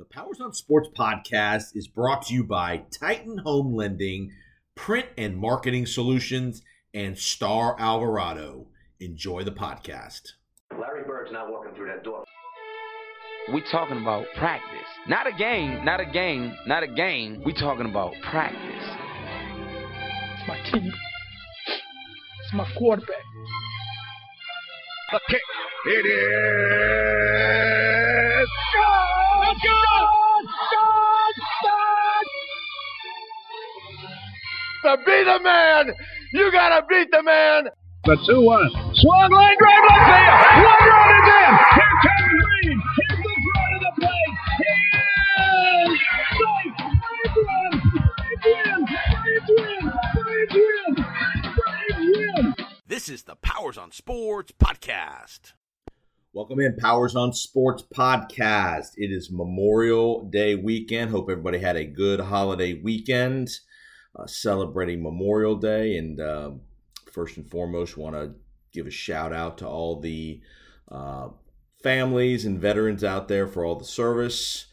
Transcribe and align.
The 0.00 0.06
Powers 0.06 0.40
on 0.40 0.54
Sports 0.54 0.88
podcast 0.96 1.76
is 1.76 1.86
brought 1.86 2.22
to 2.22 2.32
you 2.32 2.42
by 2.42 2.84
Titan 2.90 3.36
Home 3.36 3.74
Lending, 3.74 4.30
Print 4.74 5.06
and 5.18 5.36
Marketing 5.36 5.84
Solutions, 5.84 6.62
and 6.94 7.18
Star 7.18 7.76
Alvarado. 7.78 8.68
Enjoy 8.98 9.44
the 9.44 9.50
podcast. 9.50 10.22
Larry 10.72 11.04
Bird's 11.06 11.30
not 11.32 11.52
walking 11.52 11.74
through 11.74 11.88
that 11.88 12.02
door. 12.02 12.24
We're 13.52 13.70
talking 13.70 14.00
about 14.00 14.24
practice. 14.38 14.88
Not 15.06 15.26
a 15.26 15.32
game, 15.32 15.84
not 15.84 16.00
a 16.00 16.06
game, 16.06 16.54
not 16.66 16.82
a 16.82 16.88
game. 16.88 17.42
We're 17.44 17.52
talking 17.52 17.84
about 17.84 18.14
practice. 18.22 18.58
It's 20.38 20.48
my 20.48 20.58
team. 20.72 20.94
It's 22.42 22.54
my 22.54 22.66
quarterback. 22.78 23.16
The 25.12 25.20
kick. 25.28 25.42
It 25.88 26.06
is. 26.06 27.09
Good! 29.62 30.46
Good! 30.70 31.36
To 34.82 34.96
be 35.04 35.18
the 35.24 35.38
man, 35.42 35.92
you 36.32 36.50
gotta 36.50 36.86
beat 36.88 37.10
the 37.10 37.22
man. 37.22 37.68
The 38.04 38.16
2 38.26 38.40
1. 38.40 38.70
Swung 38.94 39.30
line 39.30 39.56
drive 39.58 39.84
left 39.90 40.06
field. 40.08 40.40
One 40.64 40.88
run 40.88 41.10
is 41.20 41.28
in. 41.28 41.52
Here 41.76 41.96
comes 42.02 42.32
Green. 42.44 42.78
Here's 42.96 43.20
the 43.20 43.34
front 43.52 43.72
of 43.76 43.80
the 43.84 43.92
plate. 44.00 44.34
He 44.58 44.70
is. 45.84 46.00
This 52.86 53.08
is 53.08 53.22
the 53.24 53.36
Powers 53.36 53.76
on 53.78 53.92
Sports 53.92 54.52
podcast. 54.58 55.52
Welcome 56.32 56.60
in, 56.60 56.76
Powers 56.76 57.16
on 57.16 57.32
Sports 57.32 57.82
podcast. 57.92 58.92
It 58.96 59.10
is 59.10 59.32
Memorial 59.32 60.22
Day 60.30 60.54
weekend. 60.54 61.10
Hope 61.10 61.28
everybody 61.28 61.58
had 61.58 61.74
a 61.74 61.84
good 61.84 62.20
holiday 62.20 62.74
weekend 62.74 63.50
uh, 64.14 64.28
celebrating 64.28 65.02
Memorial 65.02 65.56
Day. 65.56 65.96
And 65.96 66.20
uh, 66.20 66.52
first 67.10 67.36
and 67.36 67.50
foremost, 67.50 67.96
want 67.96 68.14
to 68.14 68.36
give 68.72 68.86
a 68.86 68.92
shout 68.92 69.32
out 69.32 69.58
to 69.58 69.66
all 69.66 69.98
the 69.98 70.40
uh, 70.88 71.30
families 71.82 72.44
and 72.44 72.60
veterans 72.60 73.02
out 73.02 73.26
there 73.26 73.48
for 73.48 73.64
all 73.64 73.74
the 73.74 73.84
service. 73.84 74.66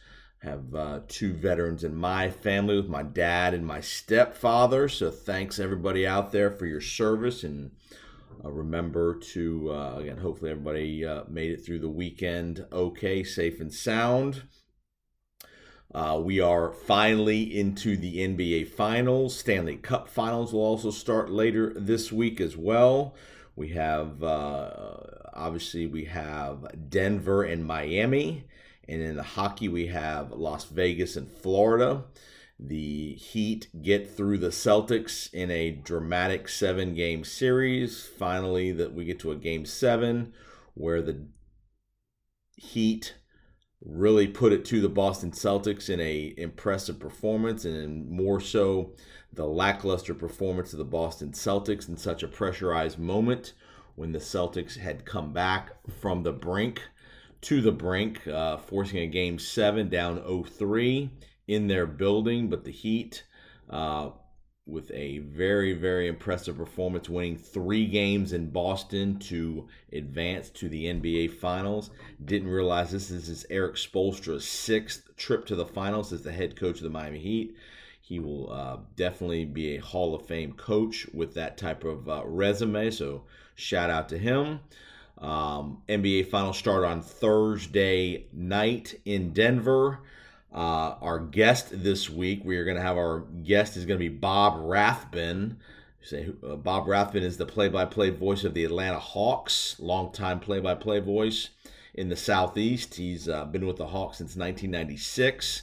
Have 0.44 0.76
uh, 0.76 1.00
two 1.08 1.34
veterans 1.34 1.84
in 1.84 1.96
my 1.96 2.30
family 2.30 2.76
with 2.76 2.88
my 2.88 3.02
dad 3.02 3.56
and 3.56 3.66
my 3.66 3.82
stepfather. 3.82 4.88
So 4.88 5.10
thanks 5.10 5.58
everybody 5.58 6.06
out 6.06 6.32
there 6.32 6.52
for 6.52 6.68
your 6.68 6.82
service 6.82 7.44
and 7.44 7.72
uh, 8.44 8.52
remember 8.52 9.16
to 9.20 9.72
uh, 9.72 9.96
again. 9.98 10.18
Hopefully 10.18 10.52
everybody 10.52 11.06
uh, 11.06 11.24
made 11.28 11.52
it 11.52 11.66
through 11.66 11.80
the 11.80 11.90
weekend 11.90 12.66
okay, 12.72 13.24
safe 13.24 13.60
and 13.60 13.74
sound. 13.74 14.44
Uh, 15.94 16.20
we 16.22 16.40
are 16.40 16.72
finally 16.72 17.58
into 17.58 17.96
the 17.96 18.18
NBA 18.18 18.68
Finals. 18.68 19.38
Stanley 19.38 19.78
Cup 19.78 20.10
Finals 20.10 20.54
will 20.54 20.62
also 20.62 20.92
start 20.92 21.32
later 21.32 21.74
this 21.76 22.12
week 22.12 22.42
as 22.42 22.58
well. 22.58 23.16
We 23.56 23.70
have 23.70 24.22
uh, 24.22 25.00
obviously 25.34 25.88
we 25.88 26.06
have 26.06 26.90
Denver 26.90 27.44
and 27.44 27.66
Miami, 27.66 28.44
and 28.88 29.02
in 29.02 29.16
the 29.16 29.24
hockey 29.24 29.70
we 29.70 29.88
have 29.88 30.32
Las 30.32 30.66
Vegas 30.66 31.16
and 31.16 31.32
Florida. 31.32 32.04
The 32.60 33.14
Heat 33.14 33.68
get 33.84 34.16
through 34.16 34.40
the 34.40 34.50
Celtics 34.50 35.32
in 35.32 35.52
a 35.52 35.72
dramatic 35.72 36.50
seven 36.50 36.96
game 36.96 37.24
series. 37.24 38.08
Finally, 38.08 38.72
that 38.72 38.94
we 38.94 39.06
get 39.06 39.20
to 39.20 39.32
a 39.32 39.36
game 39.36 39.66
seven 39.66 40.34
where 40.74 41.02
the 41.02 41.28
Heat 42.56 43.16
really 43.80 44.28
put 44.28 44.54
it 44.54 44.66
to 44.66 44.82
the 44.82 44.90
Boston 44.90 45.32
Celtics 45.32 45.88
in 45.88 46.00
a 46.00 46.34
impressive 46.36 47.00
performance 47.00 47.64
and 47.64 48.10
more 48.10 48.40
so 48.40 48.94
the 49.32 49.46
lackluster 49.46 50.16
performance 50.16 50.74
of 50.74 50.80
the 50.80 50.86
Boston 50.86 51.32
Celtics 51.32 51.88
in 51.88 51.96
such 51.96 52.24
a 52.24 52.28
pressurized 52.28 52.98
moment 52.98 53.54
when 53.96 54.12
the 54.12 54.20
Celtics 54.20 54.78
had 54.78 55.06
come 55.06 55.32
back 55.32 55.72
from 56.02 56.24
the 56.24 56.34
brink 56.34 56.82
to 57.42 57.62
the 57.62 57.72
brink, 57.72 58.28
uh, 58.28 58.58
forcing 58.58 58.98
a 59.00 59.08
game 59.08 59.38
seven 59.38 59.90
down 59.90 60.20
0-3 60.20 61.10
in 61.48 61.68
their 61.68 61.86
building, 61.86 62.50
but 62.50 62.64
the 62.64 62.72
Heat, 62.72 63.24
uh, 63.70 64.10
with 64.66 64.92
a 64.92 65.20
very, 65.20 65.74
very 65.74 66.08
impressive 66.08 66.58
performance, 66.58 67.08
winning 67.08 67.38
three 67.38 67.88
games 67.88 68.34
in 68.34 68.50
Boston 68.50 69.18
to 69.18 69.68
advance 69.94 70.50
to 70.50 70.68
the 70.68 70.86
NBA 70.86 71.32
Finals. 71.32 71.90
Didn't 72.24 72.50
realize 72.50 72.92
this, 72.92 73.08
this 73.08 73.30
is 73.30 73.46
Erik 73.50 73.76
Spoelstra's 73.76 74.48
sixth 74.48 75.16
trip 75.16 75.46
to 75.46 75.56
the 75.56 75.66
finals 75.66 76.12
as 76.12 76.22
the 76.22 76.34
head 76.34 76.58
coach 76.58 76.78
of 76.78 76.84
the 76.84 76.90
Miami 76.90 77.20
Heat. 77.20 77.56
He 78.02 78.20
will 78.20 78.52
uh, 78.52 78.78
definitely 78.96 79.46
be 79.46 79.76
a 79.76 79.82
Hall 79.82 80.14
of 80.16 80.26
Fame 80.26 80.54
coach 80.54 81.08
with 81.14 81.34
that 81.36 81.58
type 81.58 81.84
of 81.84 82.08
uh, 82.08 82.24
resume, 82.26 82.92
so 82.92 83.24
shout 83.56 83.90
out 83.90 84.10
to 84.10 84.18
him. 84.18 84.60
Um, 85.18 85.82
NBA 85.90 86.30
Finals 86.30 86.58
start 86.58 86.84
on 86.84 87.02
Thursday 87.02 88.28
night 88.32 89.00
in 89.06 89.34
Denver. 89.34 90.00
Uh, 90.58 90.98
our 91.04 91.20
guest 91.20 91.68
this 91.84 92.10
week, 92.10 92.42
we 92.44 92.58
are 92.58 92.66
going 92.66 92.78
to 92.78 92.82
have 92.82 92.98
our 92.98 93.20
guest 93.44 93.78
is 93.78 93.86
going 93.86 94.00
to 94.00 94.04
be 94.04 94.10
Bob 94.10 94.56
Rathbun. 94.58 95.60
Uh, 96.12 96.56
Bob 96.56 96.88
Rathbun 96.88 97.22
is 97.22 97.38
the 97.38 97.46
play-by-play 97.46 98.10
voice 98.10 98.44
of 98.44 98.56
the 98.56 98.66
Atlanta 98.66 98.98
Hawks, 98.98 99.76
longtime 99.78 100.40
play-by-play 100.40 101.02
voice 101.02 101.52
in 101.94 102.10
the 102.10 102.16
Southeast. 102.16 102.96
He's 102.96 103.30
uh, 103.30 103.46
been 103.46 103.68
with 103.68 103.78
the 103.78 103.86
Hawks 103.86 104.18
since 104.18 104.36
1996. 104.36 105.62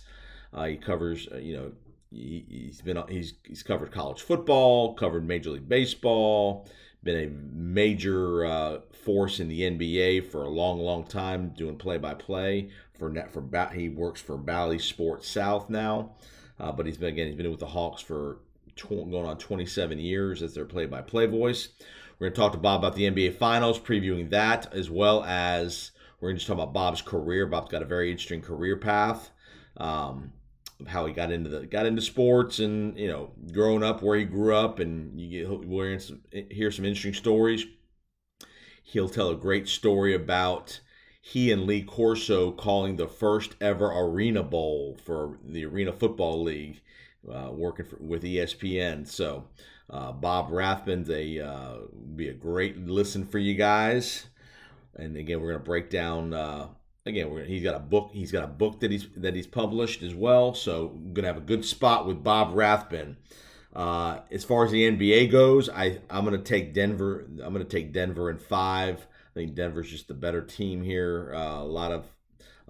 Uh, 0.53 0.67
he 0.67 0.77
covers, 0.77 1.27
uh, 1.33 1.39
you 1.39 1.57
know, 1.57 1.73
he, 2.13 2.67
has 2.69 2.81
been 2.81 3.03
he's 3.09 3.35
he's 3.43 3.65
covered 3.65 3.91
college 3.91 4.23
football, 4.23 4.95
covered 4.95 5.27
Major 5.27 5.51
League 5.51 5.69
Baseball, 5.69 6.69
been 7.05 7.25
a 7.25 7.57
major 7.57 8.45
uh, 8.47 8.81
force 8.93 9.39
in 9.39 9.49
the 9.49 9.61
NBA 9.61 10.31
for 10.31 10.43
a 10.43 10.49
long, 10.49 10.79
long 10.79 11.05
time, 11.05 11.51
doing 11.51 11.77
play-by-play 11.77 12.71
for 12.99 13.11
net 13.11 13.31
for 13.31 13.45
he 13.75 13.89
works 13.89 14.21
for 14.21 14.37
Bally 14.37 14.79
Sports 14.79 15.29
South 15.29 15.69
now, 15.69 16.13
uh, 16.59 16.73
but 16.73 16.87
he's 16.87 16.97
been 16.97 17.11
again 17.11 17.27
he's 17.27 17.37
been 17.37 17.51
with 17.51 17.61
the 17.61 17.67
Hawks 17.67 18.03
for 18.03 18.39
tw- 18.77 19.11
going 19.11 19.27
on 19.27 19.39
27 19.39 19.99
years 19.99 20.43
as 20.43 20.55
their 20.55 20.65
play-by-play 20.65 21.27
voice. 21.27 21.69
We're 22.19 22.29
going 22.29 22.35
to 22.35 22.41
talk 22.41 22.53
to 22.53 22.59
Bob 22.59 22.81
about 22.81 22.95
the 22.95 23.11
NBA 23.11 23.37
Finals, 23.37 23.79
previewing 23.79 24.31
that 24.31 24.73
as 24.73 24.89
well 24.89 25.25
as 25.25 25.91
we're 26.21 26.31
going 26.31 26.39
to 26.39 26.47
talk 26.47 26.55
about 26.55 26.73
Bob's 26.73 27.03
career. 27.03 27.47
Bob's 27.47 27.71
got 27.71 27.83
a 27.83 27.87
very 27.87 28.11
interesting 28.11 28.41
career 28.41 28.77
path. 28.77 29.31
Um, 29.77 30.33
how 30.87 31.07
he 31.07 31.13
got 31.13 31.31
into 31.31 31.49
the 31.49 31.67
got 31.67 31.87
into 31.87 32.03
sports 32.03 32.59
and 32.59 32.99
you 32.99 33.09
know 33.09 33.31
growing 33.53 33.83
up 33.83 34.03
where 34.03 34.19
he 34.19 34.25
grew 34.25 34.55
up 34.55 34.79
and 34.79 35.21
you 35.21 35.47
get 35.47 35.69
we'll 35.69 35.99
hear 36.51 36.71
some 36.71 36.85
interesting 36.85 37.15
stories. 37.15 37.65
He'll 38.83 39.09
tell 39.09 39.31
a 39.31 39.37
great 39.37 39.69
story 39.69 40.15
about 40.15 40.81
he 41.21 41.51
and 41.51 41.65
Lee 41.65 41.83
Corso 41.83 42.51
calling 42.51 42.97
the 42.97 43.09
first 43.09 43.57
ever 43.61 43.91
Arena 43.91 44.43
Bowl 44.43 44.99
for 45.05 45.39
the 45.43 45.65
Arena 45.65 45.91
Football 45.91 46.43
League, 46.43 46.83
uh, 47.33 47.49
working 47.51 47.87
for, 47.87 47.97
with 47.97 48.23
ESPN. 48.23 49.09
So 49.09 49.45
uh, 49.89 50.13
Bob 50.13 50.51
Rathbun's 50.51 51.09
a 51.09 51.41
uh, 51.41 51.77
be 52.15 52.29
a 52.29 52.35
great 52.35 52.77
listen 52.77 53.25
for 53.25 53.39
you 53.39 53.55
guys. 53.55 54.27
And 54.97 55.17
again, 55.17 55.41
we're 55.41 55.53
gonna 55.53 55.65
break 55.65 55.89
down. 55.89 56.35
Again, 57.07 57.45
he's 57.47 57.63
got 57.63 57.75
a 57.75 57.81
book. 57.81 58.11
He's 58.13 58.33
got 58.33 58.45
a 58.45 58.49
book 58.49 58.81
that 58.81 58.91
he's 58.91 59.09
that 59.17 59.35
he's 59.35 59.47
published 59.47 60.03
as 60.03 60.15
well. 60.15 60.55
So 60.55 60.93
we're 60.95 61.13
gonna 61.13 61.29
have 61.29 61.37
a 61.37 61.41
good 61.41 61.65
spot 61.65 62.07
with 62.07 62.25
Bob 62.25 62.55
Rathbun. 62.55 63.19
Uh, 63.75 64.21
as 64.31 64.45
far 64.45 64.65
as 64.65 64.71
the 64.71 64.91
NBA 64.91 65.31
goes, 65.31 65.69
I 65.69 66.01
I'm 66.09 66.25
gonna 66.25 66.39
take 66.39 66.73
Denver. 66.73 67.27
I'm 67.43 67.53
gonna 67.53 67.65
take 67.65 67.93
Denver 67.93 68.31
in 68.31 68.39
five. 68.39 69.07
I 69.31 69.35
think 69.35 69.55
Denver's 69.55 69.91
just 69.91 70.09
the 70.09 70.15
better 70.15 70.41
team 70.41 70.83
here. 70.83 71.33
Uh, 71.35 71.61
a 71.61 71.65
lot 71.65 71.93
of 71.93 72.07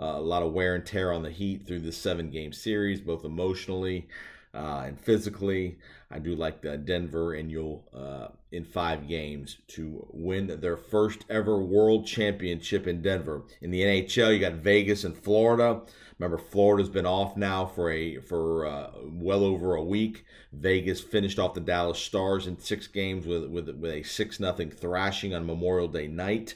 uh, 0.01 0.17
a 0.17 0.21
lot 0.21 0.43
of 0.43 0.53
wear 0.53 0.75
and 0.75 0.85
tear 0.85 1.13
on 1.13 1.23
the 1.23 1.31
Heat 1.31 1.65
through 1.67 1.81
this 1.81 1.97
seven 1.97 2.31
game 2.31 2.53
series, 2.53 3.01
both 3.01 3.25
emotionally 3.25 4.09
uh, 4.53 4.85
and 4.87 5.01
physically. 5.01 5.79
I 6.11 6.19
do 6.19 6.35
like 6.35 6.63
the 6.63 6.77
Denver 6.77 7.35
and 7.35 7.51
you'll 7.51 7.85
uh, 7.95 8.29
in 8.55 8.65
five 8.65 9.09
games 9.09 9.59
to 9.67 10.07
win 10.13 10.61
their 10.61 10.77
first 10.77 11.25
ever 11.29 11.59
world 11.59 12.07
championship 12.07 12.87
in 12.87 13.03
Denver. 13.03 13.43
In 13.61 13.73
the 13.73 13.83
NHL, 13.83 14.33
you 14.33 14.39
got 14.39 14.55
Vegas 14.55 15.03
and 15.03 15.17
Florida. 15.17 15.83
Remember, 16.19 16.39
Florida's 16.39 16.89
been 16.89 17.07
off 17.07 17.37
now 17.37 17.67
for 17.67 17.91
a 17.91 18.19
for 18.19 18.67
uh, 18.67 18.91
well 19.03 19.43
over 19.43 19.75
a 19.75 19.83
week. 19.83 20.25
Vegas 20.53 21.01
finished 21.01 21.41
off 21.41 21.55
the 21.55 21.61
Dallas 21.61 21.99
Stars 21.99 22.47
in 22.47 22.59
six 22.59 22.87
games 22.87 23.27
with 23.27 23.45
with, 23.47 23.69
with 23.69 23.91
a 23.91 24.03
six 24.05 24.39
nothing 24.39 24.71
thrashing 24.71 25.35
on 25.35 25.45
Memorial 25.45 25.89
Day 25.89 26.07
night. 26.07 26.55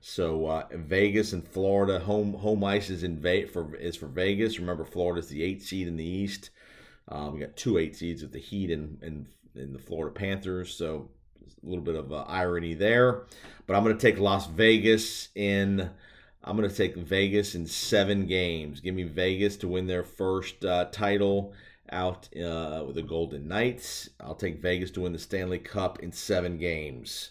So 0.00 0.46
uh, 0.46 0.66
Vegas 0.72 1.34
and 1.34 1.46
Florida 1.46 1.98
home 1.98 2.34
home 2.34 2.64
ice 2.64 2.88
is 2.88 3.02
in 3.02 3.18
Ve- 3.18 3.46
for 3.46 3.74
is 3.74 3.96
for 3.96 4.06
Vegas. 4.06 4.58
Remember, 4.58 4.84
Florida's 4.84 5.28
the 5.28 5.42
eight 5.42 5.62
seed 5.62 5.86
in 5.86 5.96
the 5.96 6.04
East. 6.04 6.48
Um, 7.08 7.34
we 7.34 7.40
got 7.40 7.56
two 7.56 7.76
eight 7.76 7.96
seeds 7.96 8.22
with 8.22 8.32
the 8.32 8.38
Heat 8.38 8.70
and 8.70 8.98
and, 9.02 9.26
and 9.54 9.74
the 9.74 9.78
Florida 9.78 10.14
Panthers. 10.14 10.74
So 10.74 11.10
a 11.62 11.66
little 11.66 11.84
bit 11.84 11.96
of 11.96 12.12
uh, 12.12 12.24
irony 12.26 12.74
there, 12.74 13.22
but 13.66 13.76
I'm 13.76 13.84
going 13.84 13.96
to 13.96 14.00
take 14.00 14.18
Las 14.18 14.46
Vegas 14.46 15.28
in 15.34 15.90
I'm 16.46 16.56
going 16.56 16.68
to 16.68 16.76
take 16.76 16.94
Vegas 16.94 17.54
in 17.54 17.66
seven 17.66 18.26
games. 18.26 18.80
Give 18.80 18.94
me 18.94 19.04
Vegas 19.04 19.56
to 19.58 19.68
win 19.68 19.86
their 19.86 20.04
first 20.04 20.62
uh, 20.64 20.86
title 20.92 21.54
out 21.90 22.28
uh, 22.36 22.84
with 22.86 22.96
the 22.96 23.02
Golden 23.02 23.48
Knights. 23.48 24.10
I'll 24.20 24.34
take 24.34 24.60
Vegas 24.60 24.90
to 24.92 25.00
win 25.00 25.12
the 25.12 25.18
Stanley 25.18 25.58
Cup 25.58 26.00
in 26.00 26.12
seven 26.12 26.58
games. 26.58 27.30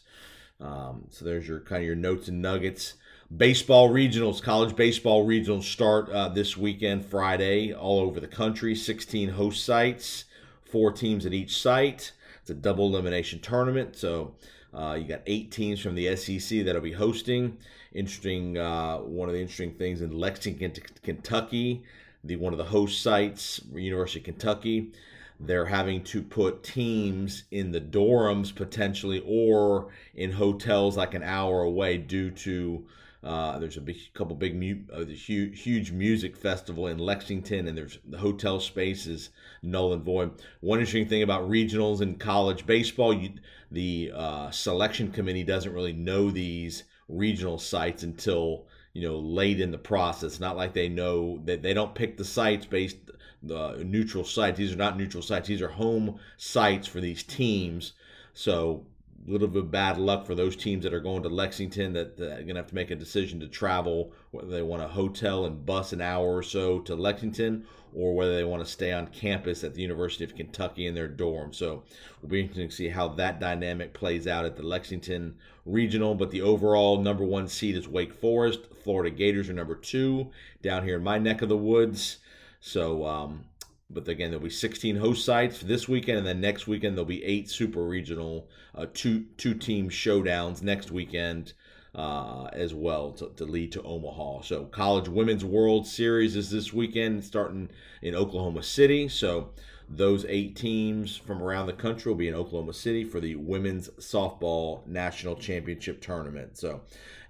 Um, 0.60 1.06
so 1.10 1.26
there's 1.26 1.48
your 1.48 1.60
kind 1.60 1.84
of 1.84 1.86
your 1.86 1.96
notes 1.96 2.28
and 2.28 2.42
nuggets. 2.42 2.96
Baseball 3.36 3.90
regionals, 3.90 4.42
college 4.42 4.76
baseball 4.76 5.28
regionals 5.28 5.64
start 5.64 6.10
uh, 6.10 6.30
this 6.30 6.58
weekend, 6.58 7.06
Friday, 7.06 7.74
all 7.74 8.00
over 8.00 8.20
the 8.20 8.28
country. 8.28 8.76
16 8.76 9.30
host 9.30 9.64
sites, 9.64 10.26
four 10.64 10.92
teams 10.92 11.26
at 11.26 11.34
each 11.34 11.60
site. 11.60 12.14
It's 12.44 12.50
a 12.50 12.56
double 12.56 12.88
elimination 12.88 13.40
tournament, 13.40 13.96
so 13.96 14.36
uh, 14.74 14.98
you 15.00 15.08
got 15.08 15.22
eight 15.28 15.50
teams 15.50 15.80
from 15.80 15.96
the 15.96 16.14
SEC 16.18 16.66
that'll 16.66 16.82
be 16.82 16.92
hosting. 16.92 17.58
Interesting. 17.94 18.58
Uh, 18.58 18.98
one 18.98 19.30
of 19.30 19.34
the 19.34 19.40
interesting 19.40 19.72
things 19.76 20.02
in 20.02 20.12
Lexington, 20.12 20.74
Kentucky, 21.04 21.84
the 22.22 22.36
one 22.36 22.52
of 22.52 22.58
the 22.58 22.66
host 22.66 23.02
sites, 23.02 23.62
University 23.74 24.20
of 24.20 24.26
Kentucky, 24.26 24.92
they're 25.40 25.68
having 25.68 26.04
to 26.04 26.22
put 26.22 26.64
teams 26.64 27.46
in 27.52 27.72
the 27.72 27.80
dorms 27.80 28.54
potentially 28.54 29.24
or 29.26 29.88
in 30.14 30.34
hotels 30.34 30.98
like 30.98 31.14
an 31.14 31.24
hour 31.24 31.62
away 31.62 31.98
due 31.98 32.30
to 32.30 32.86
uh, 33.24 33.58
there's 33.58 33.78
a 33.78 33.82
big, 33.82 33.98
couple 34.14 34.36
big, 34.36 34.56
mu- 34.56 34.84
uh, 34.94 35.06
huge, 35.06 35.62
huge 35.62 35.92
music 35.92 36.36
festival 36.36 36.88
in 36.88 36.98
Lexington, 36.98 37.68
and 37.68 37.78
there's 37.78 38.00
the 38.06 38.18
hotel 38.18 38.60
space 38.60 39.08
is 39.08 39.30
null 39.62 39.94
and 39.94 40.04
void. 40.04 40.32
One 40.60 40.80
interesting 40.80 41.08
thing 41.08 41.24
about 41.24 41.50
regionals 41.50 42.02
in 42.02 42.16
college 42.16 42.66
baseball, 42.66 43.14
you, 43.14 43.34
the 43.72 44.12
uh, 44.14 44.52
selection 44.52 45.12
committee 45.12 45.44
doesn't 45.44 45.74
really 45.74 45.94
know 45.94 46.32
these 46.32 46.84
regional 47.08 47.58
sites 47.58 48.04
until 48.04 48.66
you 48.94 49.08
know 49.08 49.18
late 49.18 49.62
in 49.62 49.72
the 49.72 49.78
process. 49.78 50.42
Not 50.42 50.58
like 50.58 50.74
they 50.74 50.90
know 50.90 51.40
that 51.46 51.62
they 51.62 51.74
don't 51.74 51.96
pick 51.96 52.18
the 52.18 52.26
sites 52.26 52.66
based 52.66 52.98
the 53.42 53.84
neutral 53.86 54.24
sites. 54.24 54.58
These 54.58 54.74
are 54.74 54.78
not 54.78 54.98
neutral 54.98 55.24
sites. 55.24 55.48
These 55.48 55.62
are 55.62 55.70
home 55.70 56.20
sites 56.38 56.88
for 56.88 57.00
these 57.00 57.24
teams. 57.24 57.94
So 58.34 58.86
little 59.32 59.48
bit 59.48 59.64
of 59.64 59.72
bad 59.72 59.98
luck 59.98 60.26
for 60.26 60.36
those 60.36 60.56
teams 60.56 60.84
that 60.84 60.94
are 60.94 61.00
going 61.00 61.24
to 61.24 61.30
Lexington 61.30 61.94
that, 61.94 62.18
that 62.18 62.32
are 62.32 62.44
going 62.44 62.48
to 62.50 62.56
have 62.56 62.68
to 62.68 62.76
make 62.76 62.92
a 62.92 62.96
decision 62.96 63.40
to 63.40 63.48
travel, 63.48 64.12
whether 64.32 64.50
they 64.50 64.62
want 64.62 64.84
a 64.84 64.88
hotel 64.88 65.46
and 65.46 65.66
bus 65.66 65.94
an 65.94 66.02
hour 66.02 66.36
or 66.36 66.44
so 66.44 66.80
to 66.80 66.96
Lexington 66.96 67.66
or 67.96 68.16
whether 68.16 68.36
they 68.36 68.44
want 68.44 68.64
to 68.64 68.72
stay 68.72 68.92
on 68.92 69.08
campus 69.08 69.64
at 69.64 69.76
the 69.76 69.82
University 69.82 70.24
of 70.24 70.36
Kentucky 70.36 70.88
in 70.88 70.96
their 70.96 71.08
dorm. 71.08 71.54
So 71.54 71.84
we'll 72.22 72.30
be 72.30 72.42
interesting 72.42 72.70
to 72.70 72.76
see 72.76 72.90
how 72.90 73.10
that 73.10 73.40
dynamic 73.40 73.94
plays 73.94 74.28
out 74.28 74.46
at 74.46 74.56
the 74.56 74.64
Lexington 74.64 75.36
Regional. 75.66 76.16
But 76.16 76.32
the 76.32 76.42
overall 76.42 77.00
number 77.00 77.24
one 77.24 77.48
seed 77.48 77.78
is 77.78 77.88
Wake 77.88 78.14
Forest. 78.14 78.62
Florida 78.84 79.16
Gators 79.16 79.50
are 79.50 79.54
number 79.54 79.76
two 79.76 80.32
down 80.62 80.84
here 80.84 80.98
in 80.98 81.04
my 81.04 81.18
neck 81.18 81.42
of 81.42 81.50
the 81.50 81.58
woods. 81.58 82.18
So 82.60 83.06
um, 83.06 83.46
but 83.94 84.08
again, 84.08 84.32
there'll 84.32 84.44
be 84.44 84.50
16 84.50 84.96
host 84.96 85.26
sites 85.26 85.62
this 85.62 85.88
weekend, 85.88 86.20
and 86.20 86.28
then 86.28 86.42
next 86.42 86.68
weekend 86.68 86.96
there'll 86.96 87.06
be 87.06 87.24
eight 87.24 87.50
super 87.50 87.84
regional, 87.84 88.48
uh, 88.76 88.86
two 88.94 89.26
two 89.38 89.54
team 89.54 89.90
showdowns 89.90 90.62
next 90.62 90.92
weekend 90.92 91.54
uh, 91.96 92.46
as 92.54 92.74
well 92.74 93.12
to, 93.12 93.32
to, 93.36 93.46
lead 93.46 93.72
to 93.72 93.84
Omaha. 93.84 94.42
So 94.42 94.66
College 94.66 95.08
Women's 95.08 95.46
World 95.46 95.86
Series 95.86 96.36
is 96.36 96.50
this 96.50 96.74
weekend, 96.74 97.24
starting 97.24 97.70
in 98.02 98.16
Oklahoma 98.16 98.64
City. 98.64 99.08
So 99.08 99.52
those 99.90 100.26
eight 100.28 100.56
teams 100.56 101.16
from 101.16 101.42
around 101.42 101.68
the 101.68 101.74
country 101.74 102.12
will 102.12 102.18
be 102.18 102.28
in 102.28 102.34
Oklahoma 102.34 102.74
City 102.74 103.04
for 103.04 103.20
the 103.20 103.36
Women's 103.36 103.90
Softball 104.00 104.86
National 104.88 105.36
Championship 105.36 106.02
Tournament. 106.02 106.58
So 106.58 106.82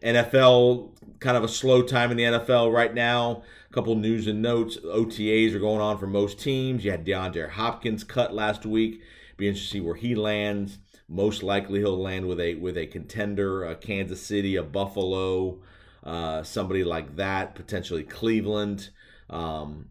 NFL, 0.01 0.91
kind 1.19 1.35
of 1.35 1.43
a 1.43 1.47
slow 1.47 1.81
time 1.81 2.11
in 2.11 2.17
the 2.17 2.23
NFL 2.23 2.73
right 2.73 2.93
now. 2.93 3.43
Couple 3.73 3.95
news 3.95 4.27
and 4.27 4.39
notes. 4.39 4.77
OTAs 4.85 5.55
are 5.55 5.59
going 5.59 5.81
on 5.81 5.97
for 5.97 6.05
most 6.05 6.39
teams. 6.39 6.85
You 6.85 6.91
had 6.91 7.03
DeAndre 7.03 7.49
Hopkins 7.49 8.03
cut 8.03 8.31
last 8.31 8.67
week. 8.67 9.01
Be 9.35 9.47
interesting 9.47 9.67
to 9.67 9.71
see 9.71 9.81
where 9.81 9.95
he 9.95 10.13
lands. 10.13 10.77
Most 11.09 11.41
likely 11.41 11.79
he'll 11.79 11.99
land 11.99 12.27
with 12.27 12.39
a 12.39 12.53
with 12.53 12.77
a 12.77 12.85
contender, 12.85 13.63
a 13.63 13.73
Kansas 13.73 14.21
City, 14.21 14.55
a 14.57 14.61
Buffalo, 14.61 15.59
uh, 16.03 16.43
somebody 16.43 16.83
like 16.83 17.15
that, 17.15 17.55
potentially 17.55 18.03
Cleveland. 18.03 18.91
Um, 19.27 19.87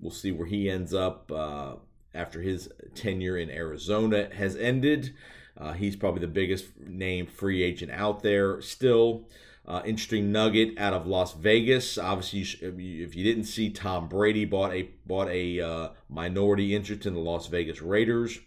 we'll 0.00 0.12
see 0.12 0.32
where 0.32 0.46
he 0.46 0.70
ends 0.70 0.94
up 0.94 1.30
uh, 1.30 1.74
after 2.14 2.40
his 2.40 2.70
tenure 2.94 3.36
in 3.36 3.50
Arizona 3.50 4.30
has 4.34 4.56
ended. 4.56 5.14
Uh, 5.58 5.74
he's 5.74 5.94
probably 5.94 6.22
the 6.22 6.26
biggest 6.26 6.74
name 6.78 7.26
free 7.26 7.62
agent 7.62 7.92
out 7.92 8.22
there 8.22 8.62
still. 8.62 9.28
Uh, 9.66 9.82
interesting 9.84 10.30
nugget 10.30 10.78
out 10.78 10.92
of 10.92 11.08
Las 11.08 11.34
Vegas. 11.34 11.98
Obviously, 11.98 12.42
if 12.64 13.16
you 13.16 13.24
didn't 13.24 13.44
see, 13.44 13.68
Tom 13.68 14.08
Brady 14.08 14.44
bought 14.44 14.72
a 14.72 14.88
bought 15.04 15.28
a 15.28 15.60
uh, 15.60 15.88
minority 16.08 16.74
interest 16.74 17.04
in 17.04 17.14
the 17.14 17.20
Las 17.20 17.48
Vegas 17.48 17.82
Raiders. 17.82 18.38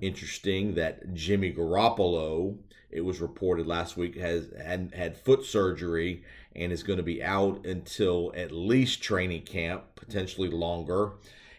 Interesting 0.00 0.74
that 0.74 1.12
Jimmy 1.12 1.52
Garoppolo, 1.52 2.56
it 2.90 3.00
was 3.00 3.20
reported 3.20 3.66
last 3.66 3.96
week, 3.96 4.16
has 4.16 4.52
had, 4.60 4.92
had 4.94 5.16
foot 5.16 5.44
surgery 5.44 6.22
and 6.54 6.72
is 6.72 6.84
going 6.84 6.98
to 6.98 7.02
be 7.02 7.22
out 7.22 7.66
until 7.66 8.32
at 8.36 8.52
least 8.52 9.02
training 9.02 9.42
camp, 9.42 9.82
potentially 9.96 10.48
longer, 10.48 11.12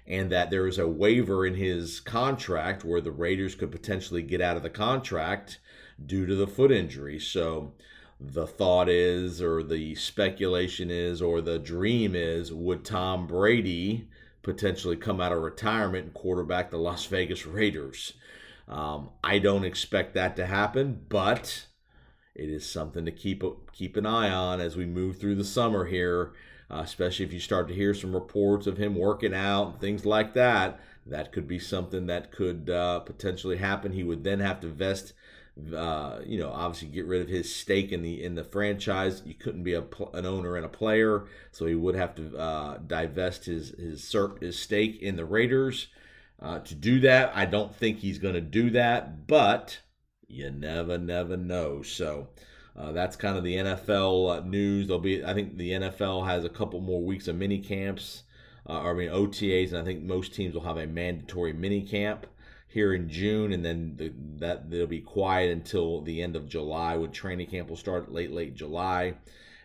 and 0.07 0.31
that 0.31 0.49
there 0.51 0.67
is 0.67 0.77
a 0.77 0.87
waiver 0.87 1.45
in 1.45 1.55
his 1.55 1.99
contract 1.99 2.85
where 2.85 3.01
the 3.01 3.11
Raiders 3.11 3.55
could 3.55 3.71
potentially 3.71 4.21
get 4.21 4.39
out 4.39 4.55
of 4.55 4.63
the 4.63 4.69
contract 4.69 5.59
due 6.05 6.25
to 6.25 6.35
the 6.35 6.47
foot 6.47 6.71
injury. 6.71 7.19
So 7.19 7.73
the 8.19 8.47
thought 8.47 8.89
is, 8.89 9.41
or 9.41 9.63
the 9.63 9.95
speculation 9.95 10.89
is, 10.89 11.21
or 11.21 11.41
the 11.41 11.59
dream 11.59 12.15
is, 12.15 12.51
would 12.53 12.85
Tom 12.85 13.27
Brady 13.27 14.07
potentially 14.41 14.95
come 14.95 15.19
out 15.19 15.31
of 15.31 15.41
retirement 15.41 16.05
and 16.05 16.13
quarterback 16.13 16.71
the 16.71 16.77
Las 16.77 17.05
Vegas 17.05 17.45
Raiders? 17.45 18.13
Um, 18.67 19.09
I 19.23 19.39
don't 19.39 19.65
expect 19.65 20.13
that 20.13 20.35
to 20.37 20.45
happen, 20.45 21.05
but 21.09 21.67
it 22.33 22.49
is 22.49 22.65
something 22.65 23.05
to 23.05 23.11
keep 23.11 23.43
keep 23.71 23.95
an 23.97 24.05
eye 24.05 24.29
on 24.29 24.59
as 24.59 24.75
we 24.75 24.85
move 24.85 25.17
through 25.17 25.35
the 25.35 25.43
summer 25.43 25.85
here. 25.85 26.33
Uh, 26.69 26.81
especially 26.83 27.23
if 27.23 27.31
you 27.31 27.39
start 27.39 27.67
to 27.67 27.75
hear 27.75 27.93
some 27.93 28.11
reports 28.11 28.65
of 28.65 28.77
him 28.77 28.95
working 28.95 29.35
out 29.35 29.67
and 29.67 29.79
things 29.79 30.03
like 30.03 30.33
that, 30.33 30.79
that 31.05 31.31
could 31.31 31.47
be 31.47 31.59
something 31.59 32.07
that 32.07 32.31
could 32.31 32.71
uh, 32.71 32.99
potentially 33.01 33.57
happen. 33.57 33.91
He 33.91 34.03
would 34.03 34.23
then 34.23 34.39
have 34.39 34.61
to 34.61 34.67
vest 34.67 35.13
uh, 35.73 36.19
you 36.25 36.37
know, 36.37 36.51
obviously 36.51 36.89
get 36.89 37.05
rid 37.05 37.21
of 37.21 37.29
his 37.29 37.53
stake 37.53 37.91
in 37.91 38.01
the 38.01 38.23
in 38.23 38.35
the 38.35 38.43
franchise. 38.43 39.21
You 39.25 39.33
couldn't 39.33 39.63
be 39.63 39.73
a, 39.73 39.83
an 40.13 40.25
owner 40.25 40.57
and 40.57 40.65
a 40.65 40.69
player, 40.69 41.25
so 41.51 41.65
he 41.65 41.75
would 41.75 41.95
have 41.95 42.13
to 42.15 42.37
uh, 42.37 42.77
divest 42.85 43.45
his 43.45 43.69
his 43.69 44.15
his 44.41 44.59
stake 44.59 45.01
in 45.01 45.15
the 45.15 45.25
Raiders. 45.25 45.87
Uh, 46.41 46.59
to 46.59 46.75
do 46.75 46.99
that, 46.99 47.31
I 47.33 47.45
don't 47.45 47.73
think 47.73 47.99
he's 47.99 48.19
going 48.19 48.33
to 48.33 48.41
do 48.41 48.69
that, 48.71 49.27
but 49.27 49.79
you 50.27 50.51
never, 50.51 50.97
never 50.97 51.37
know. 51.37 51.81
So 51.81 52.27
uh, 52.75 52.91
that's 52.91 53.15
kind 53.15 53.37
of 53.37 53.43
the 53.45 53.55
NFL 53.55 54.37
uh, 54.37 54.45
news. 54.45 54.87
There'll 54.87 54.99
be, 54.99 55.23
I 55.23 55.33
think, 55.33 55.57
the 55.57 55.71
NFL 55.71 56.27
has 56.27 56.43
a 56.43 56.49
couple 56.49 56.81
more 56.81 57.01
weeks 57.01 57.29
of 57.29 57.37
mini 57.37 57.59
camps, 57.59 58.23
uh, 58.69 58.81
or 58.81 58.91
I 58.91 58.93
mean 58.93 59.09
OTAs, 59.09 59.69
and 59.69 59.77
I 59.77 59.83
think 59.85 60.03
most 60.03 60.33
teams 60.33 60.53
will 60.53 60.63
have 60.63 60.77
a 60.77 60.85
mandatory 60.85 61.53
mini 61.53 61.81
camp 61.81 62.27
here 62.75 62.93
in 62.93 63.07
June, 63.09 63.53
and 63.53 63.63
then 63.63 63.93
the, 63.95 64.11
that 64.37 64.69
they'll 64.69 64.85
be 64.85 64.99
quiet 64.99 65.49
until 65.49 66.01
the 66.01 66.21
end 66.21 66.35
of 66.35 66.45
July 66.49 66.97
when 66.97 67.09
training 67.09 67.47
camp 67.47 67.69
will 67.69 67.77
start 67.77 68.11
late, 68.11 68.33
late 68.33 68.53
July 68.53 69.13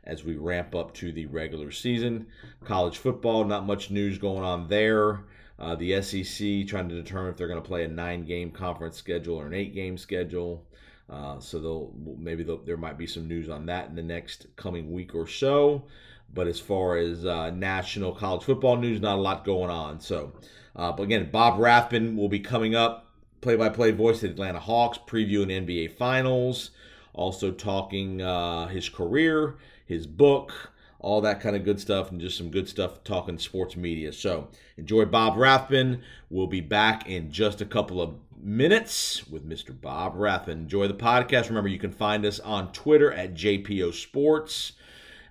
as 0.04 0.22
we 0.22 0.36
ramp 0.36 0.76
up 0.76 0.94
to 0.94 1.10
the 1.10 1.26
regular 1.26 1.72
season. 1.72 2.24
College 2.64 2.98
football, 2.98 3.44
not 3.44 3.66
much 3.66 3.90
news 3.90 4.16
going 4.16 4.44
on 4.44 4.68
there. 4.68 5.24
Uh, 5.58 5.74
the 5.74 6.00
SEC 6.00 6.68
trying 6.68 6.88
to 6.88 6.94
determine 6.94 7.32
if 7.32 7.36
they're 7.36 7.48
going 7.48 7.60
to 7.60 7.68
play 7.68 7.82
a 7.82 7.88
nine-game 7.88 8.52
conference 8.52 8.96
schedule 8.96 9.34
or 9.34 9.46
an 9.48 9.54
eight-game 9.54 9.98
schedule. 9.98 10.64
Uh, 11.10 11.40
so 11.40 11.58
they'll 11.58 11.92
maybe 12.16 12.44
they'll, 12.44 12.58
there 12.58 12.76
might 12.76 12.96
be 12.96 13.08
some 13.08 13.26
news 13.26 13.48
on 13.48 13.66
that 13.66 13.88
in 13.88 13.96
the 13.96 14.02
next 14.02 14.46
coming 14.54 14.92
week 14.92 15.16
or 15.16 15.26
so. 15.26 15.82
But 16.32 16.46
as 16.46 16.60
far 16.60 16.96
as 16.96 17.24
uh, 17.24 17.50
national 17.50 18.12
college 18.12 18.44
football 18.44 18.76
news, 18.76 19.00
not 19.00 19.18
a 19.18 19.20
lot 19.20 19.44
going 19.44 19.70
on. 19.70 20.00
So 20.00 20.32
uh, 20.76 20.92
but 20.92 21.04
again, 21.04 21.30
Bob 21.30 21.58
Rathbun 21.58 22.16
will 22.16 22.28
be 22.28 22.40
coming 22.40 22.74
up, 22.74 23.06
play 23.40 23.56
by 23.56 23.68
play 23.68 23.90
voice 23.90 24.16
of 24.16 24.22
the 24.22 24.30
Atlanta 24.30 24.60
Hawks, 24.60 24.98
previewing 24.98 25.48
NBA 25.48 25.96
Finals, 25.96 26.70
also 27.12 27.50
talking 27.50 28.22
uh, 28.22 28.68
his 28.68 28.88
career, 28.88 29.56
his 29.84 30.06
book, 30.06 30.72
all 31.00 31.20
that 31.22 31.40
kind 31.40 31.56
of 31.56 31.64
good 31.64 31.80
stuff, 31.80 32.10
and 32.10 32.20
just 32.20 32.38
some 32.38 32.50
good 32.50 32.68
stuff 32.68 33.02
talking 33.04 33.38
sports 33.38 33.76
media. 33.76 34.12
So 34.12 34.48
enjoy 34.76 35.06
Bob 35.06 35.36
Rathbun. 35.36 36.02
We'll 36.28 36.46
be 36.46 36.60
back 36.60 37.08
in 37.08 37.30
just 37.30 37.60
a 37.60 37.66
couple 37.66 38.00
of 38.00 38.14
minutes 38.40 39.26
with 39.28 39.48
Mr. 39.48 39.78
Bob 39.78 40.14
Rathbun. 40.14 40.60
Enjoy 40.60 40.86
the 40.86 40.94
podcast. 40.94 41.48
Remember, 41.48 41.68
you 41.68 41.78
can 41.78 41.92
find 41.92 42.24
us 42.24 42.38
on 42.40 42.72
Twitter 42.72 43.12
at 43.12 43.34
JPO 43.34 43.92
Sports. 43.92 44.72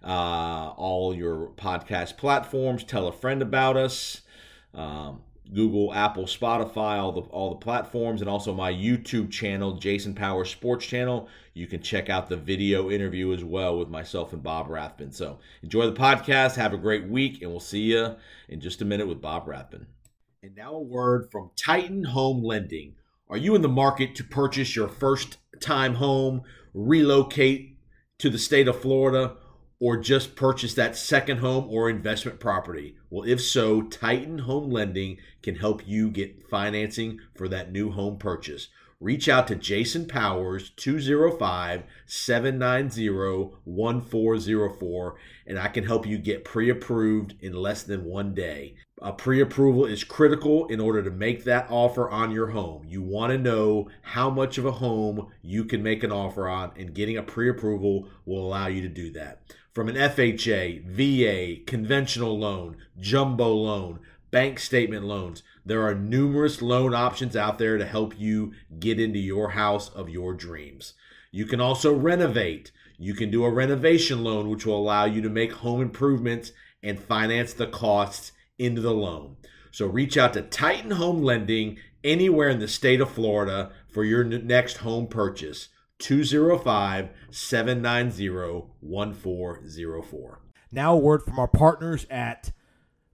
Uh, 0.03 0.69
all 0.77 1.13
your 1.13 1.49
podcast 1.57 2.17
platforms. 2.17 2.83
Tell 2.83 3.07
a 3.07 3.11
friend 3.11 3.41
about 3.41 3.77
us. 3.77 4.21
Um, 4.73 5.21
Google, 5.53 5.93
Apple, 5.93 6.25
Spotify, 6.25 6.99
all 6.99 7.11
the 7.11 7.21
all 7.21 7.49
the 7.49 7.55
platforms, 7.55 8.21
and 8.21 8.29
also 8.29 8.53
my 8.53 8.71
YouTube 8.71 9.31
channel, 9.31 9.73
Jason 9.73 10.13
Power 10.13 10.45
Sports 10.45 10.85
Channel. 10.85 11.27
You 11.53 11.65
can 11.65 11.81
check 11.81 12.09
out 12.09 12.29
the 12.29 12.37
video 12.37 12.91
interview 12.91 13.33
as 13.33 13.43
well 13.43 13.77
with 13.77 13.89
myself 13.89 14.31
and 14.31 14.43
Bob 14.43 14.69
Rathbun. 14.69 15.11
So 15.11 15.39
enjoy 15.63 15.87
the 15.87 15.99
podcast. 15.99 16.55
Have 16.55 16.73
a 16.73 16.77
great 16.77 17.07
week, 17.07 17.41
and 17.41 17.49
we'll 17.49 17.59
see 17.59 17.93
you 17.93 18.15
in 18.47 18.61
just 18.61 18.81
a 18.81 18.85
minute 18.85 19.07
with 19.07 19.21
Bob 19.21 19.47
Rathbun. 19.47 19.87
And 20.43 20.55
now 20.55 20.75
a 20.75 20.81
word 20.81 21.29
from 21.31 21.51
Titan 21.55 22.03
Home 22.03 22.43
Lending. 22.43 22.95
Are 23.29 23.37
you 23.37 23.55
in 23.55 23.61
the 23.61 23.67
market 23.67 24.15
to 24.15 24.23
purchase 24.23 24.75
your 24.75 24.87
first 24.87 25.37
time 25.59 25.95
home, 25.95 26.43
relocate 26.73 27.77
to 28.19 28.29
the 28.29 28.39
state 28.39 28.67
of 28.67 28.79
Florida? 28.79 29.35
Or 29.79 29.97
just 29.97 30.35
purchase 30.35 30.73
that 30.73 30.95
second 30.95 31.37
home 31.37 31.67
or 31.69 31.89
investment 31.89 32.39
property? 32.39 32.95
Well, 33.09 33.27
if 33.27 33.41
so, 33.41 33.81
Titan 33.81 34.39
Home 34.39 34.69
Lending 34.69 35.17
can 35.41 35.55
help 35.55 35.87
you 35.87 36.09
get 36.09 36.47
financing 36.49 37.19
for 37.33 37.47
that 37.47 37.71
new 37.71 37.91
home 37.91 38.17
purchase. 38.17 38.67
Reach 39.01 39.29
out 39.29 39.47
to 39.47 39.55
Jason 39.55 40.07
Powers 40.07 40.71
205 40.71 41.83
790 42.05 43.09
1404 43.63 45.15
and 45.47 45.57
I 45.57 45.69
can 45.69 45.85
help 45.85 46.05
you 46.05 46.17
get 46.17 46.43
pre 46.43 46.69
approved 46.69 47.35
in 47.39 47.53
less 47.53 47.83
than 47.83 48.03
one 48.03 48.33
day. 48.33 48.75
A 49.01 49.13
pre 49.13 49.39
approval 49.39 49.85
is 49.85 50.03
critical 50.03 50.67
in 50.67 50.81
order 50.81 51.01
to 51.01 51.11
make 51.11 51.45
that 51.45 51.67
offer 51.69 52.09
on 52.09 52.31
your 52.31 52.47
home. 52.47 52.83
You 52.85 53.01
want 53.01 53.31
to 53.31 53.37
know 53.37 53.89
how 54.01 54.29
much 54.29 54.57
of 54.57 54.65
a 54.65 54.73
home 54.73 55.31
you 55.41 55.63
can 55.63 55.81
make 55.81 56.03
an 56.03 56.11
offer 56.11 56.49
on, 56.49 56.73
and 56.75 56.93
getting 56.93 57.15
a 57.15 57.23
pre 57.23 57.49
approval 57.49 58.09
will 58.25 58.45
allow 58.45 58.67
you 58.67 58.81
to 58.81 58.89
do 58.89 59.11
that 59.13 59.41
from 59.79 59.87
an 59.87 59.95
FHA, 59.95 60.83
VA, 60.83 61.63
conventional 61.65 62.37
loan, 62.37 62.75
jumbo 62.99 63.53
loan, 63.53 64.01
bank 64.29 64.59
statement 64.59 65.05
loans. 65.05 65.41
There 65.65 65.87
are 65.87 65.95
numerous 65.95 66.61
loan 66.61 66.93
options 66.93 67.33
out 67.33 67.59
there 67.59 67.77
to 67.77 67.85
help 67.85 68.19
you 68.19 68.51
get 68.77 68.99
into 68.99 69.19
your 69.19 69.51
house 69.51 69.87
of 69.87 70.09
your 70.09 70.33
dreams. 70.33 70.95
You 71.31 71.45
can 71.45 71.61
also 71.61 71.93
renovate. 71.93 72.73
You 72.97 73.13
can 73.13 73.31
do 73.31 73.45
a 73.45 73.49
renovation 73.49 74.21
loan, 74.21 74.49
which 74.49 74.65
will 74.65 74.75
allow 74.75 75.05
you 75.05 75.21
to 75.21 75.29
make 75.29 75.53
home 75.53 75.79
improvements 75.79 76.51
and 76.83 77.01
finance 77.01 77.53
the 77.53 77.67
costs 77.67 78.33
into 78.57 78.81
the 78.81 78.93
loan. 78.93 79.37
So 79.71 79.85
reach 79.85 80.17
out 80.17 80.33
to 80.33 80.41
Titan 80.41 80.91
Home 80.91 81.23
Lending 81.23 81.77
anywhere 82.03 82.49
in 82.49 82.59
the 82.59 82.67
state 82.67 82.99
of 82.99 83.11
Florida 83.11 83.71
for 83.87 84.03
your 84.03 84.25
next 84.25 84.79
home 84.79 85.07
purchase. 85.07 85.69
205 85.99 87.09
790 87.29 88.29
1404. 88.79 90.39
Now, 90.71 90.93
a 90.93 90.97
word 90.97 91.23
from 91.23 91.39
our 91.39 91.47
partners 91.47 92.05
at 92.09 92.51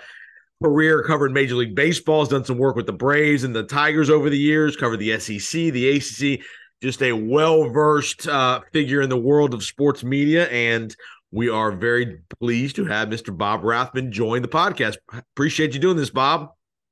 career 0.62 1.02
covering 1.02 1.34
Major 1.34 1.56
League 1.56 1.74
Baseball. 1.74 2.20
Has 2.20 2.30
done 2.30 2.46
some 2.46 2.56
work 2.56 2.74
with 2.74 2.86
the 2.86 2.92
Braves 2.92 3.44
and 3.44 3.54
the 3.54 3.64
Tigers 3.64 4.08
over 4.08 4.30
the 4.30 4.38
years. 4.38 4.74
Covered 4.74 4.96
the 4.96 5.18
SEC, 5.20 5.72
the 5.72 5.96
ACC. 5.96 6.40
Just 6.84 7.00
a 7.00 7.12
well 7.14 7.70
versed 7.70 8.28
uh, 8.28 8.60
figure 8.70 9.00
in 9.00 9.08
the 9.08 9.16
world 9.16 9.54
of 9.54 9.64
sports 9.64 10.04
media 10.04 10.50
and 10.50 10.94
we 11.30 11.48
are 11.48 11.72
very 11.72 12.18
pleased 12.38 12.76
to 12.76 12.84
have 12.84 13.08
Mr. 13.08 13.34
Bob 13.34 13.64
Rathbun 13.64 14.12
join 14.12 14.42
the 14.42 14.48
podcast. 14.48 14.98
Appreciate 15.10 15.72
you 15.72 15.80
doing 15.80 15.96
this, 15.96 16.10
Bob. 16.10 16.50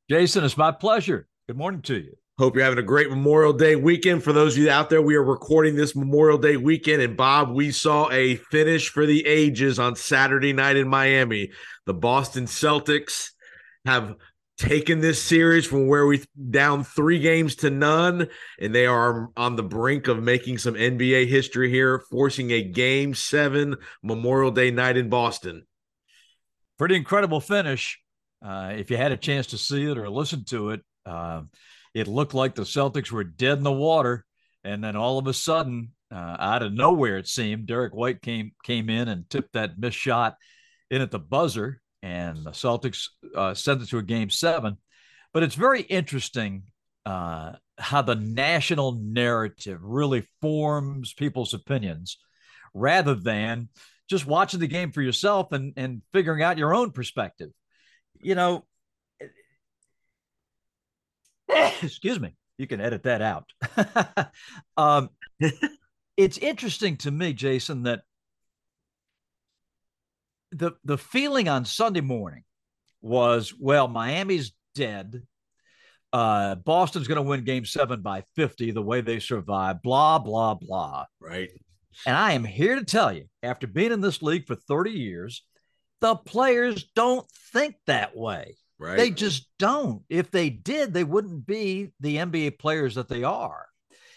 Jason, 0.08 0.44
it's 0.44 0.56
my 0.56 0.72
pleasure. 0.72 1.28
Good 1.46 1.58
morning 1.58 1.82
to 1.82 1.96
you. 1.96 2.14
Hope 2.38 2.54
you're 2.54 2.64
having 2.64 2.78
a 2.78 2.82
great 2.82 3.10
Memorial 3.10 3.52
Day 3.52 3.76
weekend. 3.76 4.24
For 4.24 4.32
those 4.32 4.56
of 4.56 4.62
you 4.62 4.70
out 4.70 4.88
there, 4.88 5.02
we 5.02 5.14
are 5.14 5.22
recording 5.22 5.76
this 5.76 5.94
Memorial 5.94 6.38
Day 6.38 6.56
weekend. 6.56 7.02
And 7.02 7.14
Bob, 7.14 7.50
we 7.50 7.70
saw 7.70 8.10
a 8.10 8.36
finish 8.36 8.88
for 8.88 9.04
the 9.04 9.26
ages 9.26 9.78
on 9.78 9.94
Saturday 9.94 10.54
night 10.54 10.76
in 10.76 10.88
Miami. 10.88 11.50
The 11.84 11.92
Boston 11.92 12.46
Celtics 12.46 13.32
have 13.84 14.16
taken 14.62 15.00
this 15.00 15.20
series 15.20 15.66
from 15.66 15.88
where 15.88 16.06
we 16.06 16.22
down 16.50 16.84
three 16.84 17.18
games 17.18 17.56
to 17.56 17.68
none, 17.68 18.28
and 18.60 18.72
they 18.72 18.86
are 18.86 19.28
on 19.36 19.56
the 19.56 19.62
brink 19.62 20.06
of 20.06 20.22
making 20.22 20.56
some 20.58 20.74
NBA 20.74 21.26
history 21.26 21.68
here, 21.68 21.98
forcing 21.98 22.52
a 22.52 22.62
game 22.62 23.12
seven 23.12 23.76
Memorial 24.04 24.52
Day 24.52 24.70
night 24.70 24.96
in 24.96 25.08
Boston. 25.08 25.66
Pretty 26.78 26.94
incredible 26.94 27.40
finish. 27.40 28.00
Uh, 28.40 28.74
if 28.76 28.88
you 28.88 28.96
had 28.96 29.10
a 29.10 29.16
chance 29.16 29.48
to 29.48 29.58
see 29.58 29.84
it 29.84 29.98
or 29.98 30.08
listen 30.08 30.44
to 30.44 30.70
it, 30.70 30.80
uh, 31.06 31.42
it 31.92 32.06
looked 32.06 32.32
like 32.32 32.54
the 32.54 32.62
Celtics 32.62 33.10
were 33.10 33.24
dead 33.24 33.58
in 33.58 33.64
the 33.64 33.72
water, 33.72 34.24
and 34.62 34.82
then 34.82 34.94
all 34.94 35.18
of 35.18 35.26
a 35.26 35.34
sudden, 35.34 35.90
uh, 36.12 36.36
out 36.38 36.62
of 36.62 36.72
nowhere, 36.72 37.18
it 37.18 37.26
seemed 37.26 37.66
Derrick 37.66 37.94
White 37.94 38.22
came 38.22 38.52
came 38.62 38.88
in 38.88 39.08
and 39.08 39.28
tipped 39.28 39.54
that 39.54 39.76
missed 39.76 39.98
shot 39.98 40.36
in 40.88 41.02
at 41.02 41.10
the 41.10 41.18
buzzer, 41.18 41.82
and 42.02 42.38
the 42.38 42.50
Celtics 42.50 43.08
uh, 43.34 43.54
sent 43.54 43.82
it 43.82 43.88
to 43.90 43.98
a 43.98 44.02
game 44.02 44.30
seven. 44.30 44.78
But 45.32 45.42
it's 45.42 45.54
very 45.54 45.82
interesting 45.82 46.64
uh, 47.06 47.52
how 47.78 48.02
the 48.02 48.14
national 48.14 48.92
narrative 48.92 49.80
really 49.82 50.26
forms 50.40 51.14
people's 51.14 51.54
opinions 51.54 52.18
rather 52.74 53.14
than 53.14 53.68
just 54.08 54.26
watching 54.26 54.60
the 54.60 54.66
game 54.66 54.92
for 54.92 55.02
yourself 55.02 55.52
and, 55.52 55.72
and 55.76 56.02
figuring 56.12 56.42
out 56.42 56.58
your 56.58 56.74
own 56.74 56.90
perspective. 56.90 57.50
You 58.20 58.34
know, 58.34 58.64
excuse 61.82 62.20
me, 62.20 62.34
you 62.58 62.66
can 62.66 62.80
edit 62.80 63.04
that 63.04 63.22
out. 63.22 63.52
um, 64.76 65.10
it's 66.16 66.38
interesting 66.38 66.96
to 66.98 67.10
me, 67.10 67.32
Jason, 67.32 67.84
that 67.84 68.02
the 70.52 70.72
the 70.84 70.98
feeling 70.98 71.48
on 71.48 71.64
Sunday 71.64 72.00
morning 72.00 72.44
was, 73.00 73.52
well, 73.58 73.88
Miami's 73.88 74.52
dead. 74.74 75.22
Uh, 76.12 76.54
Boston's 76.56 77.08
going 77.08 77.16
to 77.16 77.22
win 77.22 77.44
Game 77.44 77.64
Seven 77.64 78.02
by 78.02 78.24
fifty. 78.36 78.70
The 78.70 78.82
way 78.82 79.00
they 79.00 79.18
survived, 79.18 79.82
blah 79.82 80.18
blah 80.18 80.54
blah. 80.54 81.06
Right. 81.20 81.50
And 82.06 82.16
I 82.16 82.32
am 82.32 82.44
here 82.44 82.76
to 82.76 82.84
tell 82.84 83.12
you, 83.12 83.24
after 83.42 83.66
being 83.66 83.92
in 83.92 84.00
this 84.00 84.22
league 84.22 84.46
for 84.46 84.54
thirty 84.54 84.92
years, 84.92 85.44
the 86.00 86.16
players 86.16 86.90
don't 86.94 87.26
think 87.52 87.76
that 87.86 88.16
way. 88.16 88.56
Right. 88.78 88.96
They 88.96 89.10
just 89.10 89.48
don't. 89.58 90.02
If 90.10 90.30
they 90.30 90.50
did, 90.50 90.92
they 90.92 91.04
wouldn't 91.04 91.46
be 91.46 91.92
the 92.00 92.16
NBA 92.16 92.58
players 92.58 92.96
that 92.96 93.08
they 93.08 93.22
are. 93.22 93.66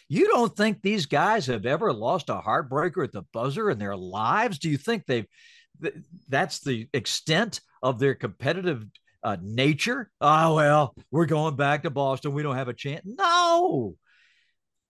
You 0.08 0.28
don't 0.28 0.56
think 0.56 0.82
these 0.82 1.06
guys 1.06 1.48
have 1.48 1.66
ever 1.66 1.92
lost 1.94 2.30
a 2.30 2.36
heartbreaker 2.36 3.04
at 3.04 3.12
the 3.12 3.24
buzzer 3.34 3.70
in 3.70 3.80
their 3.80 3.96
lives? 3.96 4.60
Do 4.60 4.70
you 4.70 4.78
think 4.78 5.06
they've 5.06 5.28
th- 5.82 5.96
that's 6.30 6.60
the 6.60 6.88
extent 6.94 7.62
of 7.82 8.00
their 8.00 8.16
competitive 8.16 8.86
uh, 9.24 9.38
nature. 9.42 10.12
Oh 10.22 10.56
well, 10.56 10.96
we're 11.12 11.26
going 11.26 11.56
back 11.56 11.84
to 11.84 11.90
Boston. 11.90 12.34
We 12.34 12.44
don't 12.44 12.56
have 12.56 12.68
a 12.68 12.74
chance. 12.74 13.02
No, 13.06 13.96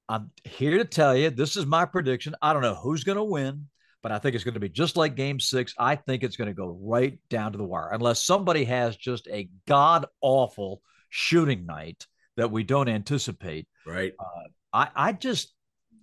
I'm 0.08 0.32
here 0.44 0.78
to 0.78 0.86
tell 0.86 1.16
you 1.16 1.30
this 1.30 1.56
is 1.56 1.66
my 1.66 1.86
prediction. 1.86 2.36
I 2.42 2.54
don't 2.54 2.62
know 2.62 2.76
who's 2.76 3.04
going 3.04 3.18
to 3.18 3.24
win, 3.24 3.68
but 4.04 4.12
I 4.12 4.20
think 4.20 4.36
it's 4.36 4.44
going 4.44 4.54
to 4.54 4.60
be 4.60 4.70
just 4.70 4.98
like 4.98 5.16
game 5.16 5.40
six. 5.40 5.74
I 5.80 5.96
think 5.96 6.24
it's 6.24 6.38
going 6.38 6.50
to 6.50 6.54
go 6.54 6.78
right 6.82 7.18
down 7.30 7.54
to 7.54 7.58
the 7.58 7.64
wire, 7.64 7.90
unless 7.92 8.24
somebody 8.24 8.66
has 8.66 8.96
just 8.96 9.28
a 9.28 9.50
god 9.68 10.06
awful 10.22 10.82
shooting 11.10 11.66
night 11.66 12.06
that 12.38 12.52
we 12.52 12.64
don't 12.64 12.90
anticipate. 12.90 13.68
Right. 13.86 14.14
Uh, 14.20 14.50
I, 14.74 14.90
I 14.96 15.14
just, 15.14 15.54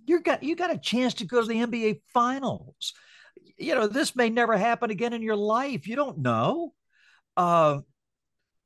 you 0.05 0.21
got, 0.21 0.43
you 0.43 0.55
got 0.55 0.73
a 0.73 0.77
chance 0.77 1.13
to 1.15 1.25
go 1.25 1.41
to 1.41 1.47
the 1.47 1.53
NBA 1.53 2.01
finals. 2.13 2.93
You 3.57 3.75
know, 3.75 3.87
this 3.87 4.15
may 4.15 4.29
never 4.29 4.57
happen 4.57 4.91
again 4.91 5.13
in 5.13 5.21
your 5.21 5.35
life. 5.35 5.87
You 5.87 5.95
don't 5.95 6.19
know. 6.19 6.73
Uh, 7.37 7.79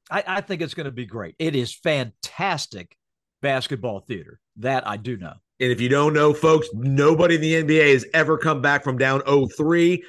I, 0.10 0.24
I 0.28 0.42
think 0.42 0.62
it's 0.62 0.74
going 0.74 0.86
to 0.86 0.92
be 0.92 1.06
great. 1.06 1.36
It 1.40 1.56
is 1.56 1.76
fantastic 1.76 2.98
basketball 3.42 4.00
theater. 4.00 4.40
That 4.58 4.88
I 4.88 4.98
do 4.98 5.18
know. 5.18 5.34
And 5.60 5.72
if 5.72 5.82
you 5.82 5.90
don't 5.90 6.14
know, 6.14 6.34
folks, 6.34 6.68
nobody 6.74 7.36
in 7.36 7.42
the 7.42 7.64
NBA 7.64 7.94
has 7.94 8.06
ever 8.14 8.38
come 8.38 8.62
back 8.62 8.84
from 8.84 8.98
down 8.98 9.22
0-3. 9.22 10.02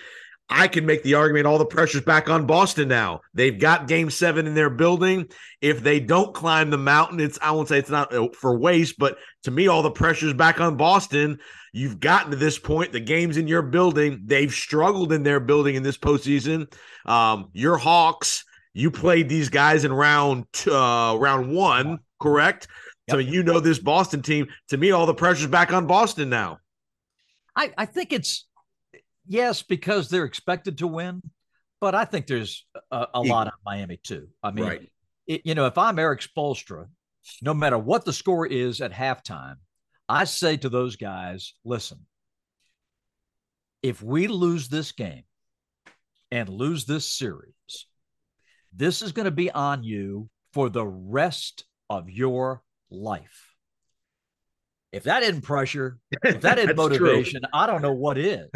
I 0.51 0.69
can 0.69 0.87
make 0.87 1.03
the 1.03 1.15
argument 1.15 1.47
all 1.47 1.59
the 1.59 1.67
pressure's 1.67 2.05
back 2.05 2.31
on 2.31 2.47
Boston 2.47 2.89
now. 2.89 3.21
They've 3.35 3.59
got 3.59 3.87
game 3.87 4.09
seven 4.09 4.47
in 4.47 4.55
their 4.55 4.71
building. 4.71 5.29
If 5.61 5.83
they 5.83 6.01
don't 6.01 6.35
climb 6.35 6.71
the 6.71 6.79
mountain, 6.79 7.21
it's 7.21 7.39
I 7.43 7.51
won't 7.51 7.69
say 7.69 7.79
it's 7.79 7.91
not 7.91 8.15
uh, 8.15 8.29
for 8.33 8.59
waste, 8.59 8.99
but 8.99 9.19
to 9.43 9.51
me, 9.51 9.69
all 9.69 9.83
the 9.83 9.91
pressure's 9.91 10.33
back 10.33 10.59
on 10.61 10.77
Boston. 10.77 11.39
You've 11.73 12.01
gotten 12.01 12.31
to 12.31 12.37
this 12.37 12.59
point. 12.59 12.93
The 12.93 13.01
game's 13.01 13.37
in 13.37 13.49
your 13.49 13.63
building. 13.63 14.23
They've 14.25 14.53
struggled 14.53 15.13
in 15.13 15.23
their 15.23 15.41
building 15.41 15.75
in 15.75 15.83
this 15.83 15.99
postseason. 15.99 16.73
Um, 17.05 17.51
your 17.53 17.77
Hawks, 17.77 18.45
you 18.75 18.91
played 18.91 19.29
these 19.29 19.49
guys 19.49 19.85
in 19.85 19.93
round 19.93 20.47
uh, 20.67 21.17
round 21.19 21.53
one, 21.53 21.99
correct? 22.21 22.69
Yep. 23.09 23.15
So 23.15 23.19
you 23.19 23.43
know 23.43 23.61
this 23.61 23.79
Boston 23.79 24.23
team. 24.23 24.49
To 24.69 24.77
me, 24.77 24.91
all 24.91 25.07
the 25.07 25.15
pressure's 25.15 25.51
back 25.51 25.73
on 25.73 25.87
Boston 25.87 26.29
now. 26.29 26.59
I, 27.57 27.73
I 27.77 27.87
think 27.87 28.13
it's 28.13 28.47
yes 29.27 29.63
because 29.63 30.09
they're 30.09 30.25
expected 30.25 30.79
to 30.79 30.87
win, 30.87 31.23
but 31.81 31.95
I 31.95 32.05
think 32.05 32.27
there's 32.27 32.67
a, 32.91 33.07
a 33.15 33.21
lot 33.21 33.49
on 33.49 33.53
Miami 33.65 33.99
too. 34.03 34.29
I 34.43 34.51
mean, 34.53 34.65
right. 34.65 34.93
it, 35.27 35.43
you 35.45 35.55
know, 35.55 35.67
if 35.67 35.77
I'm 35.77 35.99
Erik 35.99 36.21
Spoelstra, 36.21 36.87
no 37.43 37.55
matter 37.55 37.79
what 37.79 38.05
the 38.05 38.13
score 38.13 38.47
is 38.47 38.81
at 38.81 38.93
halftime, 38.93 39.57
I 40.09 40.25
say 40.25 40.57
to 40.59 40.69
those 40.69 40.97
guys, 40.97 41.55
listen, 41.65 42.07
if 43.83 44.03
we 44.03 44.27
lose 44.27 44.69
this 44.69 44.93
game 44.93 45.25
and 46.31 46.49
lose 46.49 46.87
this 46.87 47.11
series, 47.11 47.53
this 48.73 49.03
is 49.03 49.13
going 49.13 49.27
to 49.27 49.31
be 49.31 49.51
on 49.51 49.83
you 49.83 50.29
for 50.53 50.69
the 50.69 50.87
rest 50.87 51.65
of 51.91 52.11
your 52.11 52.63
life. 52.91 53.55
If 54.93 55.05
that 55.05 55.23
isn't 55.23 55.43
pressure, 55.43 55.99
if 56.25 56.41
that 56.41 56.59
isn't 56.59 56.77
motivation, 56.77 57.43
true. 57.43 57.51
I 57.53 57.67
don't 57.67 57.83
know 57.83 57.93
what 57.93 58.17
is. 58.17 58.49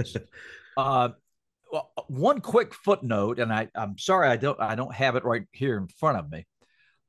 uh, 0.76 1.10
well, 1.70 1.92
one 2.08 2.40
quick 2.40 2.74
footnote, 2.74 3.38
and 3.38 3.52
I, 3.52 3.68
I'm 3.74 3.98
sorry 3.98 4.28
I 4.28 4.36
don't 4.36 4.60
I 4.60 4.74
don't 4.74 4.94
have 4.94 5.16
it 5.16 5.24
right 5.24 5.44
here 5.52 5.76
in 5.76 5.88
front 5.88 6.18
of 6.18 6.30
me, 6.30 6.46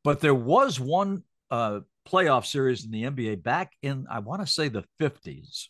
but 0.04 0.20
there 0.20 0.36
was 0.36 0.80
one 0.80 1.24
uh, 1.52 1.82
playoff 2.08 2.46
series 2.46 2.86
in 2.86 2.92
the 2.92 3.04
NBA 3.04 3.44
back 3.44 3.72
in 3.82 4.06
I 4.10 4.20
want 4.20 4.42
to 4.42 4.48
say 4.48 4.68
the 4.68 4.86
50s, 5.00 5.68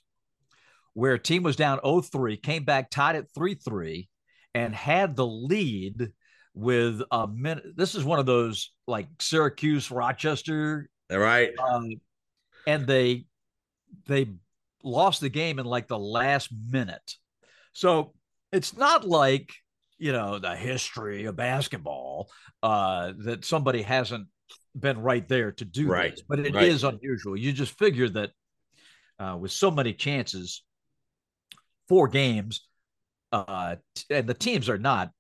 where 0.94 1.14
a 1.14 1.20
team 1.20 1.44
was 1.44 1.56
down 1.56 1.80
0-3, 1.80 2.42
came 2.42 2.64
back 2.64 2.90
tied 2.90 3.16
at 3.16 3.34
3-3, 3.38 4.08
and 4.54 4.76
had 4.76 5.16
the 5.16 5.28
lead 5.28 6.12
with 6.54 7.02
a 7.12 7.28
minute. 7.28 7.76
This 7.76 7.96
is 7.96 8.04
one 8.04 8.20
of 8.20 8.26
those 8.26 8.72
like 8.88 9.08
Syracuse, 9.20 9.90
Rochester 9.90 10.90
all 11.14 11.20
right. 11.20 11.52
Um, 11.60 11.90
and 12.66 12.88
they 12.88 13.26
they 14.08 14.28
lost 14.84 15.22
the 15.22 15.30
game 15.30 15.60
in 15.60 15.66
like 15.66 15.88
the 15.88 16.00
last 16.00 16.50
minute. 16.52 17.16
So 17.74 18.14
it's 18.52 18.76
not 18.76 19.08
like 19.08 19.54
you 19.98 20.12
know 20.12 20.40
the 20.40 20.56
history 20.56 21.26
of 21.26 21.36
basketball 21.36 22.30
uh, 22.62 23.14
that 23.20 23.46
somebody 23.46 23.82
hasn't 23.82 24.28
been 24.76 25.00
right 25.00 25.28
there 25.28 25.52
to 25.54 25.66
do 25.66 25.88
right. 25.88 26.12
this, 26.12 26.24
but 26.28 26.40
it 26.40 26.54
right. 26.54 26.68
is 26.68 26.84
unusual. 26.84 27.38
You 27.38 27.52
just 27.52 27.78
figure 27.78 28.10
that 28.10 28.32
uh, 29.20 29.38
with 29.40 29.52
so 29.52 29.70
many 29.70 29.94
chances, 29.94 30.64
four 31.88 32.08
games, 32.08 32.68
uh, 33.32 33.76
and 34.10 34.28
the 34.28 34.34
teams 34.34 34.70
are 34.70 34.78
not 34.78 35.12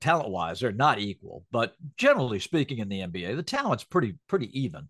talent 0.00 0.30
wise, 0.30 0.60
they're 0.60 0.72
not 0.72 0.98
equal, 0.98 1.44
but 1.50 1.74
generally 1.96 2.38
speaking, 2.38 2.78
in 2.78 2.88
the 2.88 3.00
NBA, 3.00 3.36
the 3.36 3.42
talent's 3.42 3.84
pretty 3.84 4.18
pretty 4.28 4.60
even 4.60 4.88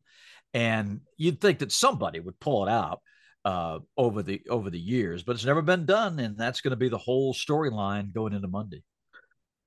and 0.57 1.01
you'd 1.19 1.39
think 1.39 1.59
that 1.59 1.71
somebody 1.71 2.19
would 2.19 2.41
pull 2.41 2.67
it 2.67 2.71
out 2.71 3.01
uh, 3.45 3.79
over 3.99 4.23
the 4.23 4.41
over 4.49 4.71
the 4.71 4.79
years, 4.79 5.23
but 5.23 5.37
it's 5.37 5.45
never 5.45 5.61
been 5.61 5.85
done, 5.85 6.19
and 6.19 6.37
that's 6.39 6.63
going 6.63 6.71
to 6.71 6.77
be 6.77 6.89
the 6.89 6.97
whole 6.97 7.35
storyline 7.35 8.13
going 8.15 8.33
into 8.33 8.49
Monday. 8.49 8.83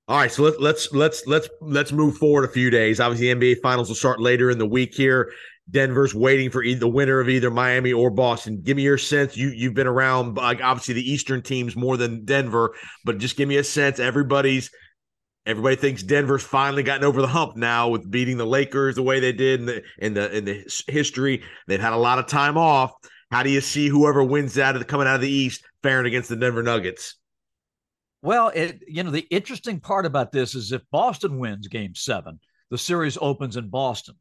All 0.09 0.17
right, 0.17 0.31
so 0.31 0.41
let, 0.41 0.59
let's 0.59 0.91
let's 0.91 1.27
let's 1.27 1.47
let's 1.61 1.91
move 1.91 2.17
forward 2.17 2.43
a 2.43 2.51
few 2.51 2.71
days. 2.71 2.99
Obviously, 2.99 3.27
NBA 3.27 3.61
Finals 3.61 3.89
will 3.89 3.95
start 3.95 4.19
later 4.19 4.49
in 4.49 4.57
the 4.57 4.65
week 4.65 4.95
here. 4.95 5.31
Denver's 5.69 6.15
waiting 6.15 6.49
for 6.49 6.63
the 6.63 6.87
winner 6.87 7.19
of 7.19 7.29
either 7.29 7.51
Miami 7.51 7.93
or 7.93 8.09
Boston. 8.09 8.59
Give 8.63 8.75
me 8.75 8.81
your 8.81 8.97
sense. 8.97 9.37
You 9.37 9.49
you've 9.49 9.75
been 9.75 9.85
around 9.85 10.35
like 10.35 10.61
obviously 10.63 10.95
the 10.95 11.11
Eastern 11.11 11.43
teams 11.43 11.75
more 11.75 11.95
than 11.95 12.25
Denver, 12.25 12.73
but 13.05 13.19
just 13.19 13.37
give 13.37 13.47
me 13.47 13.57
a 13.57 13.63
sense. 13.63 13.99
Everybody's 13.99 14.71
Everybody 15.45 15.75
thinks 15.75 16.01
Denver's 16.01 16.43
finally 16.43 16.81
gotten 16.81 17.05
over 17.05 17.21
the 17.21 17.27
hump 17.27 17.55
now 17.55 17.89
with 17.89 18.09
beating 18.09 18.37
the 18.37 18.47
Lakers 18.47 18.95
the 18.95 19.03
way 19.03 19.19
they 19.19 19.31
did 19.31 19.59
in 19.59 19.65
the 19.67 19.83
in 19.99 20.15
the 20.15 20.35
in 20.35 20.45
the 20.45 20.63
history. 20.87 21.43
They've 21.67 21.79
had 21.79 21.93
a 21.93 21.97
lot 21.97 22.17
of 22.17 22.25
time 22.25 22.57
off. 22.57 22.93
How 23.29 23.43
do 23.43 23.51
you 23.51 23.61
see 23.61 23.87
whoever 23.87 24.23
wins 24.23 24.57
out 24.57 24.75
of 24.75 24.87
coming 24.87 25.05
out 25.05 25.17
of 25.17 25.21
the 25.21 25.29
East 25.29 25.63
faring 25.83 26.07
against 26.07 26.29
the 26.29 26.35
Denver 26.35 26.63
Nuggets? 26.63 27.18
Well, 28.21 28.49
it, 28.49 28.81
you 28.87 29.03
know 29.03 29.11
the 29.11 29.27
interesting 29.29 29.79
part 29.79 30.05
about 30.05 30.31
this 30.31 30.55
is 30.55 30.71
if 30.71 30.81
Boston 30.91 31.39
wins 31.39 31.67
Game 31.67 31.95
Seven, 31.95 32.39
the 32.69 32.77
series 32.77 33.17
opens 33.21 33.57
in 33.57 33.69
Boston 33.69 34.15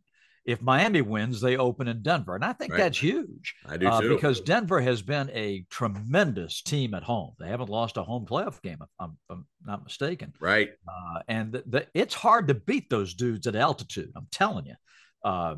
if 0.49 0.63
Miami 0.63 1.03
wins, 1.03 1.43
they 1.43 1.59
open 1.59 1.89
in 1.89 2.01
Denver. 2.01 2.35
And 2.35 2.43
I 2.43 2.55
think 2.55 2.73
right. 2.73 2.79
that's 2.79 2.97
huge. 2.97 3.55
I 3.67 3.77
do 3.77 3.87
uh, 3.87 4.01
because 4.01 4.41
Denver 4.41 4.81
has 4.81 5.03
been 5.03 5.29
a 5.35 5.67
tremendous 5.69 6.63
team 6.63 6.95
at 6.95 7.03
home. 7.03 7.35
They 7.39 7.49
haven't 7.49 7.69
lost 7.69 7.99
a 7.99 8.03
home 8.03 8.25
playoff 8.25 8.63
game, 8.63 8.79
if 8.81 8.89
I'm, 8.99 9.11
if 9.11 9.37
I'm 9.37 9.47
not 9.67 9.85
mistaken. 9.85 10.33
Right. 10.41 10.71
Uh, 10.89 11.21
and 11.29 11.53
the, 11.53 11.65
the, 11.67 11.87
it's 11.93 12.15
hard 12.15 12.49
to 12.49 12.55
beat 12.55 12.89
those 12.89 13.13
dudes 13.13 13.47
at 13.47 13.57
altitude. 13.57 14.11
I'm 14.17 14.27
telling 14.31 14.65
you. 14.65 14.75
Uh, 15.23 15.57